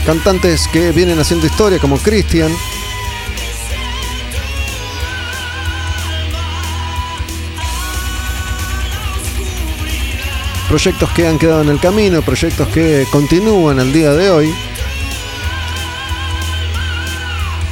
Cantantes 0.06 0.68
que 0.68 0.92
vienen 0.92 1.18
haciendo 1.18 1.46
historia 1.46 1.80
como 1.80 1.98
Christian. 1.98 2.52
Proyectos 10.68 11.10
que 11.10 11.26
han 11.26 11.38
quedado 11.38 11.62
en 11.62 11.70
el 11.70 11.80
camino, 11.80 12.22
proyectos 12.22 12.68
que 12.68 13.04
continúan 13.10 13.80
al 13.80 13.92
día 13.92 14.12
de 14.12 14.30
hoy. 14.30 14.54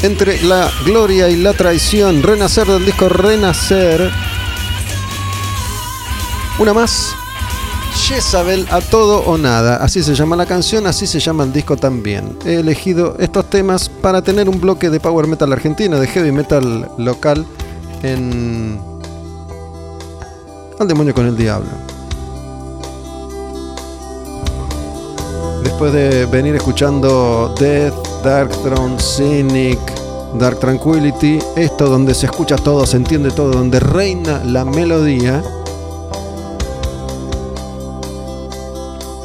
Entre 0.03 0.42
la 0.42 0.70
gloria 0.84 1.28
y 1.28 1.36
la 1.36 1.53
traición, 1.53 2.22
renacer 2.22 2.66
del 2.66 2.84
disco 2.84 3.09
Renacer 3.09 4.25
una 6.59 6.72
más. 6.72 7.14
Jezabel 7.94 8.66
a 8.70 8.80
todo 8.80 9.20
o 9.20 9.38
nada. 9.38 9.76
Así 9.76 10.02
se 10.02 10.14
llama 10.14 10.36
la 10.36 10.46
canción, 10.46 10.86
así 10.86 11.07
se 11.07 11.18
llama 11.18 11.44
el 11.44 11.52
disco 11.52 11.76
también. 11.76 12.38
He 12.44 12.57
elegido 12.57 13.16
estos 13.18 13.48
temas 13.50 13.88
para 13.88 14.22
tener 14.22 14.48
un 14.48 14.61
bloque 14.61 14.90
de 14.90 15.00
power 15.00 15.26
metal 15.26 15.52
argentino, 15.52 15.98
de 15.98 16.07
heavy 16.07 16.32
metal 16.32 16.90
local 16.98 17.44
en 18.02 18.78
Al 20.78 20.88
demonio 20.88 21.14
con 21.14 21.26
el 21.26 21.36
diablo. 21.36 21.70
Después 25.64 25.92
de 25.92 26.26
venir 26.26 26.54
escuchando 26.54 27.54
Death, 27.59 27.94
Dark 28.22 28.50
Throne, 28.62 28.96
Cynic, 28.98 29.80
Dark 30.38 30.61
Tranquility, 30.61 31.38
esto 31.57 31.88
donde 31.88 32.14
se 32.14 32.26
escucha 32.26 32.57
todo, 32.57 32.86
se 32.86 32.98
entiende 32.98 33.30
todo, 33.30 33.50
donde 33.50 33.80
reina 33.80 34.42
la 34.44 34.64
melodía. 34.64 35.42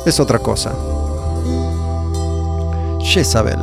Es 0.06 0.20
otra 0.20 0.40
cosa. 0.40 0.74
Jezabel. 3.02 3.60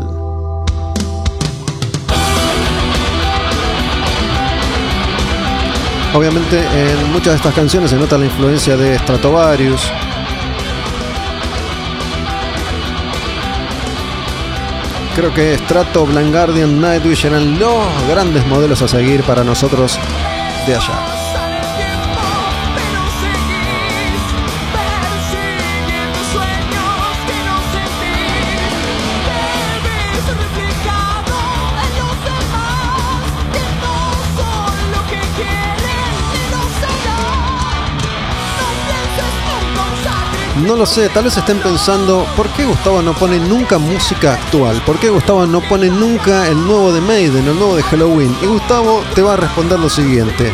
Obviamente 6.14 6.58
en 6.58 7.12
muchas 7.12 7.34
de 7.34 7.36
estas 7.36 7.54
canciones 7.54 7.90
se 7.90 7.96
nota 7.96 8.16
la 8.18 8.24
influencia 8.24 8.76
de 8.76 8.98
Stratovarius. 8.98 9.90
Creo 15.14 15.34
que 15.34 15.58
Strato, 15.58 16.06
Blind 16.06 16.80
Nightwish 16.80 17.26
eran 17.26 17.58
los 17.58 18.08
grandes 18.08 18.46
modelos 18.46 18.80
a 18.82 18.88
seguir 18.88 19.22
para 19.24 19.42
nosotros 19.42 19.98
de 20.66 20.76
allá. 20.76 21.17
No 40.62 40.74
lo 40.74 40.86
sé, 40.86 41.08
tal 41.08 41.24
vez 41.24 41.36
estén 41.36 41.58
pensando, 41.58 42.26
¿por 42.36 42.48
qué 42.48 42.64
Gustavo 42.64 43.00
no 43.00 43.14
pone 43.14 43.38
nunca 43.38 43.78
música 43.78 44.34
actual? 44.34 44.82
¿Por 44.84 44.98
qué 44.98 45.08
Gustavo 45.08 45.46
no 45.46 45.60
pone 45.60 45.88
nunca 45.88 46.48
el 46.48 46.56
nuevo 46.66 46.92
de 46.92 47.00
Maiden, 47.00 47.46
el 47.46 47.54
nuevo 47.56 47.76
de 47.76 47.82
Halloween? 47.84 48.36
Y 48.42 48.46
Gustavo 48.46 49.02
te 49.14 49.22
va 49.22 49.34
a 49.34 49.36
responder 49.36 49.78
lo 49.78 49.88
siguiente. 49.88 50.52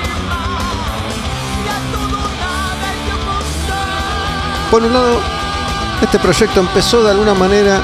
Por 4.70 4.82
un 4.82 4.92
lado, 4.92 5.20
este 6.02 6.18
proyecto 6.18 6.60
empezó 6.60 7.02
de 7.02 7.10
alguna 7.10 7.34
manera 7.34 7.80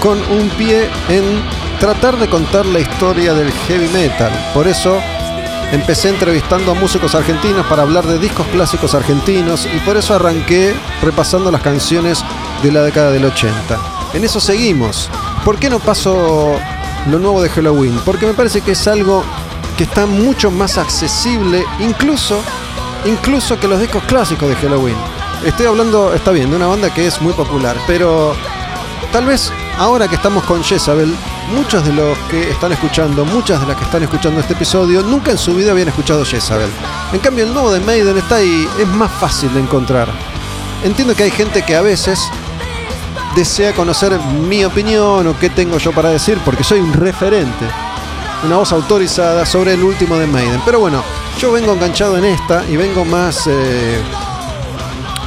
con 0.00 0.18
un 0.30 0.48
pie 0.50 0.88
en 1.08 1.42
tratar 1.78 2.18
de 2.18 2.28
contar 2.28 2.66
la 2.66 2.80
historia 2.80 3.32
del 3.34 3.52
heavy 3.52 3.88
metal. 3.88 4.32
Por 4.52 4.66
eso 4.66 5.00
empecé 5.72 6.08
entrevistando 6.08 6.72
a 6.72 6.74
músicos 6.74 7.14
argentinos 7.14 7.66
para 7.66 7.82
hablar 7.82 8.06
de 8.06 8.18
discos 8.18 8.46
clásicos 8.48 8.94
argentinos 8.94 9.66
y 9.74 9.78
por 9.80 9.96
eso 9.96 10.14
arranqué 10.14 10.74
repasando 11.02 11.50
las 11.50 11.62
canciones 11.62 12.24
de 12.62 12.72
la 12.72 12.82
década 12.82 13.10
del 13.10 13.24
80. 13.24 13.78
En 14.14 14.24
eso 14.24 14.40
seguimos. 14.40 15.10
¿Por 15.44 15.58
qué 15.58 15.68
no 15.68 15.78
paso 15.78 16.58
lo 17.10 17.18
nuevo 17.18 17.42
de 17.42 17.50
Halloween? 17.50 18.00
Porque 18.04 18.26
me 18.26 18.34
parece 18.34 18.60
que 18.62 18.72
es 18.72 18.88
algo 18.88 19.22
que 19.76 19.84
está 19.84 20.06
mucho 20.06 20.50
más 20.50 20.78
accesible, 20.78 21.64
incluso, 21.78 22.40
incluso 23.04 23.60
que 23.60 23.68
los 23.68 23.80
discos 23.80 24.02
clásicos 24.04 24.48
de 24.48 24.56
Halloween. 24.56 24.96
Estoy 25.44 25.66
hablando, 25.66 26.12
está 26.12 26.32
bien, 26.32 26.50
de 26.50 26.56
una 26.56 26.66
banda 26.66 26.92
que 26.92 27.06
es 27.06 27.20
muy 27.20 27.32
popular, 27.32 27.76
pero 27.86 28.34
tal 29.12 29.26
vez 29.26 29.52
ahora 29.78 30.08
que 30.08 30.16
estamos 30.16 30.42
con 30.44 30.64
Jezabel, 30.64 31.14
muchos 31.52 31.84
de 31.84 31.92
los 31.92 32.16
que 32.30 32.50
están 32.50 32.72
escuchando, 32.72 33.24
muchas 33.24 33.60
de 33.60 33.66
las 33.66 33.76
que 33.76 33.84
están 33.84 34.02
escuchando 34.02 34.40
este 34.40 34.52
episodio, 34.52 35.02
nunca 35.02 35.30
en 35.30 35.38
su 35.38 35.54
vida 35.54 35.72
habían 35.72 35.88
escuchado 35.88 36.24
Jezabel. 36.24 36.70
En 37.12 37.20
cambio, 37.20 37.44
el 37.44 37.52
nuevo 37.52 37.72
de 37.72 37.80
Maiden 37.80 38.18
está 38.18 38.36
ahí, 38.36 38.68
es 38.78 38.88
más 38.88 39.10
fácil 39.12 39.52
de 39.54 39.60
encontrar. 39.60 40.08
Entiendo 40.84 41.14
que 41.14 41.24
hay 41.24 41.30
gente 41.30 41.62
que 41.62 41.76
a 41.76 41.82
veces 41.82 42.30
desea 43.34 43.72
conocer 43.72 44.18
mi 44.48 44.64
opinión 44.64 45.26
o 45.26 45.38
qué 45.38 45.50
tengo 45.50 45.78
yo 45.78 45.92
para 45.92 46.10
decir, 46.10 46.38
porque 46.44 46.64
soy 46.64 46.80
un 46.80 46.92
referente, 46.92 47.66
una 48.44 48.56
voz 48.56 48.72
autorizada 48.72 49.46
sobre 49.46 49.74
el 49.74 49.82
último 49.82 50.16
de 50.16 50.26
Maiden. 50.26 50.60
Pero 50.64 50.80
bueno, 50.80 51.02
yo 51.38 51.52
vengo 51.52 51.72
enganchado 51.72 52.18
en 52.18 52.24
esta 52.24 52.64
y 52.68 52.76
vengo 52.76 53.04
más 53.04 53.46
eh, 53.46 54.00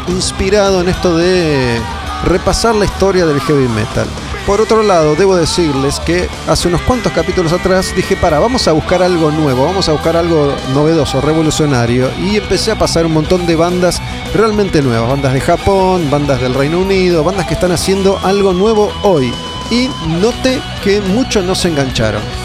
inspirado 0.07 0.81
en 0.81 0.89
esto 0.89 1.17
de 1.17 1.79
repasar 2.25 2.75
la 2.75 2.85
historia 2.85 3.25
del 3.25 3.39
heavy 3.41 3.67
metal. 3.69 4.07
Por 4.45 4.59
otro 4.59 4.81
lado, 4.81 5.15
debo 5.15 5.35
decirles 5.35 5.99
que 5.99 6.27
hace 6.47 6.67
unos 6.67 6.81
cuantos 6.81 7.13
capítulos 7.13 7.53
atrás 7.53 7.93
dije, 7.95 8.17
para, 8.17 8.39
vamos 8.39 8.67
a 8.67 8.71
buscar 8.71 9.03
algo 9.03 9.29
nuevo, 9.29 9.65
vamos 9.65 9.87
a 9.87 9.91
buscar 9.91 10.17
algo 10.17 10.55
novedoso, 10.73 11.21
revolucionario. 11.21 12.09
Y 12.19 12.37
empecé 12.37 12.71
a 12.71 12.77
pasar 12.77 13.05
un 13.05 13.13
montón 13.13 13.45
de 13.45 13.55
bandas 13.55 14.01
realmente 14.33 14.81
nuevas, 14.81 15.09
bandas 15.09 15.33
de 15.33 15.41
Japón, 15.41 16.09
bandas 16.09 16.41
del 16.41 16.55
Reino 16.55 16.79
Unido, 16.79 17.23
bandas 17.23 17.45
que 17.45 17.53
están 17.53 17.71
haciendo 17.71 18.17
algo 18.23 18.51
nuevo 18.51 18.91
hoy. 19.03 19.31
Y 19.69 19.89
noté 20.19 20.59
que 20.83 21.01
muchos 21.01 21.45
no 21.45 21.53
se 21.53 21.69
engancharon. 21.69 22.40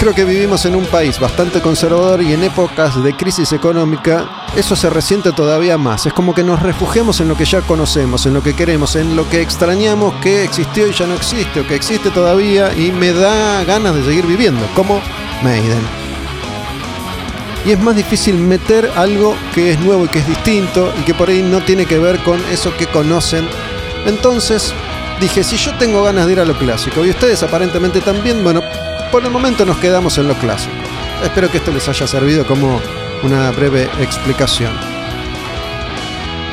Creo 0.00 0.14
que 0.14 0.24
vivimos 0.24 0.64
en 0.64 0.76
un 0.76 0.86
país 0.86 1.20
bastante 1.20 1.60
conservador 1.60 2.22
y 2.22 2.32
en 2.32 2.42
épocas 2.42 3.04
de 3.04 3.14
crisis 3.14 3.52
económica 3.52 4.46
eso 4.56 4.74
se 4.74 4.88
resiente 4.88 5.30
todavía 5.32 5.76
más. 5.76 6.06
Es 6.06 6.14
como 6.14 6.34
que 6.34 6.42
nos 6.42 6.62
refugiamos 6.62 7.20
en 7.20 7.28
lo 7.28 7.36
que 7.36 7.44
ya 7.44 7.60
conocemos, 7.60 8.24
en 8.24 8.32
lo 8.32 8.42
que 8.42 8.56
queremos, 8.56 8.96
en 8.96 9.14
lo 9.14 9.28
que 9.28 9.42
extrañamos 9.42 10.14
que 10.22 10.42
existió 10.42 10.86
y 10.88 10.94
ya 10.94 11.06
no 11.06 11.12
existe, 11.12 11.60
o 11.60 11.66
que 11.66 11.74
existe 11.74 12.08
todavía 12.08 12.72
y 12.74 12.92
me 12.92 13.12
da 13.12 13.62
ganas 13.64 13.94
de 13.94 14.02
seguir 14.02 14.26
viviendo, 14.26 14.66
como 14.74 15.02
Maiden. 15.42 15.86
Y 17.66 17.72
es 17.72 17.78
más 17.78 17.94
difícil 17.94 18.36
meter 18.36 18.90
algo 18.96 19.36
que 19.54 19.72
es 19.72 19.80
nuevo 19.80 20.06
y 20.06 20.08
que 20.08 20.20
es 20.20 20.26
distinto 20.26 20.94
y 20.98 21.02
que 21.02 21.12
por 21.12 21.28
ahí 21.28 21.42
no 21.42 21.60
tiene 21.60 21.84
que 21.84 21.98
ver 21.98 22.20
con 22.20 22.42
eso 22.50 22.74
que 22.74 22.86
conocen. 22.86 23.46
Entonces 24.06 24.72
dije, 25.20 25.44
si 25.44 25.58
yo 25.58 25.74
tengo 25.74 26.02
ganas 26.02 26.24
de 26.24 26.32
ir 26.32 26.40
a 26.40 26.46
lo 26.46 26.56
clásico 26.56 27.04
y 27.04 27.10
ustedes 27.10 27.42
aparentemente 27.42 28.00
también, 28.00 28.42
bueno, 28.42 28.62
por 29.10 29.24
el 29.24 29.30
momento 29.30 29.64
nos 29.64 29.78
quedamos 29.78 30.18
en 30.18 30.28
lo 30.28 30.34
clásico. 30.34 30.74
Espero 31.22 31.50
que 31.50 31.58
esto 31.58 31.72
les 31.72 31.88
haya 31.88 32.06
servido 32.06 32.46
como 32.46 32.80
una 33.22 33.50
breve 33.50 33.88
explicación. 34.00 34.72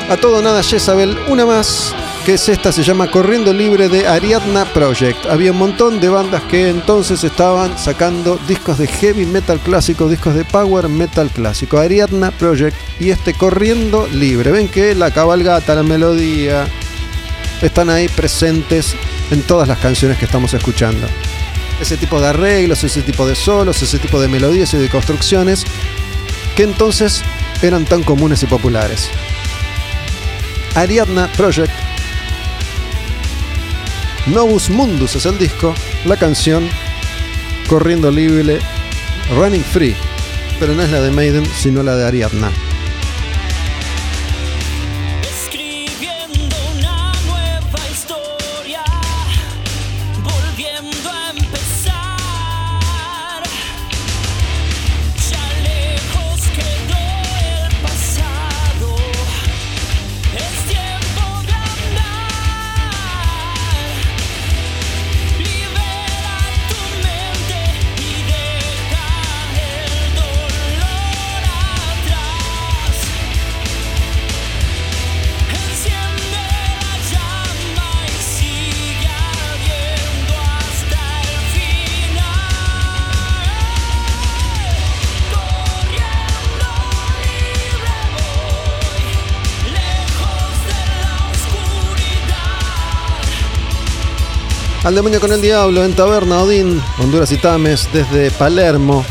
A 0.08 0.16
todo 0.16 0.42
nada 0.42 0.62
Jezabel, 0.62 1.18
una 1.28 1.46
más, 1.46 1.94
que 2.24 2.34
es 2.34 2.48
esta, 2.48 2.72
se 2.72 2.82
llama 2.82 3.10
Corriendo 3.10 3.52
Libre 3.52 3.88
de 3.88 4.08
Ariadna 4.08 4.64
Project. 4.64 5.26
Había 5.26 5.52
un 5.52 5.58
montón 5.58 6.00
de 6.00 6.08
bandas 6.08 6.42
que 6.44 6.68
entonces 6.68 7.22
estaban 7.24 7.78
sacando 7.78 8.38
discos 8.48 8.78
de 8.78 8.86
heavy 8.86 9.26
metal 9.26 9.60
clásico, 9.60 10.08
discos 10.08 10.34
de 10.34 10.44
power 10.44 10.88
metal 10.88 11.30
clásico. 11.30 11.78
Ariadna 11.78 12.30
Project 12.30 12.76
y 12.98 13.10
este 13.10 13.34
Corriendo 13.34 14.06
Libre. 14.06 14.50
Ven 14.50 14.68
que 14.68 14.94
la 14.94 15.10
cabalgata, 15.10 15.74
la 15.74 15.82
melodía, 15.82 16.66
están 17.62 17.90
ahí 17.90 18.08
presentes 18.08 18.94
en 19.30 19.42
todas 19.42 19.68
las 19.68 19.78
canciones 19.78 20.18
que 20.18 20.24
estamos 20.24 20.54
escuchando. 20.54 21.06
Ese 21.80 21.96
tipo 21.96 22.20
de 22.20 22.28
arreglos, 22.28 22.84
ese 22.84 23.02
tipo 23.02 23.26
de 23.26 23.34
solos, 23.34 23.82
ese 23.82 23.98
tipo 23.98 24.20
de 24.20 24.28
melodías 24.28 24.72
y 24.74 24.78
de 24.78 24.88
construcciones 24.88 25.64
que 26.56 26.64
entonces 26.64 27.22
eran 27.62 27.84
tan 27.84 28.02
comunes 28.02 28.42
y 28.42 28.46
populares. 28.46 29.08
Ariadna 30.74 31.30
Project. 31.36 31.72
Novus 34.26 34.68
Mundus 34.68 35.16
es 35.16 35.24
el 35.26 35.38
disco, 35.38 35.74
la 36.04 36.16
canción 36.16 36.68
Corriendo 37.68 38.10
Libre, 38.10 38.58
Running 39.36 39.64
Free, 39.64 39.96
pero 40.60 40.74
no 40.74 40.82
es 40.82 40.90
la 40.90 41.00
de 41.00 41.10
Maiden, 41.10 41.46
sino 41.46 41.82
la 41.82 41.96
de 41.96 42.06
Ariadna. 42.06 42.50
Al 94.88 94.94
demonio 94.94 95.20
con 95.20 95.30
el 95.30 95.42
diablo 95.42 95.84
en 95.84 95.92
Taberna 95.92 96.40
Odín, 96.40 96.82
Honduras 96.98 97.30
y 97.30 97.36
Tames, 97.36 97.90
desde 97.92 98.30
Palermo. 98.30 99.04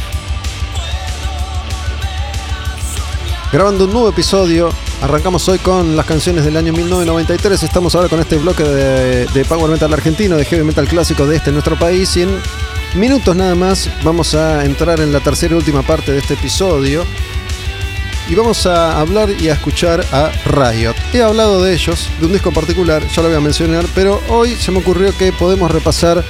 Grabando 3.53 3.85
un 3.85 3.91
nuevo 3.93 4.09
episodio. 4.09 4.71
Arrancamos 5.03 5.47
hoy 5.47 5.59
con 5.59 5.95
las 5.95 6.07
canciones 6.07 6.45
del 6.45 6.57
año 6.57 6.73
1993. 6.73 7.61
Estamos 7.61 7.93
ahora 7.93 8.09
con 8.09 8.19
este 8.19 8.37
bloque 8.37 8.63
de, 8.63 9.27
de 9.27 9.45
Power 9.45 9.69
Metal 9.69 9.93
argentino, 9.93 10.35
de 10.35 10.45
Heavy 10.45 10.63
Metal 10.63 10.87
clásico 10.87 11.27
de 11.27 11.35
este 11.35 11.51
nuestro 11.51 11.77
país. 11.77 12.17
Y 12.17 12.23
en 12.23 12.41
minutos 12.95 13.35
nada 13.35 13.53
más 13.53 13.87
vamos 14.03 14.33
a 14.33 14.65
entrar 14.65 14.99
en 14.99 15.13
la 15.13 15.19
tercera 15.19 15.53
y 15.53 15.57
última 15.57 15.83
parte 15.83 16.11
de 16.11 16.17
este 16.17 16.33
episodio. 16.33 17.05
Y 18.29 18.35
vamos 18.35 18.65
a 18.65 18.99
hablar 18.99 19.29
y 19.29 19.47
a 19.49 19.53
escuchar 19.53 20.05
a 20.11 20.31
Riot. 20.45 20.95
He 21.13 21.21
hablado 21.21 21.63
de 21.63 21.73
ellos, 21.73 22.09
de 22.19 22.25
un 22.25 22.33
disco 22.33 22.51
particular, 22.51 23.01
ya 23.07 23.21
lo 23.21 23.29
voy 23.29 23.37
a 23.37 23.41
mencionar, 23.41 23.85
pero 23.95 24.21
hoy 24.29 24.55
se 24.55 24.71
me 24.71 24.79
ocurrió 24.79 25.15
que 25.17 25.31
podemos 25.31 25.71
repasar 25.71 26.23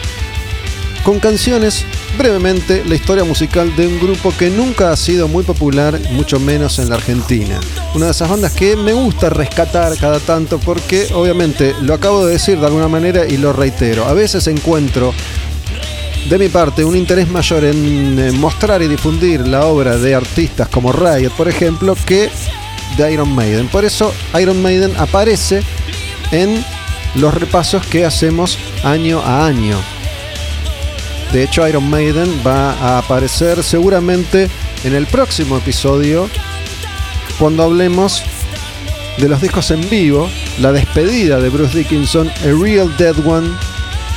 con 1.04 1.20
canciones 1.20 1.86
brevemente 2.18 2.84
la 2.86 2.96
historia 2.96 3.24
musical 3.24 3.74
de 3.76 3.88
un 3.88 3.98
grupo 4.00 4.34
que 4.38 4.50
nunca 4.50 4.92
ha 4.92 4.98
sido 4.98 5.28
muy 5.28 5.44
popular, 5.44 6.00
mucho 6.12 6.40
menos 6.40 6.80
en 6.80 6.90
la 6.90 6.96
Argentina. 6.96 7.60
Una 7.96 8.08
de 8.08 8.12
esas 8.12 8.30
bandas 8.30 8.52
que 8.54 8.76
me 8.76 8.94
gusta 8.94 9.30
rescatar 9.30 9.98
cada 9.98 10.20
tanto 10.20 10.60
porque 10.60 11.08
obviamente 11.14 11.74
lo 11.82 11.94
acabo 11.94 12.26
de 12.26 12.34
decir 12.34 12.60
de 12.60 12.66
alguna 12.66 12.90
manera 12.90 13.26
y 13.26 13.38
lo 13.38 13.54
reitero. 13.54 14.06
A 14.06 14.14
veces 14.14 14.48
encuentro 14.48 15.14
de 16.30 16.38
mi 16.38 16.50
parte 16.50 16.84
un 16.84 16.96
interés 16.96 17.30
mayor 17.30 17.64
en 17.64 18.20
eh, 18.20 18.32
mostrar 18.34 18.82
y 18.82 18.88
difundir 18.88 19.48
la 19.48 19.66
obra 19.66 19.98
de 19.98 20.14
artistas 20.14 20.68
como 20.68 20.92
Riot, 20.92 21.32
por 21.32 21.48
ejemplo, 21.48 21.96
que 22.06 22.30
de 22.98 23.14
Iron 23.14 23.34
Maiden. 23.34 23.68
Por 23.70 23.86
eso 23.86 24.14
Iron 24.40 24.62
Maiden 24.62 24.94
aparece 24.98 25.62
en 26.32 26.64
los 27.16 27.34
repasos 27.34 27.86
que 27.86 28.06
hacemos 28.06 28.58
año 28.84 29.22
a 29.22 29.46
año. 29.46 29.78
De 31.32 31.44
hecho, 31.44 31.68
Iron 31.68 31.90
Maiden 31.90 32.42
va 32.46 32.74
a 32.74 32.98
aparecer 32.98 33.64
seguramente 33.64 34.50
en 34.84 34.96
el 34.96 35.08
próximo 35.08 35.58
episodio 35.58 36.30
cuando 37.40 37.64
hablemos 37.64 38.24
de 39.18 39.30
los 39.30 39.42
discos 39.42 39.72
en 39.72 39.90
vivo, 39.90 40.30
la 40.60 40.74
despedida 40.74 41.40
de 41.40 41.50
Bruce 41.50 41.78
Dickinson, 41.78 42.30
A 42.30 42.62
Real 42.62 42.96
Dead 42.98 43.16
One, 43.26 43.50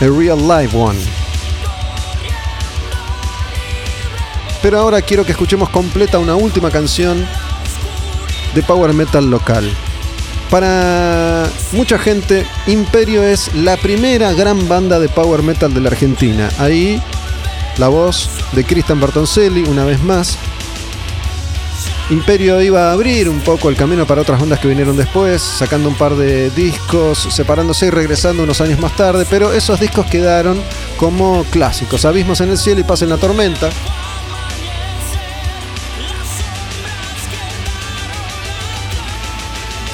A 0.00 0.06
Real 0.06 0.38
Live 0.38 0.76
One. 0.76 1.19
Pero 4.62 4.78
ahora 4.78 5.00
quiero 5.02 5.24
que 5.24 5.32
escuchemos 5.32 5.70
completa 5.70 6.18
una 6.18 6.34
última 6.34 6.70
canción 6.70 7.26
de 8.54 8.62
power 8.62 8.92
metal 8.92 9.30
local. 9.30 9.70
Para 10.50 11.48
mucha 11.72 11.98
gente, 11.98 12.44
Imperio 12.66 13.22
es 13.22 13.54
la 13.54 13.76
primera 13.76 14.32
gran 14.32 14.68
banda 14.68 14.98
de 14.98 15.08
power 15.08 15.42
metal 15.42 15.72
de 15.72 15.80
la 15.80 15.90
Argentina. 15.90 16.48
Ahí 16.58 17.00
la 17.78 17.88
voz 17.88 18.28
de 18.52 18.64
Cristian 18.64 19.00
Bertoncelli, 19.00 19.62
una 19.62 19.84
vez 19.84 20.02
más. 20.02 20.36
Imperio 22.10 22.60
iba 22.60 22.90
a 22.90 22.92
abrir 22.92 23.28
un 23.28 23.40
poco 23.40 23.68
el 23.68 23.76
camino 23.76 24.04
para 24.04 24.22
otras 24.22 24.40
bandas 24.40 24.58
que 24.58 24.66
vinieron 24.66 24.96
después, 24.96 25.40
sacando 25.40 25.88
un 25.88 25.94
par 25.94 26.16
de 26.16 26.50
discos, 26.50 27.28
separándose 27.30 27.86
y 27.86 27.90
regresando 27.90 28.42
unos 28.42 28.60
años 28.60 28.80
más 28.80 28.96
tarde, 28.96 29.24
pero 29.30 29.52
esos 29.52 29.78
discos 29.78 30.06
quedaron 30.06 30.60
como 30.96 31.44
clásicos. 31.44 32.04
Abismos 32.04 32.40
en 32.40 32.50
el 32.50 32.58
cielo 32.58 32.80
y 32.80 32.84
paz 32.84 33.02
en 33.02 33.10
la 33.10 33.16
tormenta. 33.16 33.70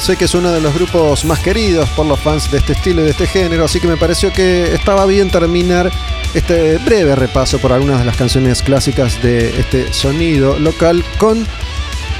Sé 0.06 0.16
que 0.16 0.26
es 0.26 0.34
uno 0.34 0.52
de 0.52 0.60
los 0.60 0.72
grupos 0.72 1.24
más 1.24 1.40
queridos 1.40 1.88
por 1.88 2.06
los 2.06 2.20
fans 2.20 2.48
de 2.52 2.58
este 2.58 2.74
estilo 2.74 3.00
y 3.00 3.06
de 3.06 3.10
este 3.10 3.26
género, 3.26 3.64
así 3.64 3.80
que 3.80 3.88
me 3.88 3.96
pareció 3.96 4.32
que 4.32 4.72
estaba 4.72 5.04
bien 5.04 5.30
terminar 5.30 5.90
este 6.32 6.78
breve 6.78 7.16
repaso 7.16 7.58
por 7.58 7.72
algunas 7.72 7.98
de 7.98 8.04
las 8.04 8.16
canciones 8.16 8.62
clásicas 8.62 9.20
de 9.20 9.58
este 9.58 9.92
sonido 9.92 10.60
local 10.60 11.04
con 11.18 11.44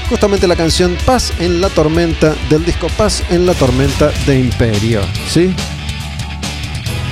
justamente 0.09 0.47
la 0.47 0.57
canción 0.57 0.97
Paz 1.05 1.31
en 1.39 1.61
la 1.61 1.69
Tormenta 1.69 2.35
del 2.49 2.65
disco 2.65 2.87
Paz 2.97 3.23
en 3.29 3.45
la 3.45 3.53
Tormenta 3.53 4.11
de 4.25 4.37
Imperio. 4.37 4.99
¿Sí? 5.29 5.55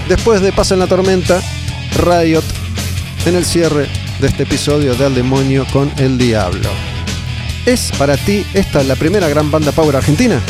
Después 0.09 0.41
de 0.41 0.51
Paz 0.51 0.71
en 0.71 0.79
la 0.79 0.87
Tormenta, 0.87 1.41
Riot 2.03 2.43
en 3.25 3.35
el 3.37 3.45
cierre 3.45 3.87
de 4.19 4.27
este 4.27 4.43
episodio 4.43 4.93
de 4.95 5.05
Al 5.05 5.15
Demonio 5.15 5.65
con 5.71 5.89
el 5.99 6.17
Diablo. 6.17 6.69
¿Es 7.65 7.93
para 7.97 8.17
ti 8.17 8.45
esta 8.53 8.83
la 8.83 8.97
primera 8.97 9.29
gran 9.29 9.49
banda 9.49 9.71
power 9.71 9.95
argentina? 9.95 10.41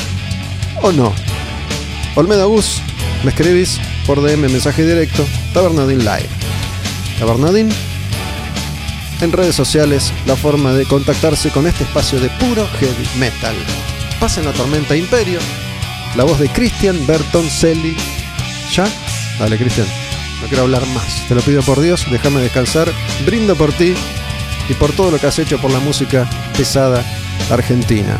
¿O 0.85 0.91
no? 0.91 1.11
Olmedo 2.13 2.47
Gus, 2.47 2.79
me 3.23 3.31
escribís 3.31 3.79
por 4.05 4.21
DM 4.21 4.41
mensaje 4.51 4.85
directo, 4.85 5.25
Tabernadín 5.51 5.97
Live. 5.97 6.29
Tabernadín 7.17 7.69
en 9.19 9.31
redes 9.31 9.55
sociales 9.55 10.13
la 10.27 10.35
forma 10.35 10.73
de 10.73 10.85
contactarse 10.85 11.49
con 11.49 11.65
este 11.65 11.85
espacio 11.85 12.19
de 12.19 12.29
puro 12.29 12.67
heavy 12.79 13.07
metal. 13.17 13.55
Pasen 14.19 14.45
la 14.45 14.51
tormenta 14.51 14.95
Imperio, 14.95 15.39
la 16.15 16.23
voz 16.23 16.37
de 16.39 16.49
Cristian 16.49 17.07
Bertoncelli. 17.07 17.97
¿Ya? 18.71 18.85
Dale, 19.39 19.57
Cristian, 19.57 19.87
no 20.39 20.47
quiero 20.47 20.65
hablar 20.65 20.85
más. 20.89 21.27
Te 21.27 21.33
lo 21.33 21.41
pido 21.41 21.63
por 21.63 21.81
Dios, 21.81 22.05
déjame 22.11 22.41
descansar. 22.41 22.93
Brindo 23.25 23.55
por 23.55 23.73
ti 23.73 23.95
y 24.69 24.73
por 24.75 24.91
todo 24.91 25.09
lo 25.09 25.17
que 25.17 25.25
has 25.25 25.39
hecho 25.39 25.59
por 25.59 25.71
la 25.71 25.79
música 25.79 26.29
pesada 26.55 27.03
argentina. 27.49 28.19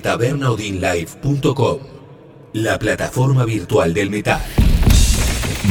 Desde 0.00 1.80
la 2.54 2.78
plataforma 2.78 3.44
virtual 3.44 3.92
del 3.92 4.10
metal. 4.10 4.40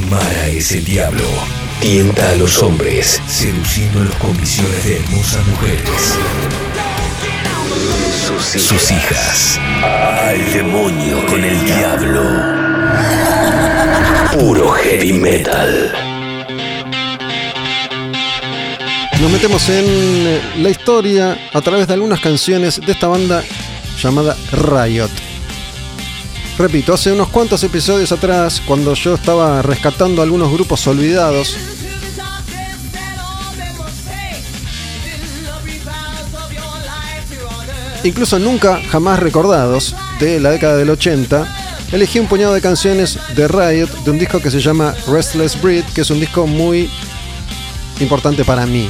Mara 0.10 0.48
es 0.48 0.72
el 0.72 0.86
diablo. 0.86 1.24
Tienta 1.80 2.30
a 2.30 2.36
los 2.36 2.62
hombres, 2.62 3.20
seduciéndolos 3.28 4.14
con 4.16 4.36
visiones 4.40 4.86
de 4.86 4.98
hermosas 4.98 5.48
mujeres. 5.48 6.18
Sus 8.40 8.92
hijas. 8.92 9.60
Al 9.84 10.54
demonio 10.54 11.26
con 11.26 11.44
el 11.44 11.66
diablo. 11.66 12.24
Puro 14.34 14.72
heavy 14.72 15.14
metal. 15.14 15.94
Nos 19.20 19.32
metemos 19.32 19.70
en 19.70 20.64
la 20.64 20.70
historia 20.70 21.38
a 21.54 21.62
través 21.62 21.88
de 21.88 21.94
algunas 21.94 22.20
canciones 22.20 22.82
de 22.82 22.92
esta 22.92 23.08
banda 23.08 23.44
llamada 24.02 24.36
Riot. 24.52 25.10
Repito, 26.58 26.94
hace 26.94 27.12
unos 27.12 27.30
cuantos 27.30 27.64
episodios 27.64 28.12
atrás, 28.12 28.62
cuando 28.66 28.94
yo 28.94 29.16
estaba 29.16 29.62
rescatando 29.62 30.22
algunos 30.22 30.52
grupos 30.52 30.86
olvidados, 30.88 31.58
incluso 38.04 38.40
nunca 38.40 38.82
jamás 38.92 39.20
recordados 39.20 39.96
de 40.20 40.40
la 40.40 40.52
década 40.52 40.78
del 40.78 40.90
80, 40.90 41.48
elegí 41.92 42.20
un 42.20 42.28
puñado 42.28 42.54
de 42.54 42.62
canciones 42.62 43.18
de 43.36 43.48
Riot 43.48 43.90
de 44.04 44.12
un 44.12 44.20
disco 44.20 44.40
que 44.40 44.52
se 44.52 44.60
llama 44.60 44.94
Restless 45.08 45.60
Breed, 45.62 45.86
que 45.96 46.02
es 46.02 46.10
un 46.10 46.20
disco 46.20 46.48
muy 46.48 46.90
importante 48.00 48.44
para 48.46 48.66
mí. 48.66 48.88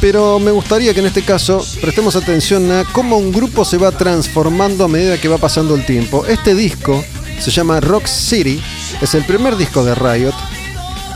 Pero 0.00 0.38
me 0.38 0.52
gustaría 0.52 0.94
que 0.94 1.00
en 1.00 1.06
este 1.06 1.22
caso 1.22 1.64
prestemos 1.80 2.14
atención 2.14 2.70
a 2.70 2.84
cómo 2.92 3.18
un 3.18 3.32
grupo 3.32 3.64
se 3.64 3.78
va 3.78 3.90
transformando 3.90 4.84
a 4.84 4.88
medida 4.88 5.20
que 5.20 5.28
va 5.28 5.38
pasando 5.38 5.74
el 5.74 5.84
tiempo. 5.84 6.24
Este 6.26 6.54
disco 6.54 7.04
se 7.40 7.50
llama 7.50 7.80
Rock 7.80 8.06
City, 8.06 8.60
es 9.00 9.14
el 9.14 9.24
primer 9.24 9.56
disco 9.56 9.84
de 9.84 9.94
Riot, 9.94 10.34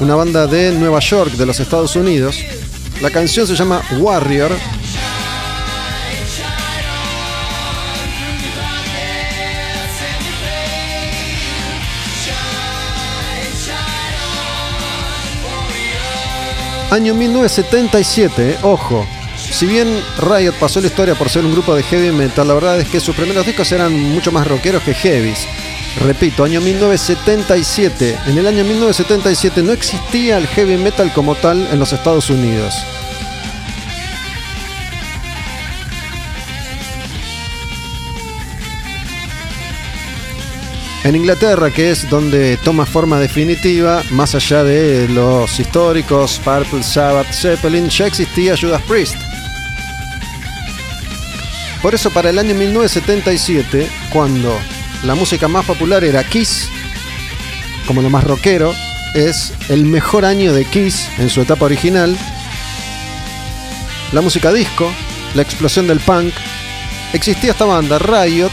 una 0.01 0.17
banda 0.17 0.47
de 0.49 0.73
Nueva 0.73 0.99
York, 0.99 1.33
de 1.33 1.47
los 1.47 1.61
Estados 1.61 1.95
Unidos. 1.95 2.37
La 3.01 3.11
canción 3.11 3.47
se 3.47 3.55
llama 3.55 3.83
Warrior 3.99 4.51
Año 16.93 17.15
1977, 17.15 18.51
eh, 18.51 18.59
ojo. 18.61 19.07
Si 19.35 19.65
bien 19.65 19.89
Riot 20.19 20.53
pasó 20.61 20.79
la 20.79 20.89
historia 20.89 21.15
por 21.15 21.31
ser 21.31 21.43
un 21.43 21.53
grupo 21.53 21.75
de 21.75 21.83
heavy 21.83 22.13
metal, 22.13 22.47
la 22.47 22.53
verdad 22.53 22.79
es 22.81 22.87
que 22.87 23.01
sus 23.01 23.17
primeros 23.17 23.47
discos 23.47 23.73
eran 23.73 23.99
mucho 23.99 24.31
más 24.31 24.47
rockeros 24.47 24.83
que 24.83 24.93
heavies. 24.93 25.49
Repito, 26.05 26.45
año 26.45 26.61
1977. 26.61 28.19
En 28.27 28.37
el 28.37 28.47
año 28.47 28.63
1977 28.65 29.63
no 29.63 29.73
existía 29.73 30.37
el 30.37 30.47
heavy 30.49 30.77
metal 30.77 31.11
como 31.15 31.35
tal 31.35 31.67
en 31.73 31.79
los 31.79 31.95
Estados 31.95 32.29
Unidos. 32.29 32.75
En 41.05 41.17
Inglaterra, 41.17 41.73
que 41.73 41.91
es 41.91 42.09
donde 42.09 42.57
toma 42.59 42.87
forma 42.87 43.19
definitiva, 43.19 44.05
más 44.11 44.37
allá 44.37 44.63
de 44.63 45.09
los 45.09 45.59
históricos 45.59 46.41
Purple 46.45 46.85
Sabbath, 46.85 47.33
Zeppelin, 47.33 47.89
ya 47.89 48.07
existía 48.07 48.57
Judas 48.57 48.81
Priest. 48.83 49.17
Por 51.83 51.93
eso 51.93 52.13
para 52.13 52.31
el 52.31 52.39
año 52.39 52.55
1977, 52.55 53.91
cuando 54.13 54.57
la 55.03 55.17
música 55.17 55.49
más 55.49 55.67
popular 55.67 56.05
era 56.05 56.23
Kiss, 56.23 56.69
como 57.89 58.01
lo 58.01 58.09
más 58.09 58.23
rockero, 58.23 58.73
es 59.15 59.53
el 59.69 59.85
mejor 59.85 60.25
año 60.25 60.53
de 60.53 60.65
Kiss 60.65 61.09
en 61.19 61.29
su 61.29 61.41
etapa 61.41 61.65
original. 61.65 62.17
La 64.13 64.21
música 64.21 64.53
disco, 64.53 64.89
la 65.35 65.43
explosión 65.43 65.89
del 65.89 65.99
punk, 65.99 66.33
existía 67.13 67.51
esta 67.51 67.65
banda, 67.65 67.99
Riot, 67.99 68.53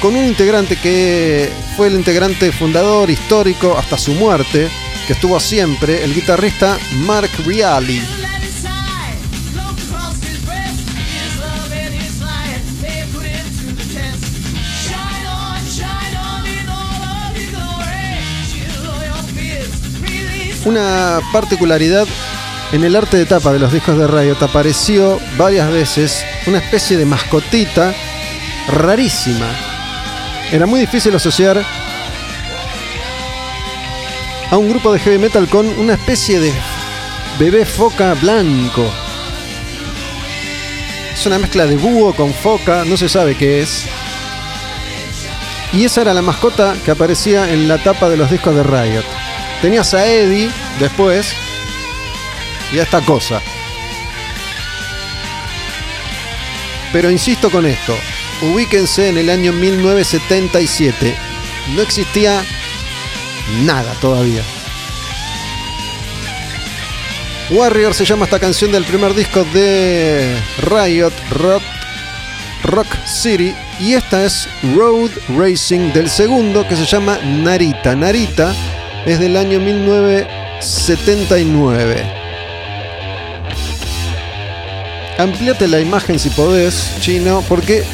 con 0.00 0.14
un 0.14 0.24
integrante 0.24 0.76
que 0.76 1.50
fue 1.76 1.88
el 1.88 1.94
integrante 1.94 2.52
fundador 2.52 3.10
histórico 3.10 3.76
hasta 3.76 3.96
su 3.98 4.12
muerte, 4.12 4.68
que 5.06 5.12
estuvo 5.12 5.38
siempre, 5.40 6.04
el 6.04 6.14
guitarrista 6.14 6.78
Mark 7.04 7.30
Reali. 7.44 8.02
Una 20.64 21.20
particularidad 21.32 22.08
en 22.72 22.82
el 22.82 22.96
arte 22.96 23.16
de 23.16 23.26
tapa 23.26 23.52
de 23.52 23.60
los 23.60 23.72
discos 23.72 23.96
de 23.96 24.08
Riot 24.08 24.42
apareció 24.42 25.20
varias 25.38 25.70
veces 25.70 26.24
una 26.46 26.58
especie 26.58 26.96
de 26.96 27.06
mascotita 27.06 27.94
rarísima. 28.68 29.65
Era 30.52 30.64
muy 30.66 30.80
difícil 30.80 31.14
asociar 31.14 31.60
a 34.50 34.56
un 34.56 34.68
grupo 34.68 34.92
de 34.92 35.00
heavy 35.00 35.18
metal 35.18 35.48
con 35.48 35.66
una 35.66 35.94
especie 35.94 36.38
de 36.38 36.52
bebé 37.38 37.66
foca 37.66 38.14
blanco. 38.14 38.88
Es 41.12 41.26
una 41.26 41.38
mezcla 41.38 41.66
de 41.66 41.76
búho 41.76 42.14
con 42.14 42.32
foca, 42.32 42.84
no 42.84 42.96
se 42.96 43.08
sabe 43.08 43.36
qué 43.36 43.62
es. 43.62 43.86
Y 45.72 45.84
esa 45.84 46.02
era 46.02 46.14
la 46.14 46.22
mascota 46.22 46.76
que 46.84 46.92
aparecía 46.92 47.52
en 47.52 47.66
la 47.66 47.78
tapa 47.78 48.08
de 48.08 48.16
los 48.16 48.30
discos 48.30 48.54
de 48.54 48.62
Riot. 48.62 49.04
Tenías 49.60 49.92
a 49.94 50.06
Eddie 50.06 50.50
después 50.78 51.34
y 52.72 52.78
a 52.78 52.84
esta 52.84 53.00
cosa. 53.00 53.42
Pero 56.92 57.10
insisto 57.10 57.50
con 57.50 57.66
esto, 57.66 57.96
ubíquense 58.42 59.08
en 59.08 59.18
el 59.18 59.30
año 59.30 59.52
1977. 59.52 61.16
No 61.74 61.82
existía 61.82 62.44
nada 63.64 63.92
todavía. 64.00 64.42
Warrior 67.50 67.94
se 67.94 68.04
llama 68.04 68.24
esta 68.24 68.40
canción 68.40 68.72
del 68.72 68.82
primer 68.84 69.14
disco 69.14 69.46
de 69.52 70.36
Riot 70.62 71.12
Rock, 71.30 71.62
Rock 72.64 72.88
City 73.06 73.54
y 73.78 73.92
esta 73.92 74.24
es 74.24 74.48
Road 74.74 75.12
Racing 75.36 75.92
del 75.92 76.10
segundo 76.10 76.66
que 76.66 76.74
se 76.74 76.84
llama 76.84 77.18
Narita. 77.18 77.94
Narita 77.94 78.52
es 79.04 79.20
del 79.20 79.36
año 79.36 79.60
1979. 79.60 82.04
Ampliate 85.18 85.68
la 85.68 85.80
imagen 85.80 86.18
si 86.18 86.30
podés, 86.30 86.96
chino, 87.00 87.44
porque 87.48 87.84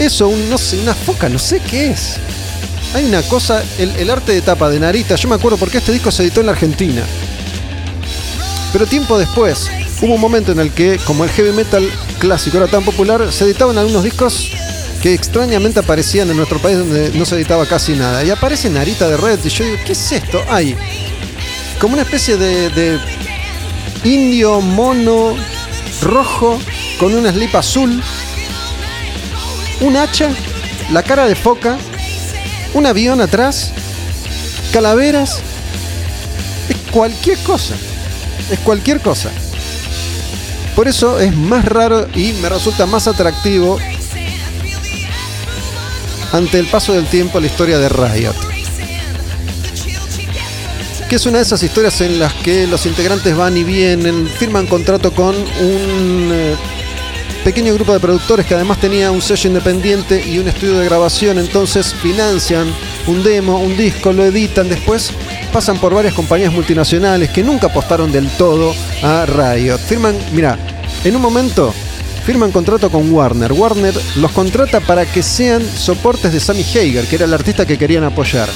eso, 0.00 0.28
un, 0.28 0.48
no 0.48 0.58
sé, 0.58 0.78
una 0.78 0.94
foca, 0.94 1.28
no 1.28 1.38
sé 1.38 1.60
qué 1.60 1.90
es. 1.90 2.16
Hay 2.94 3.04
una 3.04 3.22
cosa, 3.22 3.62
el, 3.78 4.10
arte 4.10 4.32
de 4.32 4.40
tapa 4.40 4.68
de 4.68 4.80
Narita, 4.80 5.14
yo 5.14 5.28
me 5.28 5.36
acuerdo 5.36 5.58
porque 5.58 5.78
este 5.78 5.92
disco 5.92 6.10
se 6.10 6.24
editó 6.24 6.40
en 6.40 6.46
la 6.46 6.52
Argentina. 6.52 7.02
Pero 8.72 8.86
tiempo 8.86 9.18
después, 9.18 9.68
hubo 10.00 10.14
un 10.14 10.20
momento 10.20 10.52
en 10.52 10.60
el 10.60 10.70
que, 10.72 10.98
como 11.04 11.24
el 11.24 11.30
heavy 11.30 11.52
metal 11.52 11.88
clásico 12.18 12.56
era 12.56 12.66
tan 12.66 12.84
popular, 12.84 13.32
se 13.32 13.44
editaban 13.44 13.78
algunos 13.78 14.02
discos 14.02 14.50
que 15.02 15.14
extrañamente 15.14 15.80
aparecían 15.80 16.30
en 16.30 16.36
nuestro 16.36 16.58
país 16.58 16.78
donde 16.78 17.10
no 17.14 17.24
se 17.24 17.36
editaba 17.36 17.66
casi 17.66 17.92
nada. 17.92 18.24
Y 18.24 18.30
aparece 18.30 18.70
Narita 18.70 19.08
de 19.08 19.16
Red 19.16 19.40
y 19.44 19.48
yo 19.48 19.64
digo, 19.64 19.76
¿qué 19.84 19.92
es 19.92 20.12
esto? 20.12 20.42
Hay 20.48 20.76
como 21.78 21.94
una 21.94 22.02
especie 22.02 22.36
de, 22.36 22.70
de 22.70 22.98
indio 24.04 24.60
mono 24.60 25.34
rojo 26.02 26.58
con 26.98 27.14
una 27.14 27.32
slip 27.32 27.54
azul, 27.54 28.02
un 29.80 29.96
hacha, 29.96 30.30
la 30.92 31.02
cara 31.02 31.26
de 31.26 31.34
foca, 31.34 31.78
un 32.74 32.86
avión 32.86 33.20
atrás, 33.20 33.72
calaveras, 34.72 35.40
es 36.68 36.76
cualquier 36.90 37.38
cosa, 37.38 37.74
es 38.50 38.58
cualquier 38.60 39.00
cosa. 39.00 39.30
Por 40.76 40.88
eso 40.88 41.18
es 41.18 41.34
más 41.36 41.64
raro 41.64 42.06
y 42.14 42.32
me 42.34 42.48
resulta 42.48 42.86
más 42.86 43.06
atractivo 43.06 43.78
ante 46.32 46.58
el 46.58 46.66
paso 46.66 46.92
del 46.92 47.06
tiempo 47.06 47.40
la 47.40 47.46
historia 47.46 47.78
de 47.78 47.88
Riot. 47.88 48.34
Que 51.08 51.16
es 51.16 51.26
una 51.26 51.38
de 51.38 51.42
esas 51.42 51.62
historias 51.62 52.00
en 52.02 52.20
las 52.20 52.32
que 52.34 52.68
los 52.68 52.86
integrantes 52.86 53.36
van 53.36 53.56
y 53.56 53.64
vienen, 53.64 54.28
firman 54.28 54.66
contrato 54.68 55.12
con 55.12 55.34
un 55.34 56.30
eh, 56.32 56.54
pequeño 57.44 57.74
grupo 57.74 57.92
de 57.92 58.00
productores 58.00 58.46
que 58.46 58.54
además 58.54 58.78
tenía 58.78 59.10
un 59.10 59.22
sello 59.22 59.48
independiente 59.48 60.22
y 60.26 60.38
un 60.38 60.48
estudio 60.48 60.78
de 60.78 60.84
grabación, 60.84 61.38
entonces 61.38 61.94
financian 61.94 62.72
un 63.06 63.22
demo, 63.22 63.58
un 63.58 63.76
disco, 63.76 64.12
lo 64.12 64.24
editan, 64.24 64.68
después 64.68 65.12
pasan 65.52 65.78
por 65.78 65.94
varias 65.94 66.14
compañías 66.14 66.52
multinacionales 66.52 67.30
que 67.30 67.42
nunca 67.42 67.68
apostaron 67.68 68.12
del 68.12 68.28
todo 68.30 68.74
a 69.02 69.26
Riot. 69.26 69.78
Firman, 69.78 70.16
mira, 70.32 70.58
en 71.04 71.16
un 71.16 71.22
momento 71.22 71.72
firman 72.24 72.52
contrato 72.52 72.90
con 72.90 73.12
Warner. 73.12 73.52
Warner 73.52 73.94
los 74.16 74.30
contrata 74.32 74.80
para 74.80 75.06
que 75.06 75.22
sean 75.22 75.62
soportes 75.64 76.32
de 76.32 76.40
Sammy 76.40 76.62
Hagar, 76.62 77.06
que 77.06 77.16
era 77.16 77.24
el 77.24 77.34
artista 77.34 77.66
que 77.66 77.78
querían 77.78 78.04
apoyar. 78.04 78.48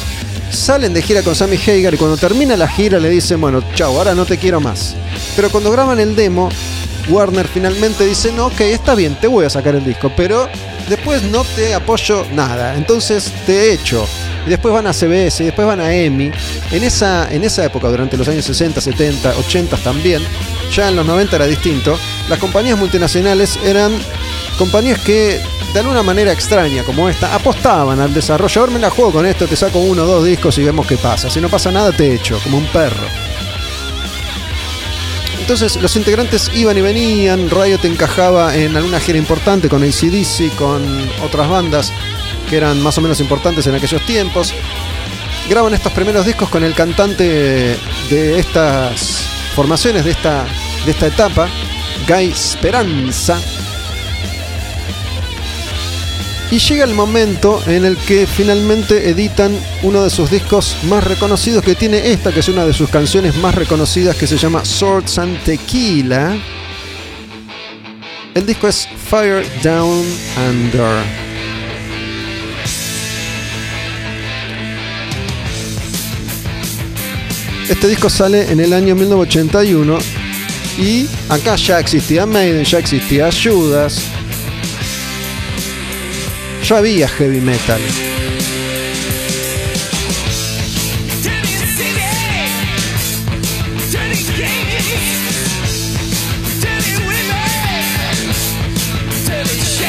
Salen 0.51 0.94
de 0.94 1.02
gira 1.02 1.23
con 1.23 1.35
Sammy 1.35 1.56
Hagar 1.56 1.94
y 1.94 1.97
cuando 1.97 2.16
termina 2.16 2.56
la 2.56 2.69
gira 2.69 3.01
le 3.01 3.09
dicen, 3.09 3.40
bueno, 3.40 3.62
chao, 3.74 3.97
ahora 3.97 4.15
no 4.15 4.27
te 4.27 4.39
quiero 4.39 4.61
más. 4.61 4.94
Pero 5.35 5.51
cuando 5.51 5.73
graban 5.73 5.98
el 5.98 6.15
demo, 6.15 6.51
Warner 7.09 7.47
finalmente 7.47 8.05
dice, 8.05 8.32
no, 8.32 8.47
ok, 8.47 8.60
está 8.60 8.94
bien, 8.94 9.14
te 9.16 9.26
voy 9.26 9.44
a 9.44 9.51
sacar 9.51 9.74
el 9.74 9.85
disco, 9.85 10.10
pero 10.16 10.48
después 10.89 11.22
no 11.24 11.44
te 11.44 11.74
apoyo 11.74 12.26
nada, 12.32 12.74
entonces 12.74 13.32
te 13.47 13.72
echo. 13.72 14.06
Y 14.47 14.51
después 14.51 14.74
van 14.74 14.86
a 14.86 14.93
CBS, 14.93 15.43
después 15.43 15.66
van 15.66 15.81
a 15.81 15.94
EMI. 15.94 16.31
En 16.70 16.85
esa, 16.85 17.32
en 17.32 17.44
esa 17.44 17.64
época, 17.64 17.89
durante 17.89 18.16
los 18.16 18.28
años 18.28 18.44
60, 18.44 18.81
70, 18.81 19.35
80 19.39 19.76
también, 19.78 20.22
ya 20.70 20.89
en 20.89 20.97
los 20.97 21.06
90 21.06 21.36
era 21.36 21.47
distinto, 21.47 21.98
las 22.28 22.39
compañías 22.39 22.78
multinacionales 22.78 23.59
eran 23.64 23.93
compañías 24.59 25.01
que 25.01 25.40
de 25.72 25.81
alguna 25.81 26.02
manera 26.02 26.32
extraña 26.32 26.85
como 26.85 27.09
esta 27.09 27.35
apostaban 27.35 28.01
al 28.01 28.12
desarrollo. 28.12 28.60
Ahora 28.60 28.72
me 28.72 28.78
la 28.78 28.90
juego 28.90 29.12
con 29.12 29.26
esto, 29.26 29.47
te 29.47 29.56
saco 29.56 29.78
uno 29.78 30.02
o 30.02 30.06
dos 30.06 30.24
discos 30.24 30.59
y 30.59 30.62
vemos 30.62 30.86
qué 30.86 30.97
pasa. 30.97 31.31
Si 31.31 31.40
no 31.40 31.48
pasa 31.48 31.72
nada, 31.72 31.90
te 31.90 32.14
echo, 32.14 32.39
como 32.44 32.59
un 32.59 32.66
perro. 32.66 33.06
Entonces 35.44 35.76
los 35.76 35.94
integrantes 35.94 36.50
iban 36.54 36.78
y 36.78 36.80
venían, 36.80 37.50
Riot 37.50 37.84
encajaba 37.84 38.56
en 38.56 38.74
alguna 38.78 38.98
gira 38.98 39.18
importante 39.18 39.68
con 39.68 39.82
ACDC, 39.82 40.56
con 40.56 40.82
otras 41.22 41.50
bandas 41.50 41.92
que 42.48 42.56
eran 42.56 42.82
más 42.82 42.96
o 42.96 43.02
menos 43.02 43.20
importantes 43.20 43.66
en 43.66 43.74
aquellos 43.74 44.00
tiempos. 44.06 44.54
Graban 45.50 45.74
estos 45.74 45.92
primeros 45.92 46.24
discos 46.24 46.48
con 46.48 46.64
el 46.64 46.72
cantante 46.72 47.76
de 48.08 48.38
estas 48.38 49.26
formaciones, 49.54 50.06
de 50.06 50.12
esta, 50.12 50.46
de 50.86 50.92
esta 50.92 51.08
etapa, 51.08 51.46
Guy 52.08 52.32
Speranza. 52.34 53.38
Y 56.50 56.58
llega 56.58 56.84
el 56.84 56.94
momento 56.94 57.60
en 57.66 57.84
el 57.84 57.96
que 57.96 58.26
finalmente 58.26 59.08
editan 59.08 59.58
uno 59.82 60.04
de 60.04 60.10
sus 60.10 60.30
discos 60.30 60.76
más 60.84 61.02
reconocidos, 61.02 61.64
que 61.64 61.74
tiene 61.74 62.12
esta, 62.12 62.32
que 62.32 62.40
es 62.40 62.48
una 62.48 62.64
de 62.64 62.72
sus 62.72 62.88
canciones 62.90 63.34
más 63.36 63.54
reconocidas, 63.54 64.16
que 64.16 64.26
se 64.26 64.36
llama 64.36 64.64
Swords 64.64 65.18
and 65.18 65.42
Tequila. 65.42 66.36
El 68.34 68.46
disco 68.46 68.68
es 68.68 68.88
Fire 69.08 69.44
Down 69.62 70.04
Under. 70.48 71.24
Este 77.68 77.88
disco 77.88 78.10
sale 78.10 78.52
en 78.52 78.60
el 78.60 78.74
año 78.74 78.94
1981 78.94 79.98
y 80.78 81.06
acá 81.30 81.56
ya 81.56 81.80
existía 81.80 82.26
Maiden, 82.26 82.64
ya 82.64 82.78
existía 82.78 83.30
Judas, 83.32 84.02
ya 86.64 86.78
había 86.78 87.08
heavy 87.08 87.40
metal. 87.40 87.80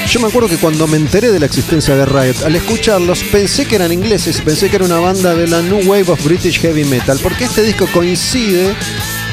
Yo 0.10 0.20
me 0.20 0.28
acuerdo 0.28 0.50
que 0.50 0.58
cuando 0.58 0.88
me 0.88 0.98
enteré 0.98 1.32
de 1.32 1.40
la 1.40 1.46
existencia 1.46 1.96
de 1.96 2.06
Riot, 2.06 2.46
al 2.46 2.56
escucharlos 2.56 3.24
pensé 3.24 3.66
que 3.66 3.76
eran 3.76 3.92
ingleses 3.92 4.42
pensé 4.42 4.70
que 4.70 4.78
era 4.78 4.86
una 4.86 5.00
banda 5.00 5.34
de 5.34 5.48
la 5.48 5.62
New 5.62 5.90
Wave 5.90 6.10
of 6.10 6.24
British 6.26 6.60
Heavy 6.60 6.84
Metal, 6.86 7.20
porque 7.24 7.46
este 7.46 7.64
disco 7.64 7.88
coincide 7.94 8.76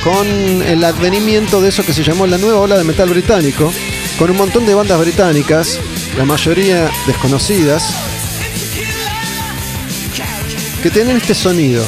con 0.05 0.27
el 0.63 0.85
advenimiento 0.85 1.61
de 1.61 1.71
eso 1.71 1.85
que 1.85 1.93
se 1.93 2.05
llamó 2.05 2.27
la 2.27 2.39
nueva 2.39 2.61
ola 2.61 2.79
de 2.79 2.85
metal 2.85 3.09
británico, 3.09 3.73
con 4.19 4.31
un 4.31 4.37
montón 4.37 4.67
de 4.67 4.75
bandas 4.75 5.01
británicas, 5.01 5.79
la 6.17 6.25
mayoría 6.25 6.91
desconocidas, 7.07 7.95
que 10.83 10.91
tienen 10.91 11.17
este 11.17 11.35
sonido. 11.35 11.85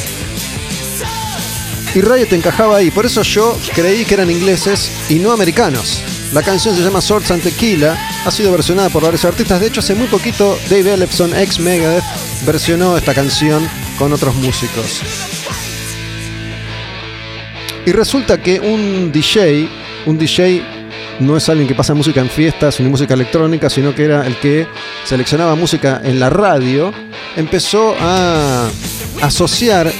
Y 1.95 2.01
Riot 2.01 2.33
encajaba 2.33 2.79
ahí, 2.79 2.91
por 2.91 3.07
eso 3.07 3.23
yo 3.23 3.59
creí 3.75 4.05
que 4.05 4.15
eran 4.15 4.31
ingleses 4.31 4.91
y 5.09 5.17
no 5.17 5.33
americanos. 5.33 6.03
La 6.33 6.43
canción 6.43 6.75
se 6.75 6.83
llama 6.83 7.01
Swords 7.01 7.31
and 7.31 7.43
Tequila, 7.43 7.97
ha 8.25 8.31
sido 8.31 8.51
versionada 8.51 8.89
por 8.89 9.03
varios 9.03 9.25
artistas. 9.25 9.61
De 9.61 9.69
hecho, 9.69 9.81
hace 9.81 9.95
muy 9.95 10.09
poquito 10.09 10.59
Dave 10.69 10.95
Ellefson, 10.95 11.37
ex 11.37 11.61
Megadeth, 11.61 12.03
versionó 12.45 12.97
esta 12.97 13.15
canción 13.15 13.69
con 13.99 14.13
otros 14.13 14.35
músicos. 14.37 15.03
Y 17.87 17.93
resulta 17.93 18.41
que 18.41 18.59
un 18.59 19.13
DJ, 19.13 19.69
un 20.07 20.19
DJ 20.19 20.74
no 21.21 21.37
es 21.37 21.49
alguien 21.49 21.69
que 21.69 21.75
pasa 21.75 21.95
música 21.95 22.21
en 22.21 22.29
fiestas 22.29 22.81
ni 22.81 22.89
música 22.89 23.15
electrónica, 23.15 23.71
sino 23.71 23.95
que 23.95 24.05
era 24.05 24.27
el 24.27 24.37
que 24.37 24.67
seleccionaba 25.05 25.55
música 25.55 26.01
en 26.05 26.19
la 26.21 26.31
radio, 26.31 26.93
empezó 27.37 27.95
a 28.01 28.69
asociar 29.23 29.93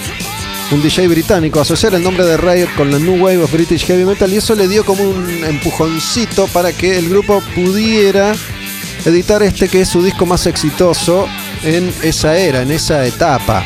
un 0.71 0.83
DJ 0.83 1.09
británico, 1.09 1.61
asociar 1.61 1.95
el 1.95 2.03
nombre 2.03 2.25
de 2.25 2.37
Riot 2.37 2.69
con 2.77 2.91
la 2.91 2.99
New 2.99 3.23
Wave 3.23 3.43
of 3.43 3.53
British 3.53 3.85
Heavy 3.87 4.05
Metal 4.05 4.33
y 4.33 4.37
eso 4.37 4.55
le 4.55 4.67
dio 4.67 4.85
como 4.85 5.05
un 5.05 5.45
empujoncito 5.45 6.47
para 6.49 6.73
que 6.73 6.99
el 6.99 7.09
grupo 7.09 7.43
pudiera 7.55 8.35
editar 9.05 9.43
este 9.43 9.69
que 9.69 9.83
es 9.83 9.89
su 9.89 10.03
disco 10.03 10.27
más 10.27 10.47
exitoso 10.47 11.29
en 11.63 11.93
esa 12.03 12.37
era, 12.37 12.63
en 12.63 12.71
esa 12.71 13.05
etapa. 13.07 13.65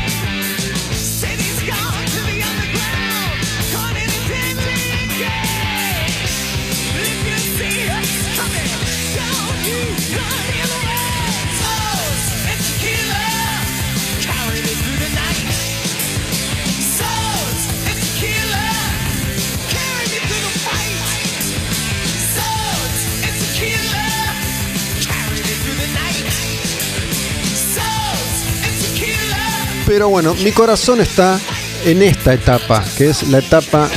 Pero 29.89 30.11
bueno, 30.11 30.35
mi 30.45 30.53
corazón 30.53 31.01
está 31.01 31.41
en 31.87 32.03
esta 32.03 32.35
etapa, 32.35 32.85
que 32.99 33.09
es 33.09 33.27
la 33.29 33.39
etapa 33.39 33.89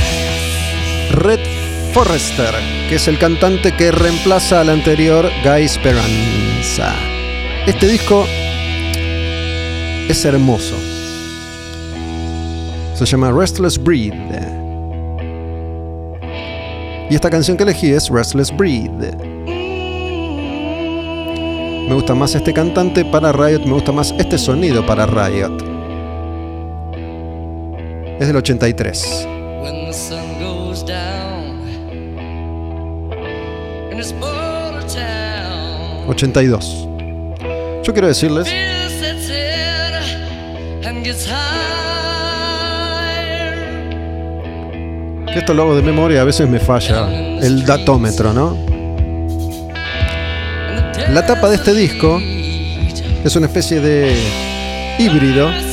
Red 1.11 1.41
Forrester, 1.91 2.55
que 2.87 2.95
es 2.95 3.09
el 3.09 3.19
cantante 3.19 3.75
que 3.75 3.91
reemplaza 3.91 4.61
al 4.61 4.69
anterior 4.69 5.29
Guy 5.43 5.67
Speranza. 5.67 6.95
Este 7.67 7.89
disco 7.89 8.25
es 10.07 10.23
hermoso. 10.23 10.77
Se 12.95 13.05
llama 13.05 13.33
Restless 13.33 13.77
Breed. 13.77 14.13
Y 17.09 17.15
esta 17.15 17.29
canción 17.29 17.57
que 17.57 17.63
elegí 17.63 17.91
es 17.91 18.07
Restless 18.07 18.55
Breed. 18.55 18.91
Me 21.89 21.93
gusta 21.93 22.15
más 22.15 22.33
este 22.33 22.53
cantante 22.53 23.03
para 23.03 23.33
Riot, 23.33 23.65
me 23.65 23.73
gusta 23.73 23.91
más 23.91 24.15
este 24.17 24.37
sonido 24.37 24.85
para 24.85 25.05
Riot. 25.05 25.70
Es 28.21 28.27
del 28.27 28.37
83. 28.37 29.27
When 29.63 29.87
the 29.87 29.93
sun 29.93 30.39
goes 30.39 30.85
down 30.85 31.59
in 33.91 33.97
this 33.97 34.13
border 34.13 34.85
town, 34.85 36.07
82. 36.07 36.87
Yo 37.83 37.93
quiero 37.93 38.07
decirles 38.07 38.47
que 38.47 38.71
esto 45.39 45.53
lo 45.55 45.63
hago 45.63 45.75
de 45.75 45.81
memoria, 45.81 46.21
a 46.21 46.23
veces 46.23 46.47
me 46.47 46.59
falla 46.59 47.09
el 47.41 47.65
datómetro, 47.65 48.33
¿no? 48.33 48.55
La 51.09 51.25
tapa 51.25 51.49
de 51.49 51.55
este 51.55 51.73
disco 51.73 52.21
es 53.23 53.35
una 53.35 53.47
especie 53.47 53.81
de 53.81 54.15
híbrido. 54.99 55.70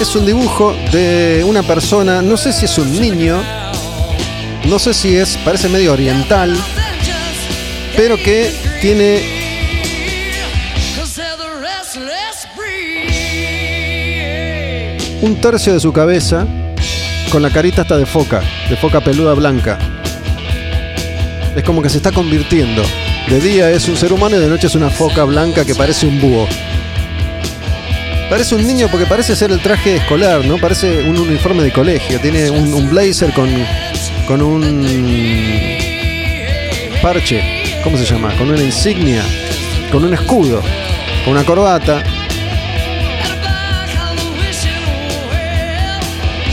Es 0.00 0.14
un 0.14 0.26
dibujo 0.26 0.74
de 0.92 1.44
una 1.46 1.62
persona, 1.62 2.20
no 2.22 2.36
sé 2.36 2.52
si 2.52 2.64
es 2.64 2.76
un 2.78 3.00
niño, 3.00 3.40
no 4.66 4.78
sé 4.78 4.92
si 4.92 5.16
es, 5.16 5.36
parece 5.38 5.68
medio 5.68 5.92
oriental, 5.92 6.56
pero 7.96 8.16
que 8.16 8.52
tiene 8.80 9.22
un 15.22 15.40
tercio 15.40 15.72
de 15.72 15.80
su 15.80 15.92
cabeza 15.92 16.46
con 17.30 17.42
la 17.42 17.50
carita 17.50 17.82
hasta 17.82 17.96
de 17.96 18.06
foca, 18.06 18.42
de 18.68 18.76
foca 18.76 19.00
peluda 19.00 19.34
blanca. 19.34 19.78
Es 21.54 21.64
como 21.64 21.80
que 21.80 21.88
se 21.88 21.96
está 21.96 22.12
convirtiendo. 22.12 22.82
De 23.28 23.40
día 23.40 23.72
es 23.72 23.88
un 23.88 23.96
ser 23.96 24.12
humano 24.12 24.36
y 24.36 24.38
de 24.38 24.46
noche 24.46 24.68
es 24.68 24.76
una 24.76 24.88
foca 24.88 25.24
blanca 25.24 25.64
que 25.64 25.74
parece 25.74 26.06
un 26.06 26.20
búho. 26.20 26.46
Parece 28.30 28.54
un 28.54 28.64
niño 28.64 28.86
porque 28.88 29.04
parece 29.04 29.34
ser 29.34 29.50
el 29.50 29.60
traje 29.60 29.96
escolar, 29.96 30.44
¿no? 30.44 30.58
Parece 30.58 31.02
un 31.02 31.18
uniforme 31.18 31.64
de 31.64 31.72
colegio. 31.72 32.20
Tiene 32.20 32.48
un, 32.50 32.88
blazer 32.88 33.32
con, 33.32 33.48
con 34.28 34.42
un 34.42 34.62
parche, 37.02 37.42
¿cómo 37.82 37.98
se 37.98 38.04
llama? 38.04 38.32
Con 38.36 38.48
una 38.48 38.62
insignia, 38.62 39.24
con 39.90 40.04
un 40.04 40.14
escudo, 40.14 40.62
con 41.24 41.32
una 41.32 41.44
corbata. 41.44 42.04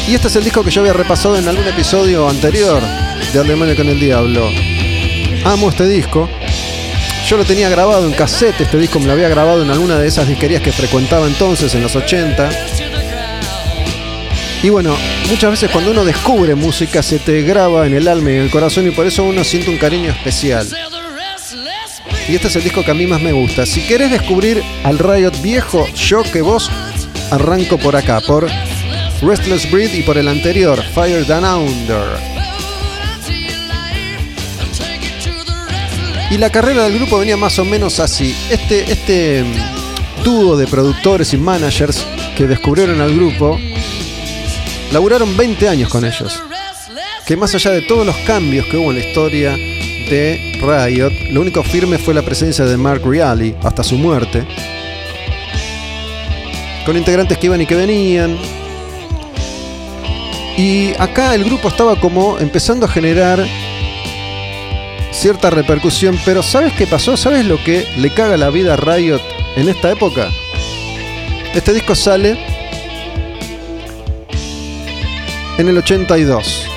Y 0.07 0.15
este 0.15 0.27
es 0.27 0.35
el 0.35 0.43
disco 0.43 0.63
que 0.63 0.71
yo 0.71 0.81
había 0.81 0.93
repasado 0.93 1.37
en 1.37 1.47
algún 1.47 1.67
episodio 1.67 2.27
anterior 2.27 2.81
de 3.31 3.39
Al 3.39 3.47
Demonio 3.47 3.75
con 3.75 3.87
el 3.87 3.99
Diablo. 3.99 4.49
Amo 5.45 5.69
este 5.69 5.87
disco. 5.87 6.29
Yo 7.27 7.37
lo 7.37 7.45
tenía 7.45 7.69
grabado 7.69 8.05
en 8.05 8.13
cassette, 8.13 8.61
este 8.61 8.77
disco 8.77 8.99
me 8.99 9.07
lo 9.07 9.13
había 9.13 9.29
grabado 9.29 9.63
en 9.63 9.71
alguna 9.71 9.97
de 9.97 10.07
esas 10.07 10.27
disquerías 10.27 10.61
que 10.61 10.71
frecuentaba 10.71 11.25
entonces, 11.25 11.73
en 11.73 11.81
los 11.81 11.95
80. 11.95 12.49
Y 14.61 14.69
bueno, 14.69 14.95
muchas 15.29 15.51
veces 15.51 15.71
cuando 15.71 15.91
uno 15.91 16.03
descubre 16.03 16.53
música 16.55 17.01
se 17.01 17.19
te 17.19 17.41
graba 17.41 17.87
en 17.87 17.93
el 17.93 18.07
alma 18.07 18.31
y 18.31 18.35
en 18.35 18.41
el 18.43 18.51
corazón 18.51 18.87
y 18.87 18.91
por 18.91 19.07
eso 19.07 19.23
uno 19.23 19.43
siente 19.43 19.69
un 19.69 19.77
cariño 19.77 20.11
especial. 20.11 20.67
Y 22.27 22.35
este 22.35 22.47
es 22.47 22.55
el 22.55 22.63
disco 22.63 22.83
que 22.83 22.91
a 22.91 22.93
mí 22.93 23.07
más 23.07 23.21
me 23.21 23.31
gusta. 23.31 23.65
Si 23.65 23.81
querés 23.81 24.11
descubrir 24.11 24.61
al 24.83 24.99
Riot 24.99 25.41
viejo, 25.41 25.87
yo 25.95 26.23
que 26.23 26.41
vos 26.41 26.69
arranco 27.31 27.77
por 27.77 27.95
acá, 27.95 28.21
por 28.21 28.47
Restless 29.21 29.69
Breed 29.71 29.93
y 29.93 30.03
por 30.03 30.17
el 30.17 30.27
anterior, 30.27 30.81
Fire 30.93 31.25
Down 31.25 31.45
Under. 31.45 32.32
Y 36.33 36.39
la 36.39 36.49
carrera 36.49 36.85
del 36.85 36.97
grupo 36.97 37.19
venía 37.19 37.37
más 37.37 37.59
o 37.59 37.63
menos 37.63 37.99
así. 37.99 38.35
Este, 38.49 38.91
este 38.91 39.43
mm, 39.43 40.23
dúo 40.23 40.57
de 40.57 40.65
productores 40.65 41.31
y 41.31 41.37
managers 41.37 42.07
que 42.35 42.47
descubrieron 42.47 43.01
al 43.01 43.13
grupo, 43.13 43.59
laburaron 44.91 45.37
20 45.37 45.69
años 45.69 45.89
con 45.89 46.03
ellos. 46.03 46.41
Que 47.27 47.37
más 47.37 47.53
allá 47.53 47.69
de 47.69 47.83
todos 47.83 48.03
los 48.03 48.15
cambios 48.25 48.65
que 48.65 48.77
hubo 48.77 48.89
en 48.89 48.97
la 48.97 49.05
historia 49.05 49.51
de 49.51 50.59
Riot, 50.59 51.33
lo 51.33 51.41
único 51.41 51.61
firme 51.61 51.99
fue 51.99 52.15
la 52.15 52.23
presencia 52.23 52.65
de 52.65 52.77
Mark 52.77 53.03
Reilly 53.05 53.53
hasta 53.61 53.83
su 53.83 53.95
muerte. 53.95 54.43
Con 56.83 56.97
integrantes 56.97 57.37
que 57.37 57.45
iban 57.45 57.61
y 57.61 57.67
que 57.67 57.75
venían. 57.75 58.39
Y 60.57 60.93
acá 60.97 61.35
el 61.35 61.43
grupo 61.43 61.67
estaba 61.67 61.95
como 61.95 62.39
empezando 62.39 62.87
a 62.87 62.89
generar 62.89 63.45
cierta 65.23 65.49
repercusión, 65.49 66.19
pero 66.25 66.43
¿sabes 66.43 66.73
qué 66.73 66.85
pasó? 66.85 67.15
¿Sabes 67.15 67.45
lo 67.45 67.55
que 67.63 67.87
le 67.95 68.13
caga 68.13 68.35
la 68.35 68.49
vida 68.49 68.73
a 68.73 68.75
Riot 68.75 69.21
en 69.55 69.69
esta 69.69 69.89
época? 69.89 70.29
Este 71.55 71.73
disco 71.73 71.95
sale 71.95 72.37
en 75.57 75.69
el 75.69 75.77
82. 75.77 76.67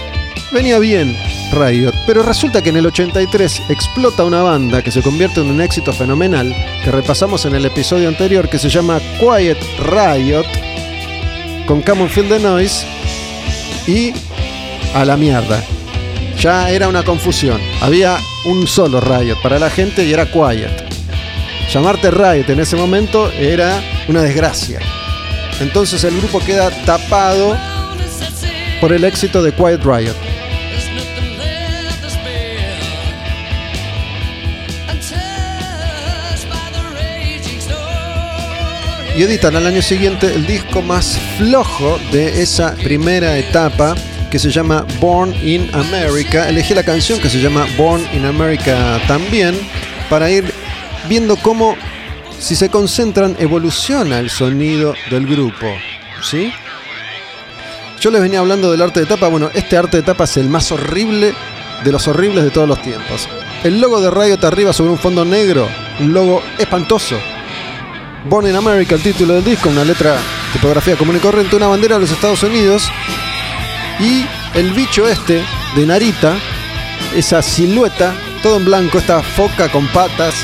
Venía 0.52 0.78
bien 0.78 1.16
Riot, 1.54 1.92
pero 2.06 2.22
resulta 2.22 2.62
que 2.62 2.68
en 2.68 2.76
el 2.76 2.86
83 2.86 3.62
explota 3.68 4.22
una 4.22 4.42
banda 4.42 4.80
que 4.80 4.92
se 4.92 5.02
convierte 5.02 5.40
en 5.40 5.50
un 5.50 5.60
éxito 5.60 5.92
fenomenal, 5.92 6.54
que 6.84 6.92
repasamos 6.92 7.46
en 7.46 7.56
el 7.56 7.66
episodio 7.66 8.06
anterior, 8.06 8.48
que 8.48 8.60
se 8.60 8.68
llama 8.68 9.00
Quiet 9.18 9.58
Riot, 9.80 10.46
con 11.66 11.82
Come 11.82 12.08
Feel 12.08 12.28
the 12.28 12.38
Noise, 12.38 12.86
y 13.88 14.12
a 14.94 15.04
la 15.04 15.16
mierda. 15.16 15.64
Ya 16.46 16.70
era 16.70 16.86
una 16.86 17.02
confusión. 17.02 17.60
Había 17.80 18.16
un 18.44 18.68
solo 18.68 19.00
Riot 19.00 19.42
para 19.42 19.58
la 19.58 19.68
gente 19.68 20.04
y 20.04 20.12
era 20.12 20.30
Quiet. 20.30 20.70
Llamarte 21.72 22.08
Riot 22.12 22.48
en 22.48 22.60
ese 22.60 22.76
momento 22.76 23.32
era 23.32 23.82
una 24.06 24.22
desgracia. 24.22 24.78
Entonces 25.58 26.04
el 26.04 26.16
grupo 26.16 26.38
queda 26.38 26.70
tapado 26.84 27.58
por 28.80 28.92
el 28.92 29.02
éxito 29.02 29.42
de 29.42 29.52
Quiet 29.54 29.82
Riot. 29.82 30.14
Y 39.16 39.22
editan 39.24 39.56
al 39.56 39.66
año 39.66 39.82
siguiente 39.82 40.32
el 40.32 40.46
disco 40.46 40.80
más 40.80 41.18
flojo 41.38 41.98
de 42.12 42.40
esa 42.40 42.76
primera 42.76 43.36
etapa 43.36 43.96
que 44.30 44.38
se 44.38 44.50
llama 44.50 44.84
Born 45.00 45.34
in 45.42 45.70
America. 45.74 46.48
Elegí 46.48 46.74
la 46.74 46.82
canción 46.82 47.20
que 47.20 47.28
se 47.28 47.40
llama 47.40 47.66
Born 47.76 48.06
in 48.12 48.24
America 48.24 49.00
también 49.06 49.58
para 50.08 50.30
ir 50.30 50.52
viendo 51.08 51.36
cómo 51.36 51.76
si 52.38 52.54
se 52.54 52.68
concentran 52.68 53.36
evoluciona 53.38 54.18
el 54.18 54.30
sonido 54.30 54.94
del 55.10 55.26
grupo. 55.26 55.66
¿Sí? 56.22 56.52
Yo 58.00 58.10
les 58.10 58.20
venía 58.20 58.40
hablando 58.40 58.70
del 58.70 58.82
arte 58.82 59.00
de 59.00 59.06
tapa. 59.06 59.28
Bueno, 59.28 59.50
este 59.54 59.76
arte 59.76 59.98
de 59.98 60.02
tapa 60.02 60.24
es 60.24 60.36
el 60.36 60.48
más 60.48 60.70
horrible 60.70 61.34
de 61.84 61.92
los 61.92 62.06
horribles 62.08 62.44
de 62.44 62.50
todos 62.50 62.68
los 62.68 62.80
tiempos. 62.82 63.28
El 63.64 63.80
logo 63.80 64.00
de 64.00 64.10
Riot 64.10 64.44
arriba 64.44 64.72
sobre 64.72 64.90
un 64.90 64.98
fondo 64.98 65.24
negro. 65.24 65.68
Un 66.00 66.12
logo 66.12 66.42
espantoso. 66.58 67.16
Born 68.28 68.48
in 68.48 68.56
America, 68.56 68.96
el 68.96 69.02
título 69.02 69.34
del 69.34 69.44
disco, 69.44 69.68
una 69.68 69.84
letra 69.84 70.16
tipografía 70.52 70.96
común 70.96 71.16
y 71.16 71.20
corriente, 71.20 71.56
una 71.56 71.68
bandera 71.68 71.94
de 71.94 72.02
los 72.02 72.10
Estados 72.10 72.42
Unidos. 72.42 72.90
Y 73.98 74.26
el 74.54 74.72
bicho 74.72 75.08
este 75.08 75.42
de 75.74 75.86
Narita, 75.86 76.36
esa 77.14 77.40
silueta, 77.40 78.14
todo 78.42 78.58
en 78.58 78.64
blanco, 78.66 78.98
esta 78.98 79.22
foca 79.22 79.70
con 79.70 79.86
patas. 79.88 80.34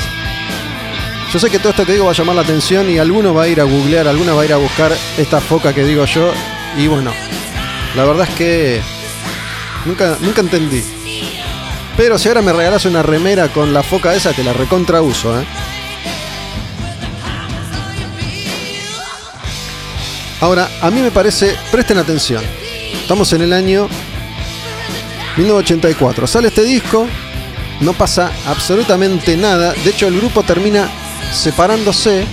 Yo 1.31 1.39
sé 1.39 1.49
que 1.49 1.59
todo 1.59 1.69
esto 1.69 1.85
que 1.85 1.93
digo 1.93 2.05
va 2.05 2.11
a 2.11 2.15
llamar 2.15 2.35
la 2.35 2.41
atención 2.41 2.89
y 2.89 2.97
alguno 2.97 3.33
va 3.33 3.43
a 3.43 3.47
ir 3.47 3.61
a 3.61 3.63
googlear, 3.63 4.07
alguno 4.07 4.35
va 4.35 4.41
a 4.41 4.45
ir 4.45 4.53
a 4.53 4.57
buscar 4.57 4.91
esta 5.17 5.39
foca 5.39 5.73
que 5.73 5.83
digo 5.83 6.05
yo. 6.05 6.31
Y 6.77 6.87
bueno, 6.87 7.11
la 7.95 8.05
verdad 8.05 8.27
es 8.27 8.35
que 8.35 8.81
nunca, 9.85 10.17
nunca 10.21 10.41
entendí. 10.41 10.83
Pero 11.95 12.17
si 12.17 12.27
ahora 12.27 12.41
me 12.41 12.53
regalas 12.53 12.85
una 12.85 13.03
remera 13.03 13.49
con 13.49 13.71
la 13.71 13.83
foca 13.83 14.15
esa, 14.15 14.33
te 14.33 14.43
la 14.43 14.53
recontra 14.53 15.01
uso, 15.01 15.39
¿eh? 15.39 15.45
Ahora, 20.41 20.69
a 20.81 20.91
mí 20.91 21.01
me 21.01 21.11
parece, 21.11 21.55
presten 21.71 21.99
atención, 21.99 22.43
estamos 23.01 23.31
en 23.33 23.41
el 23.41 23.53
año 23.53 23.87
1984, 25.37 26.27
sale 26.27 26.49
este 26.49 26.63
disco, 26.63 27.07
no 27.79 27.93
pasa 27.93 28.31
absolutamente 28.47 29.35
nada, 29.35 29.73
de 29.73 29.89
hecho 29.89 30.07
el 30.07 30.17
grupo 30.17 30.43
termina 30.43 30.87
separándose 31.31 32.25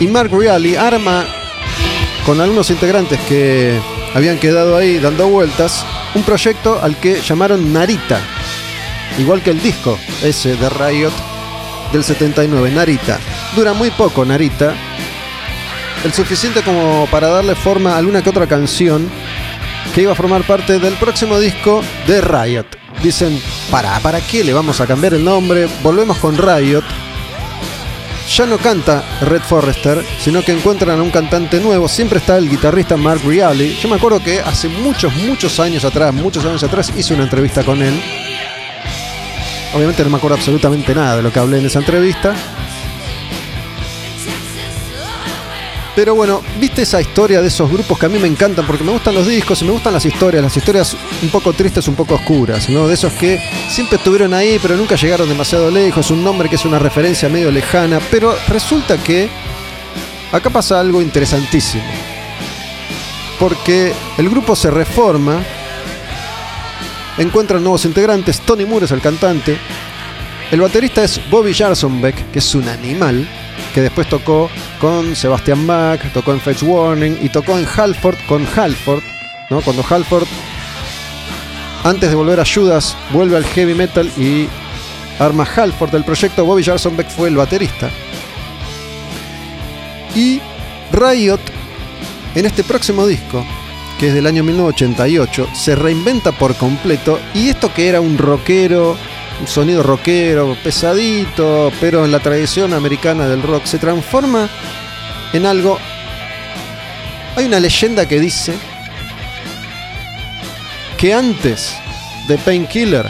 y 0.00 0.06
Mark 0.08 0.30
Reilly 0.32 0.76
arma 0.76 1.24
con 2.24 2.40
algunos 2.40 2.70
integrantes 2.70 3.20
que 3.28 3.78
habían 4.14 4.38
quedado 4.38 4.76
ahí 4.76 4.98
dando 4.98 5.28
vueltas 5.28 5.84
un 6.14 6.22
proyecto 6.22 6.80
al 6.82 6.96
que 6.96 7.20
llamaron 7.20 7.72
Narita, 7.72 8.18
igual 9.18 9.42
que 9.42 9.50
el 9.50 9.62
disco 9.62 9.98
ese 10.22 10.56
de 10.56 10.68
Riot 10.68 11.12
del 11.92 12.02
79, 12.02 12.70
Narita. 12.70 13.18
Dura 13.54 13.74
muy 13.74 13.90
poco 13.90 14.24
Narita, 14.24 14.74
el 16.04 16.12
suficiente 16.12 16.62
como 16.62 17.06
para 17.10 17.28
darle 17.28 17.54
forma 17.54 17.92
a 17.92 17.98
alguna 17.98 18.22
que 18.22 18.30
otra 18.30 18.46
canción 18.46 19.08
que 19.94 20.02
iba 20.02 20.12
a 20.12 20.14
formar 20.14 20.42
parte 20.44 20.78
del 20.78 20.94
próximo 20.94 21.38
disco 21.38 21.82
de 22.06 22.20
Riot. 22.20 22.66
Dicen, 23.02 23.40
para, 23.70 23.98
¿para 24.00 24.20
qué 24.20 24.42
le 24.44 24.52
vamos 24.52 24.80
a 24.80 24.86
cambiar 24.86 25.14
el 25.14 25.24
nombre? 25.24 25.68
Volvemos 25.82 26.18
con 26.18 26.36
Riot. 26.36 26.84
Ya 28.34 28.44
no 28.44 28.58
canta 28.58 29.04
Red 29.20 29.42
Forrester, 29.42 30.04
sino 30.18 30.42
que 30.42 30.52
encuentran 30.52 30.98
a 30.98 31.02
un 31.02 31.10
cantante 31.10 31.60
nuevo. 31.60 31.88
Siempre 31.88 32.18
está 32.18 32.36
el 32.36 32.50
guitarrista 32.50 32.96
Mark 32.96 33.20
Reilly. 33.24 33.76
Yo 33.80 33.88
me 33.88 33.96
acuerdo 33.96 34.22
que 34.22 34.40
hace 34.40 34.68
muchos, 34.68 35.14
muchos 35.14 35.60
años 35.60 35.84
atrás, 35.84 36.12
muchos 36.12 36.44
años 36.44 36.62
atrás, 36.64 36.92
hice 36.96 37.14
una 37.14 37.22
entrevista 37.22 37.62
con 37.62 37.80
él. 37.80 38.02
Obviamente 39.74 40.02
no 40.02 40.10
me 40.10 40.16
acuerdo 40.16 40.36
absolutamente 40.36 40.94
nada 40.94 41.16
de 41.16 41.22
lo 41.22 41.32
que 41.32 41.38
hablé 41.38 41.58
en 41.58 41.66
esa 41.66 41.78
entrevista. 41.78 42.34
Pero 45.96 46.14
bueno, 46.14 46.42
viste 46.60 46.82
esa 46.82 47.00
historia 47.00 47.40
de 47.40 47.48
esos 47.48 47.72
grupos 47.72 47.98
que 47.98 48.04
a 48.04 48.10
mí 48.10 48.18
me 48.18 48.28
encantan 48.28 48.66
porque 48.66 48.84
me 48.84 48.92
gustan 48.92 49.14
los 49.14 49.26
discos 49.26 49.62
y 49.62 49.64
me 49.64 49.70
gustan 49.70 49.94
las 49.94 50.04
historias, 50.04 50.42
las 50.42 50.54
historias 50.54 50.94
un 51.22 51.30
poco 51.30 51.54
tristes, 51.54 51.88
un 51.88 51.94
poco 51.94 52.16
oscuras, 52.16 52.68
¿no? 52.68 52.86
De 52.86 52.92
esos 52.92 53.14
que 53.14 53.40
siempre 53.70 53.96
estuvieron 53.96 54.34
ahí 54.34 54.58
pero 54.60 54.76
nunca 54.76 54.94
llegaron 54.94 55.26
demasiado 55.26 55.70
lejos, 55.70 56.10
un 56.10 56.22
nombre 56.22 56.50
que 56.50 56.56
es 56.56 56.66
una 56.66 56.78
referencia 56.78 57.30
medio 57.30 57.50
lejana, 57.50 57.98
pero 58.10 58.36
resulta 58.48 58.98
que 58.98 59.30
acá 60.30 60.50
pasa 60.50 60.78
algo 60.78 61.00
interesantísimo. 61.00 61.84
Porque 63.40 63.94
el 64.18 64.28
grupo 64.28 64.54
se 64.54 64.70
reforma, 64.70 65.42
encuentran 67.16 67.62
nuevos 67.62 67.86
integrantes, 67.86 68.40
Tony 68.40 68.66
Moore 68.66 68.84
es 68.84 68.90
el 68.90 69.00
cantante, 69.00 69.56
el 70.50 70.60
baterista 70.60 71.02
es 71.02 71.22
Bobby 71.30 71.54
Jarsonbeck, 71.54 72.32
que 72.32 72.40
es 72.40 72.54
un 72.54 72.68
animal, 72.68 73.26
que 73.76 73.82
después 73.82 74.08
tocó 74.08 74.48
con 74.80 75.14
Sebastian 75.14 75.66
Bach, 75.66 76.00
tocó 76.14 76.32
en 76.32 76.40
Fates 76.40 76.62
Warning 76.62 77.18
y 77.20 77.28
tocó 77.28 77.58
en 77.58 77.66
Halford 77.66 78.16
con 78.26 78.48
Halford, 78.56 79.02
¿no? 79.50 79.60
Cuando 79.60 79.84
Halford, 79.86 80.26
antes 81.84 82.08
de 82.08 82.16
volver 82.16 82.40
a 82.40 82.46
Judas, 82.46 82.96
vuelve 83.12 83.36
al 83.36 83.44
heavy 83.44 83.74
metal 83.74 84.10
y 84.16 84.48
arma 85.18 85.44
Halford 85.44 85.90
del 85.90 86.04
proyecto, 86.04 86.46
Bobby 86.46 86.64
Jarsonbeck 86.64 87.10
fue 87.10 87.28
el 87.28 87.36
baterista. 87.36 87.90
Y 90.14 90.40
Riot, 90.90 91.40
en 92.34 92.46
este 92.46 92.64
próximo 92.64 93.06
disco, 93.06 93.44
que 94.00 94.08
es 94.08 94.14
del 94.14 94.26
año 94.26 94.42
1988, 94.42 95.48
se 95.52 95.76
reinventa 95.76 96.32
por 96.32 96.54
completo 96.54 97.20
y 97.34 97.50
esto 97.50 97.70
que 97.74 97.90
era 97.90 98.00
un 98.00 98.16
rockero, 98.16 98.96
un 99.40 99.46
sonido 99.46 99.82
rockero, 99.82 100.56
pesadito, 100.62 101.72
pero 101.80 102.04
en 102.04 102.12
la 102.12 102.20
tradición 102.20 102.72
americana 102.72 103.28
del 103.28 103.42
rock, 103.42 103.64
se 103.64 103.78
transforma 103.78 104.48
en 105.32 105.46
algo... 105.46 105.78
Hay 107.36 107.44
una 107.44 107.60
leyenda 107.60 108.08
que 108.08 108.18
dice 108.18 108.54
que 110.96 111.12
antes 111.12 111.76
de 112.28 112.38
Painkiller 112.38 113.06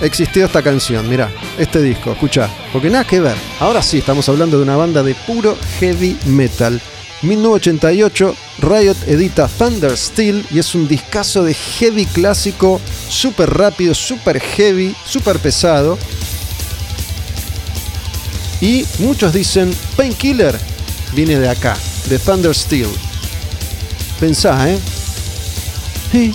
existió 0.00 0.46
esta 0.46 0.62
canción, 0.62 1.08
mirá, 1.08 1.30
este 1.58 1.82
disco, 1.82 2.12
escuchá, 2.12 2.48
porque 2.72 2.88
nada 2.88 3.04
que 3.04 3.20
ver. 3.20 3.36
Ahora 3.60 3.82
sí, 3.82 3.98
estamos 3.98 4.28
hablando 4.28 4.56
de 4.56 4.62
una 4.62 4.76
banda 4.76 5.02
de 5.02 5.14
puro 5.14 5.56
heavy 5.78 6.16
metal. 6.26 6.80
1988, 7.22 8.34
Riot 8.58 8.96
edita 9.06 9.48
Thunder 9.48 9.96
Steel 9.96 10.46
y 10.50 10.58
es 10.58 10.74
un 10.74 10.86
discazo 10.86 11.42
de 11.44 11.54
heavy 11.54 12.06
clásico, 12.06 12.80
súper 13.08 13.50
rápido, 13.50 13.94
súper 13.94 14.40
heavy, 14.40 14.94
súper 15.06 15.38
pesado. 15.38 15.98
Y 18.60 18.84
muchos 18.98 19.32
dicen, 19.32 19.74
Painkiller 19.96 20.58
viene 21.14 21.38
de 21.38 21.48
acá, 21.48 21.76
de 22.08 22.18
Thunder 22.18 22.54
Steel. 22.54 22.88
Pensá, 24.20 24.70
¿eh? 24.70 24.78
He 26.12 26.32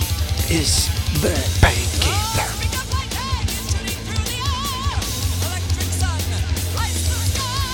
is 0.50 0.88
the 1.20 1.61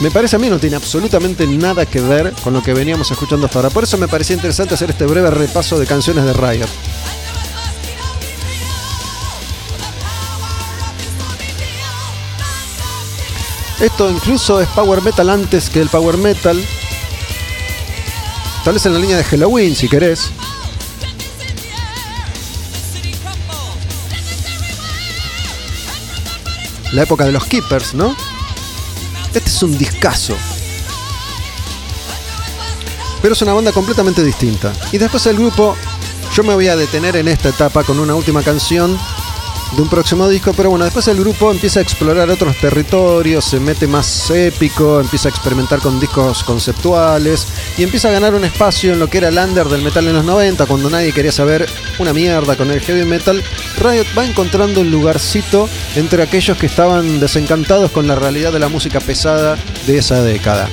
Me 0.00 0.12
parece 0.12 0.36
a 0.36 0.38
mí 0.38 0.48
no 0.48 0.60
tiene 0.60 0.76
absolutamente 0.76 1.44
nada 1.46 1.84
que 1.84 2.00
ver 2.00 2.32
con 2.44 2.52
lo 2.52 2.62
que 2.62 2.72
veníamos 2.72 3.10
escuchando 3.10 3.46
hasta 3.46 3.58
ahora. 3.58 3.70
Por 3.70 3.82
eso 3.82 3.98
me 3.98 4.06
parecía 4.06 4.36
interesante 4.36 4.74
hacer 4.74 4.90
este 4.90 5.06
breve 5.06 5.28
repaso 5.30 5.76
de 5.76 5.86
canciones 5.86 6.24
de 6.24 6.32
Riot. 6.34 6.68
Esto 13.80 14.10
incluso 14.10 14.60
es 14.60 14.68
power 14.68 15.02
metal 15.02 15.30
antes 15.30 15.68
que 15.68 15.80
el 15.80 15.88
power 15.88 16.16
metal. 16.16 16.64
Tal 18.64 18.74
vez 18.74 18.86
en 18.86 18.92
la 18.92 19.00
línea 19.00 19.16
de 19.16 19.24
Halloween, 19.24 19.74
si 19.74 19.88
querés. 19.88 20.30
La 26.92 27.02
época 27.02 27.24
de 27.24 27.32
los 27.32 27.44
Keepers, 27.46 27.94
¿no? 27.94 28.16
Este 29.34 29.50
es 29.50 29.62
un 29.62 29.76
discazo. 29.76 30.34
Pero 33.20 33.34
es 33.34 33.42
una 33.42 33.52
banda 33.52 33.72
completamente 33.72 34.22
distinta. 34.22 34.72
Y 34.92 34.98
después 34.98 35.26
el 35.26 35.36
grupo, 35.36 35.76
yo 36.34 36.42
me 36.44 36.54
voy 36.54 36.68
a 36.68 36.76
detener 36.76 37.16
en 37.16 37.28
esta 37.28 37.48
etapa 37.48 37.84
con 37.84 37.98
una 37.98 38.14
última 38.14 38.42
canción 38.42 38.98
de 39.76 39.82
un 39.82 39.88
próximo 39.88 40.28
disco, 40.28 40.52
pero 40.54 40.70
bueno, 40.70 40.84
después 40.84 41.08
el 41.08 41.18
grupo 41.18 41.50
empieza 41.50 41.80
a 41.80 41.82
explorar 41.82 42.30
otros 42.30 42.56
territorios, 42.56 43.44
se 43.44 43.60
mete 43.60 43.86
más 43.86 44.30
épico, 44.30 45.00
empieza 45.00 45.28
a 45.28 45.30
experimentar 45.30 45.80
con 45.80 46.00
discos 46.00 46.42
conceptuales 46.42 47.46
y 47.76 47.82
empieza 47.82 48.08
a 48.08 48.12
ganar 48.12 48.34
un 48.34 48.44
espacio 48.44 48.92
en 48.92 48.98
lo 48.98 49.08
que 49.08 49.18
era 49.18 49.28
el 49.28 49.38
under 49.38 49.66
del 49.66 49.82
metal 49.82 50.06
en 50.08 50.14
los 50.14 50.24
90, 50.24 50.66
cuando 50.66 50.88
nadie 50.88 51.12
quería 51.12 51.32
saber 51.32 51.68
una 51.98 52.12
mierda 52.12 52.56
con 52.56 52.70
el 52.70 52.80
heavy 52.80 53.04
metal. 53.04 53.42
Riot 53.78 54.06
va 54.16 54.24
encontrando 54.24 54.80
un 54.80 54.90
lugarcito 54.90 55.68
entre 55.96 56.22
aquellos 56.22 56.56
que 56.56 56.66
estaban 56.66 57.20
desencantados 57.20 57.90
con 57.90 58.06
la 58.06 58.14
realidad 58.14 58.52
de 58.52 58.58
la 58.58 58.68
música 58.68 59.00
pesada 59.00 59.58
de 59.86 59.98
esa 59.98 60.22
década. 60.22 60.68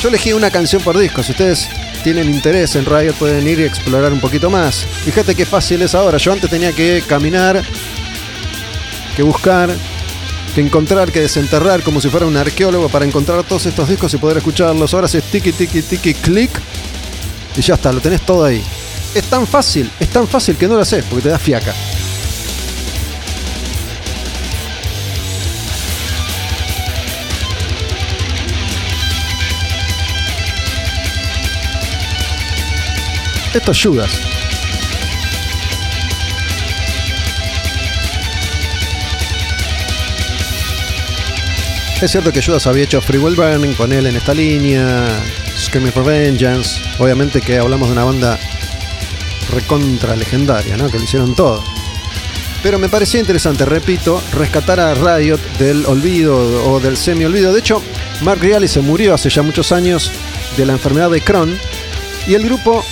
Yo 0.00 0.08
elegí 0.08 0.32
una 0.32 0.50
canción 0.50 0.82
por 0.82 0.98
disco, 0.98 1.22
si 1.22 1.30
ustedes 1.30 1.68
tienen 2.02 2.28
interés 2.28 2.74
en 2.76 2.84
Riot 2.84 3.14
pueden 3.14 3.46
ir 3.46 3.60
y 3.60 3.64
explorar 3.64 4.12
un 4.12 4.20
poquito 4.20 4.50
más. 4.50 4.86
Fíjate 5.04 5.34
qué 5.34 5.46
fácil 5.46 5.82
es 5.82 5.94
ahora. 5.94 6.18
Yo 6.18 6.32
antes 6.32 6.50
tenía 6.50 6.72
que 6.72 7.02
caminar, 7.06 7.62
que 9.16 9.22
buscar, 9.22 9.70
que 10.54 10.60
encontrar, 10.60 11.10
que 11.12 11.20
desenterrar 11.20 11.82
como 11.82 12.00
si 12.00 12.08
fuera 12.08 12.26
un 12.26 12.36
arqueólogo 12.36 12.88
para 12.88 13.04
encontrar 13.04 13.44
todos 13.44 13.66
estos 13.66 13.88
discos 13.88 14.12
y 14.14 14.18
poder 14.18 14.38
escucharlos. 14.38 14.92
Ahora 14.94 15.06
es 15.06 15.22
tiki 15.24 15.52
tiki 15.52 15.82
tiki 15.82 16.14
clic 16.14 16.50
y 17.56 17.60
ya 17.60 17.74
está, 17.74 17.92
lo 17.92 18.00
tenés 18.00 18.22
todo 18.22 18.44
ahí. 18.44 18.62
Es 19.14 19.24
tan 19.24 19.46
fácil, 19.46 19.90
es 20.00 20.08
tan 20.08 20.26
fácil 20.26 20.56
que 20.56 20.66
no 20.66 20.74
lo 20.74 20.82
haces 20.82 21.04
porque 21.08 21.24
te 21.24 21.28
da 21.28 21.38
fiaca. 21.38 21.74
Esto 33.54 33.72
es 33.72 33.82
Judas. 33.82 34.10
Es 42.00 42.10
cierto 42.10 42.32
que 42.32 42.42
Judas 42.42 42.66
había 42.66 42.84
hecho 42.84 43.00
Free 43.00 43.18
Will 43.18 43.36
Burning 43.36 43.74
con 43.74 43.92
él 43.92 44.06
en 44.06 44.16
esta 44.16 44.32
línea, 44.32 45.06
Screaming 45.56 45.92
for 45.92 46.04
Vengeance. 46.04 46.80
Obviamente 46.98 47.40
que 47.40 47.58
hablamos 47.58 47.88
de 47.88 47.92
una 47.92 48.04
banda 48.04 48.38
recontra 49.52 50.16
legendaria, 50.16 50.76
¿no? 50.76 50.88
Que 50.88 50.98
lo 50.98 51.04
hicieron 51.04 51.34
todo. 51.34 51.62
Pero 52.62 52.78
me 52.78 52.88
parecía 52.88 53.20
interesante, 53.20 53.66
repito, 53.66 54.22
rescatar 54.32 54.80
a 54.80 54.94
Riot 54.94 55.38
del 55.58 55.84
olvido 55.86 56.70
o 56.70 56.80
del 56.80 56.96
semi-olvido. 56.96 57.52
De 57.52 57.60
hecho, 57.60 57.82
Mark 58.22 58.40
Reilly 58.40 58.66
se 58.66 58.80
murió 58.80 59.14
hace 59.14 59.28
ya 59.28 59.42
muchos 59.42 59.72
años 59.72 60.10
de 60.56 60.64
la 60.64 60.72
enfermedad 60.72 61.10
de 61.10 61.20
Crohn 61.20 61.58
y 62.26 62.34
el 62.34 62.44
grupo 62.44 62.84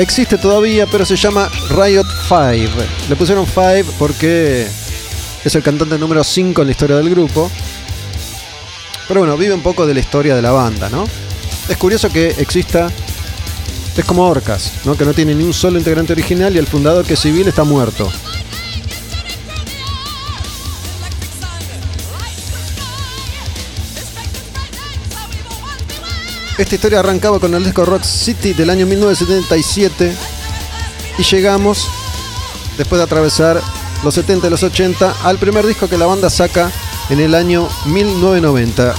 existe 0.00 0.38
todavía, 0.38 0.86
pero 0.86 1.04
se 1.04 1.16
llama 1.16 1.50
Riot 1.70 2.06
5. 2.28 2.48
Le 3.08 3.16
pusieron 3.16 3.46
5 3.46 3.94
porque 3.98 4.66
es 5.44 5.54
el 5.54 5.62
cantante 5.62 5.98
número 5.98 6.24
5 6.24 6.62
en 6.62 6.66
la 6.66 6.72
historia 6.72 6.96
del 6.96 7.10
grupo. 7.10 7.50
Pero 9.06 9.20
bueno, 9.20 9.36
vive 9.36 9.54
un 9.54 9.62
poco 9.62 9.86
de 9.86 9.94
la 9.94 10.00
historia 10.00 10.34
de 10.34 10.42
la 10.42 10.52
banda, 10.52 10.88
¿no? 10.88 11.04
Es 11.68 11.76
curioso 11.76 12.10
que 12.10 12.28
exista. 12.38 12.90
Es 13.96 14.04
como 14.04 14.26
Orcas, 14.26 14.72
¿no? 14.84 14.96
Que 14.96 15.04
no 15.04 15.12
tiene 15.12 15.34
ni 15.34 15.44
un 15.44 15.52
solo 15.52 15.78
integrante 15.78 16.12
original 16.12 16.54
y 16.54 16.58
el 16.58 16.66
fundador 16.66 17.04
que 17.04 17.14
es 17.14 17.20
civil 17.20 17.46
está 17.48 17.64
muerto. 17.64 18.10
Esta 26.58 26.74
historia 26.74 27.00
arrancaba 27.00 27.40
con 27.40 27.54
el 27.54 27.64
disco 27.64 27.84
Rock 27.84 28.04
City 28.04 28.52
del 28.52 28.70
año 28.70 28.86
1977 28.86 30.14
y 31.18 31.22
llegamos, 31.22 31.88
después 32.76 32.98
de 32.98 33.04
atravesar 33.04 33.60
los 34.04 34.14
70 34.14 34.46
y 34.46 34.50
los 34.50 34.62
80, 34.62 35.16
al 35.24 35.38
primer 35.38 35.66
disco 35.66 35.88
que 35.88 35.98
la 35.98 36.06
banda 36.06 36.30
saca 36.30 36.70
en 37.08 37.20
el 37.20 37.34
año 37.34 37.68
1990. 37.86 38.94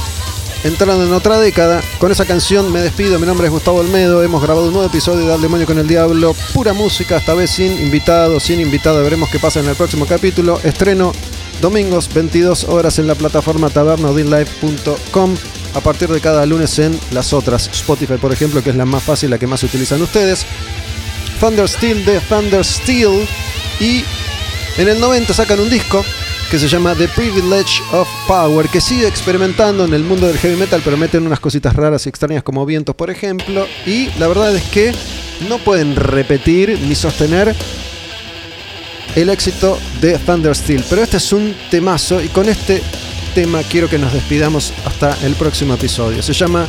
Entrando 0.64 1.06
en 1.06 1.14
otra 1.14 1.40
década, 1.40 1.82
con 1.99 2.11
esa 2.11 2.26
canción 2.26 2.72
me 2.72 2.82
despido, 2.82 3.18
mi 3.18 3.26
nombre 3.26 3.48
es 3.48 3.53
Gustavo 3.53 3.80
Olmedo, 3.80 4.23
hemos 4.23 4.44
grabado 4.44 4.68
un 4.68 4.73
nuevo 4.73 4.88
episodio 4.88 5.26
de 5.26 5.34
Al 5.34 5.41
Demonio 5.41 5.65
con 5.65 5.80
el 5.80 5.88
Diablo, 5.88 6.36
pura 6.53 6.73
música, 6.73 7.18
esta 7.18 7.34
vez 7.34 7.49
sin 7.49 7.80
invitado, 7.80 8.40
sin 8.40 8.60
invitado, 8.60 9.03
veremos 9.03 9.30
qué 9.30 9.40
pasa 9.40 9.60
en 9.60 9.69
el 9.69 9.76
próximo 9.76 10.06
capítulo. 10.06 10.60
Estreno 10.64 11.14
domingos 11.61 12.14
22 12.14 12.65
horas 12.65 12.99
en 12.99 13.07
la 13.07 13.15
plataforma 13.15 13.69
tabernodinlive.com 13.69 15.36
a 15.73 15.80
partir 15.80 16.10
de 16.10 16.19
cada 16.19 16.45
lunes 16.45 16.77
en 16.80 16.98
las 17.11 17.34
otras. 17.34 17.69
Spotify, 17.73 18.15
por 18.15 18.31
ejemplo, 18.31 18.64
que 18.64 18.72
es 18.72 18.76
la 18.76 18.85
más 18.85 19.03
fácil, 19.03 19.30
la 19.30 19.39
que 19.39 19.48
más 19.48 19.64
utilizan 19.64 20.02
ustedes. 20.02 20.45
Thunder 21.39 21.68
Steel 21.68 22.06
de 22.06 22.19
Thunder 22.19 22.64
Steel. 22.64 23.27
Y 23.80 24.03
en 24.77 24.88
el 24.88 24.99
90 24.99 25.34
sacan 25.34 25.60
un 25.60 25.69
disco 25.69 26.03
que 26.49 26.60
se 26.60 26.68
llama 26.68 26.93
The 26.95 27.07
Privilege 27.07 27.81
of 27.93 28.07
Power, 28.27 28.68
que 28.68 28.81
sigue 28.81 29.07
experimentando 29.07 29.85
en 29.85 29.93
el 29.93 30.03
mundo 30.03 30.27
del 30.27 30.38
heavy 30.38 30.57
metal, 30.57 30.81
pero 30.84 30.98
meten 30.98 31.26
unas 31.26 31.39
cositas 31.39 31.73
raras 31.76 32.06
y 32.06 32.10
extrañas 32.10 32.43
como 32.43 32.65
vientos, 32.65 32.93
por 32.93 33.10
ejemplo. 33.10 33.65
Y 33.85 34.10
la 34.19 34.27
verdad 34.27 34.53
es 34.56 34.64
que 34.64 34.91
no 35.48 35.57
pueden 35.60 35.95
repetir 35.95 36.77
ni 36.81 36.93
sostener 36.93 37.56
el 39.15 39.30
éxito 39.30 39.80
de 40.02 40.18
Thunder 40.18 40.56
Steel. 40.56 40.84
Pero 40.89 41.02
este 41.02 41.18
es 41.18 41.34
un 41.34 41.56
temazo 41.69 42.22
y 42.22 42.27
con 42.27 42.49
este 42.49 42.81
tema 43.34 43.64
quiero 43.64 43.90
que 43.90 43.98
nos 43.98 44.14
despidamos 44.14 44.74
hasta 44.86 45.18
el 45.26 45.34
próximo 45.36 45.74
episodio. 45.74 46.22
Se 46.22 46.34
llama 46.34 46.68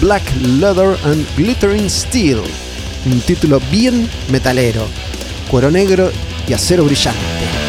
Black 0.00 0.22
Leather 0.40 0.96
and 1.04 1.26
Glittering 1.36 1.88
Steel. 1.88 2.40
Un 3.06 3.20
título 3.20 3.60
bien 3.70 4.08
metalero. 4.30 4.86
Cuero 5.50 5.70
negro 5.70 6.10
y 6.48 6.52
acero 6.52 6.84
brillante. 6.84 7.65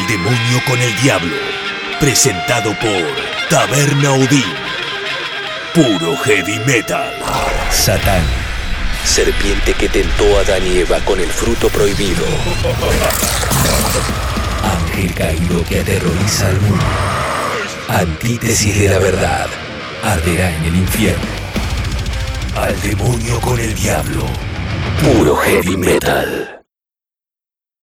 Al 0.00 0.06
demonio 0.06 0.62
con 0.66 0.80
el 0.80 0.96
diablo. 1.02 1.36
Presentado 1.98 2.70
por 2.78 3.50
Taberna 3.50 4.12
Odín. 4.12 4.44
Puro 5.74 6.16
heavy 6.16 6.58
metal. 6.60 7.12
Satán. 7.70 8.22
Serpiente 9.04 9.74
que 9.74 9.90
tentó 9.90 10.38
a 10.38 10.40
Adán 10.40 10.66
y 10.66 10.78
Eva 10.78 11.00
con 11.00 11.20
el 11.20 11.28
fruto 11.28 11.68
prohibido. 11.68 12.24
Ángel 14.62 15.14
caído 15.14 15.64
que 15.64 15.80
aterroriza 15.80 16.48
al 16.48 16.60
mundo. 16.62 16.84
Antítesis 17.88 18.78
de 18.78 18.88
la 18.88 18.98
verdad. 18.98 19.48
Arderá 20.02 20.56
en 20.56 20.64
el 20.64 20.76
infierno. 20.76 21.30
Al 22.56 22.80
demonio 22.80 23.38
con 23.40 23.60
el 23.60 23.74
diablo. 23.74 24.24
Puro 25.02 25.36
heavy 25.36 25.76
metal. 25.76 26.39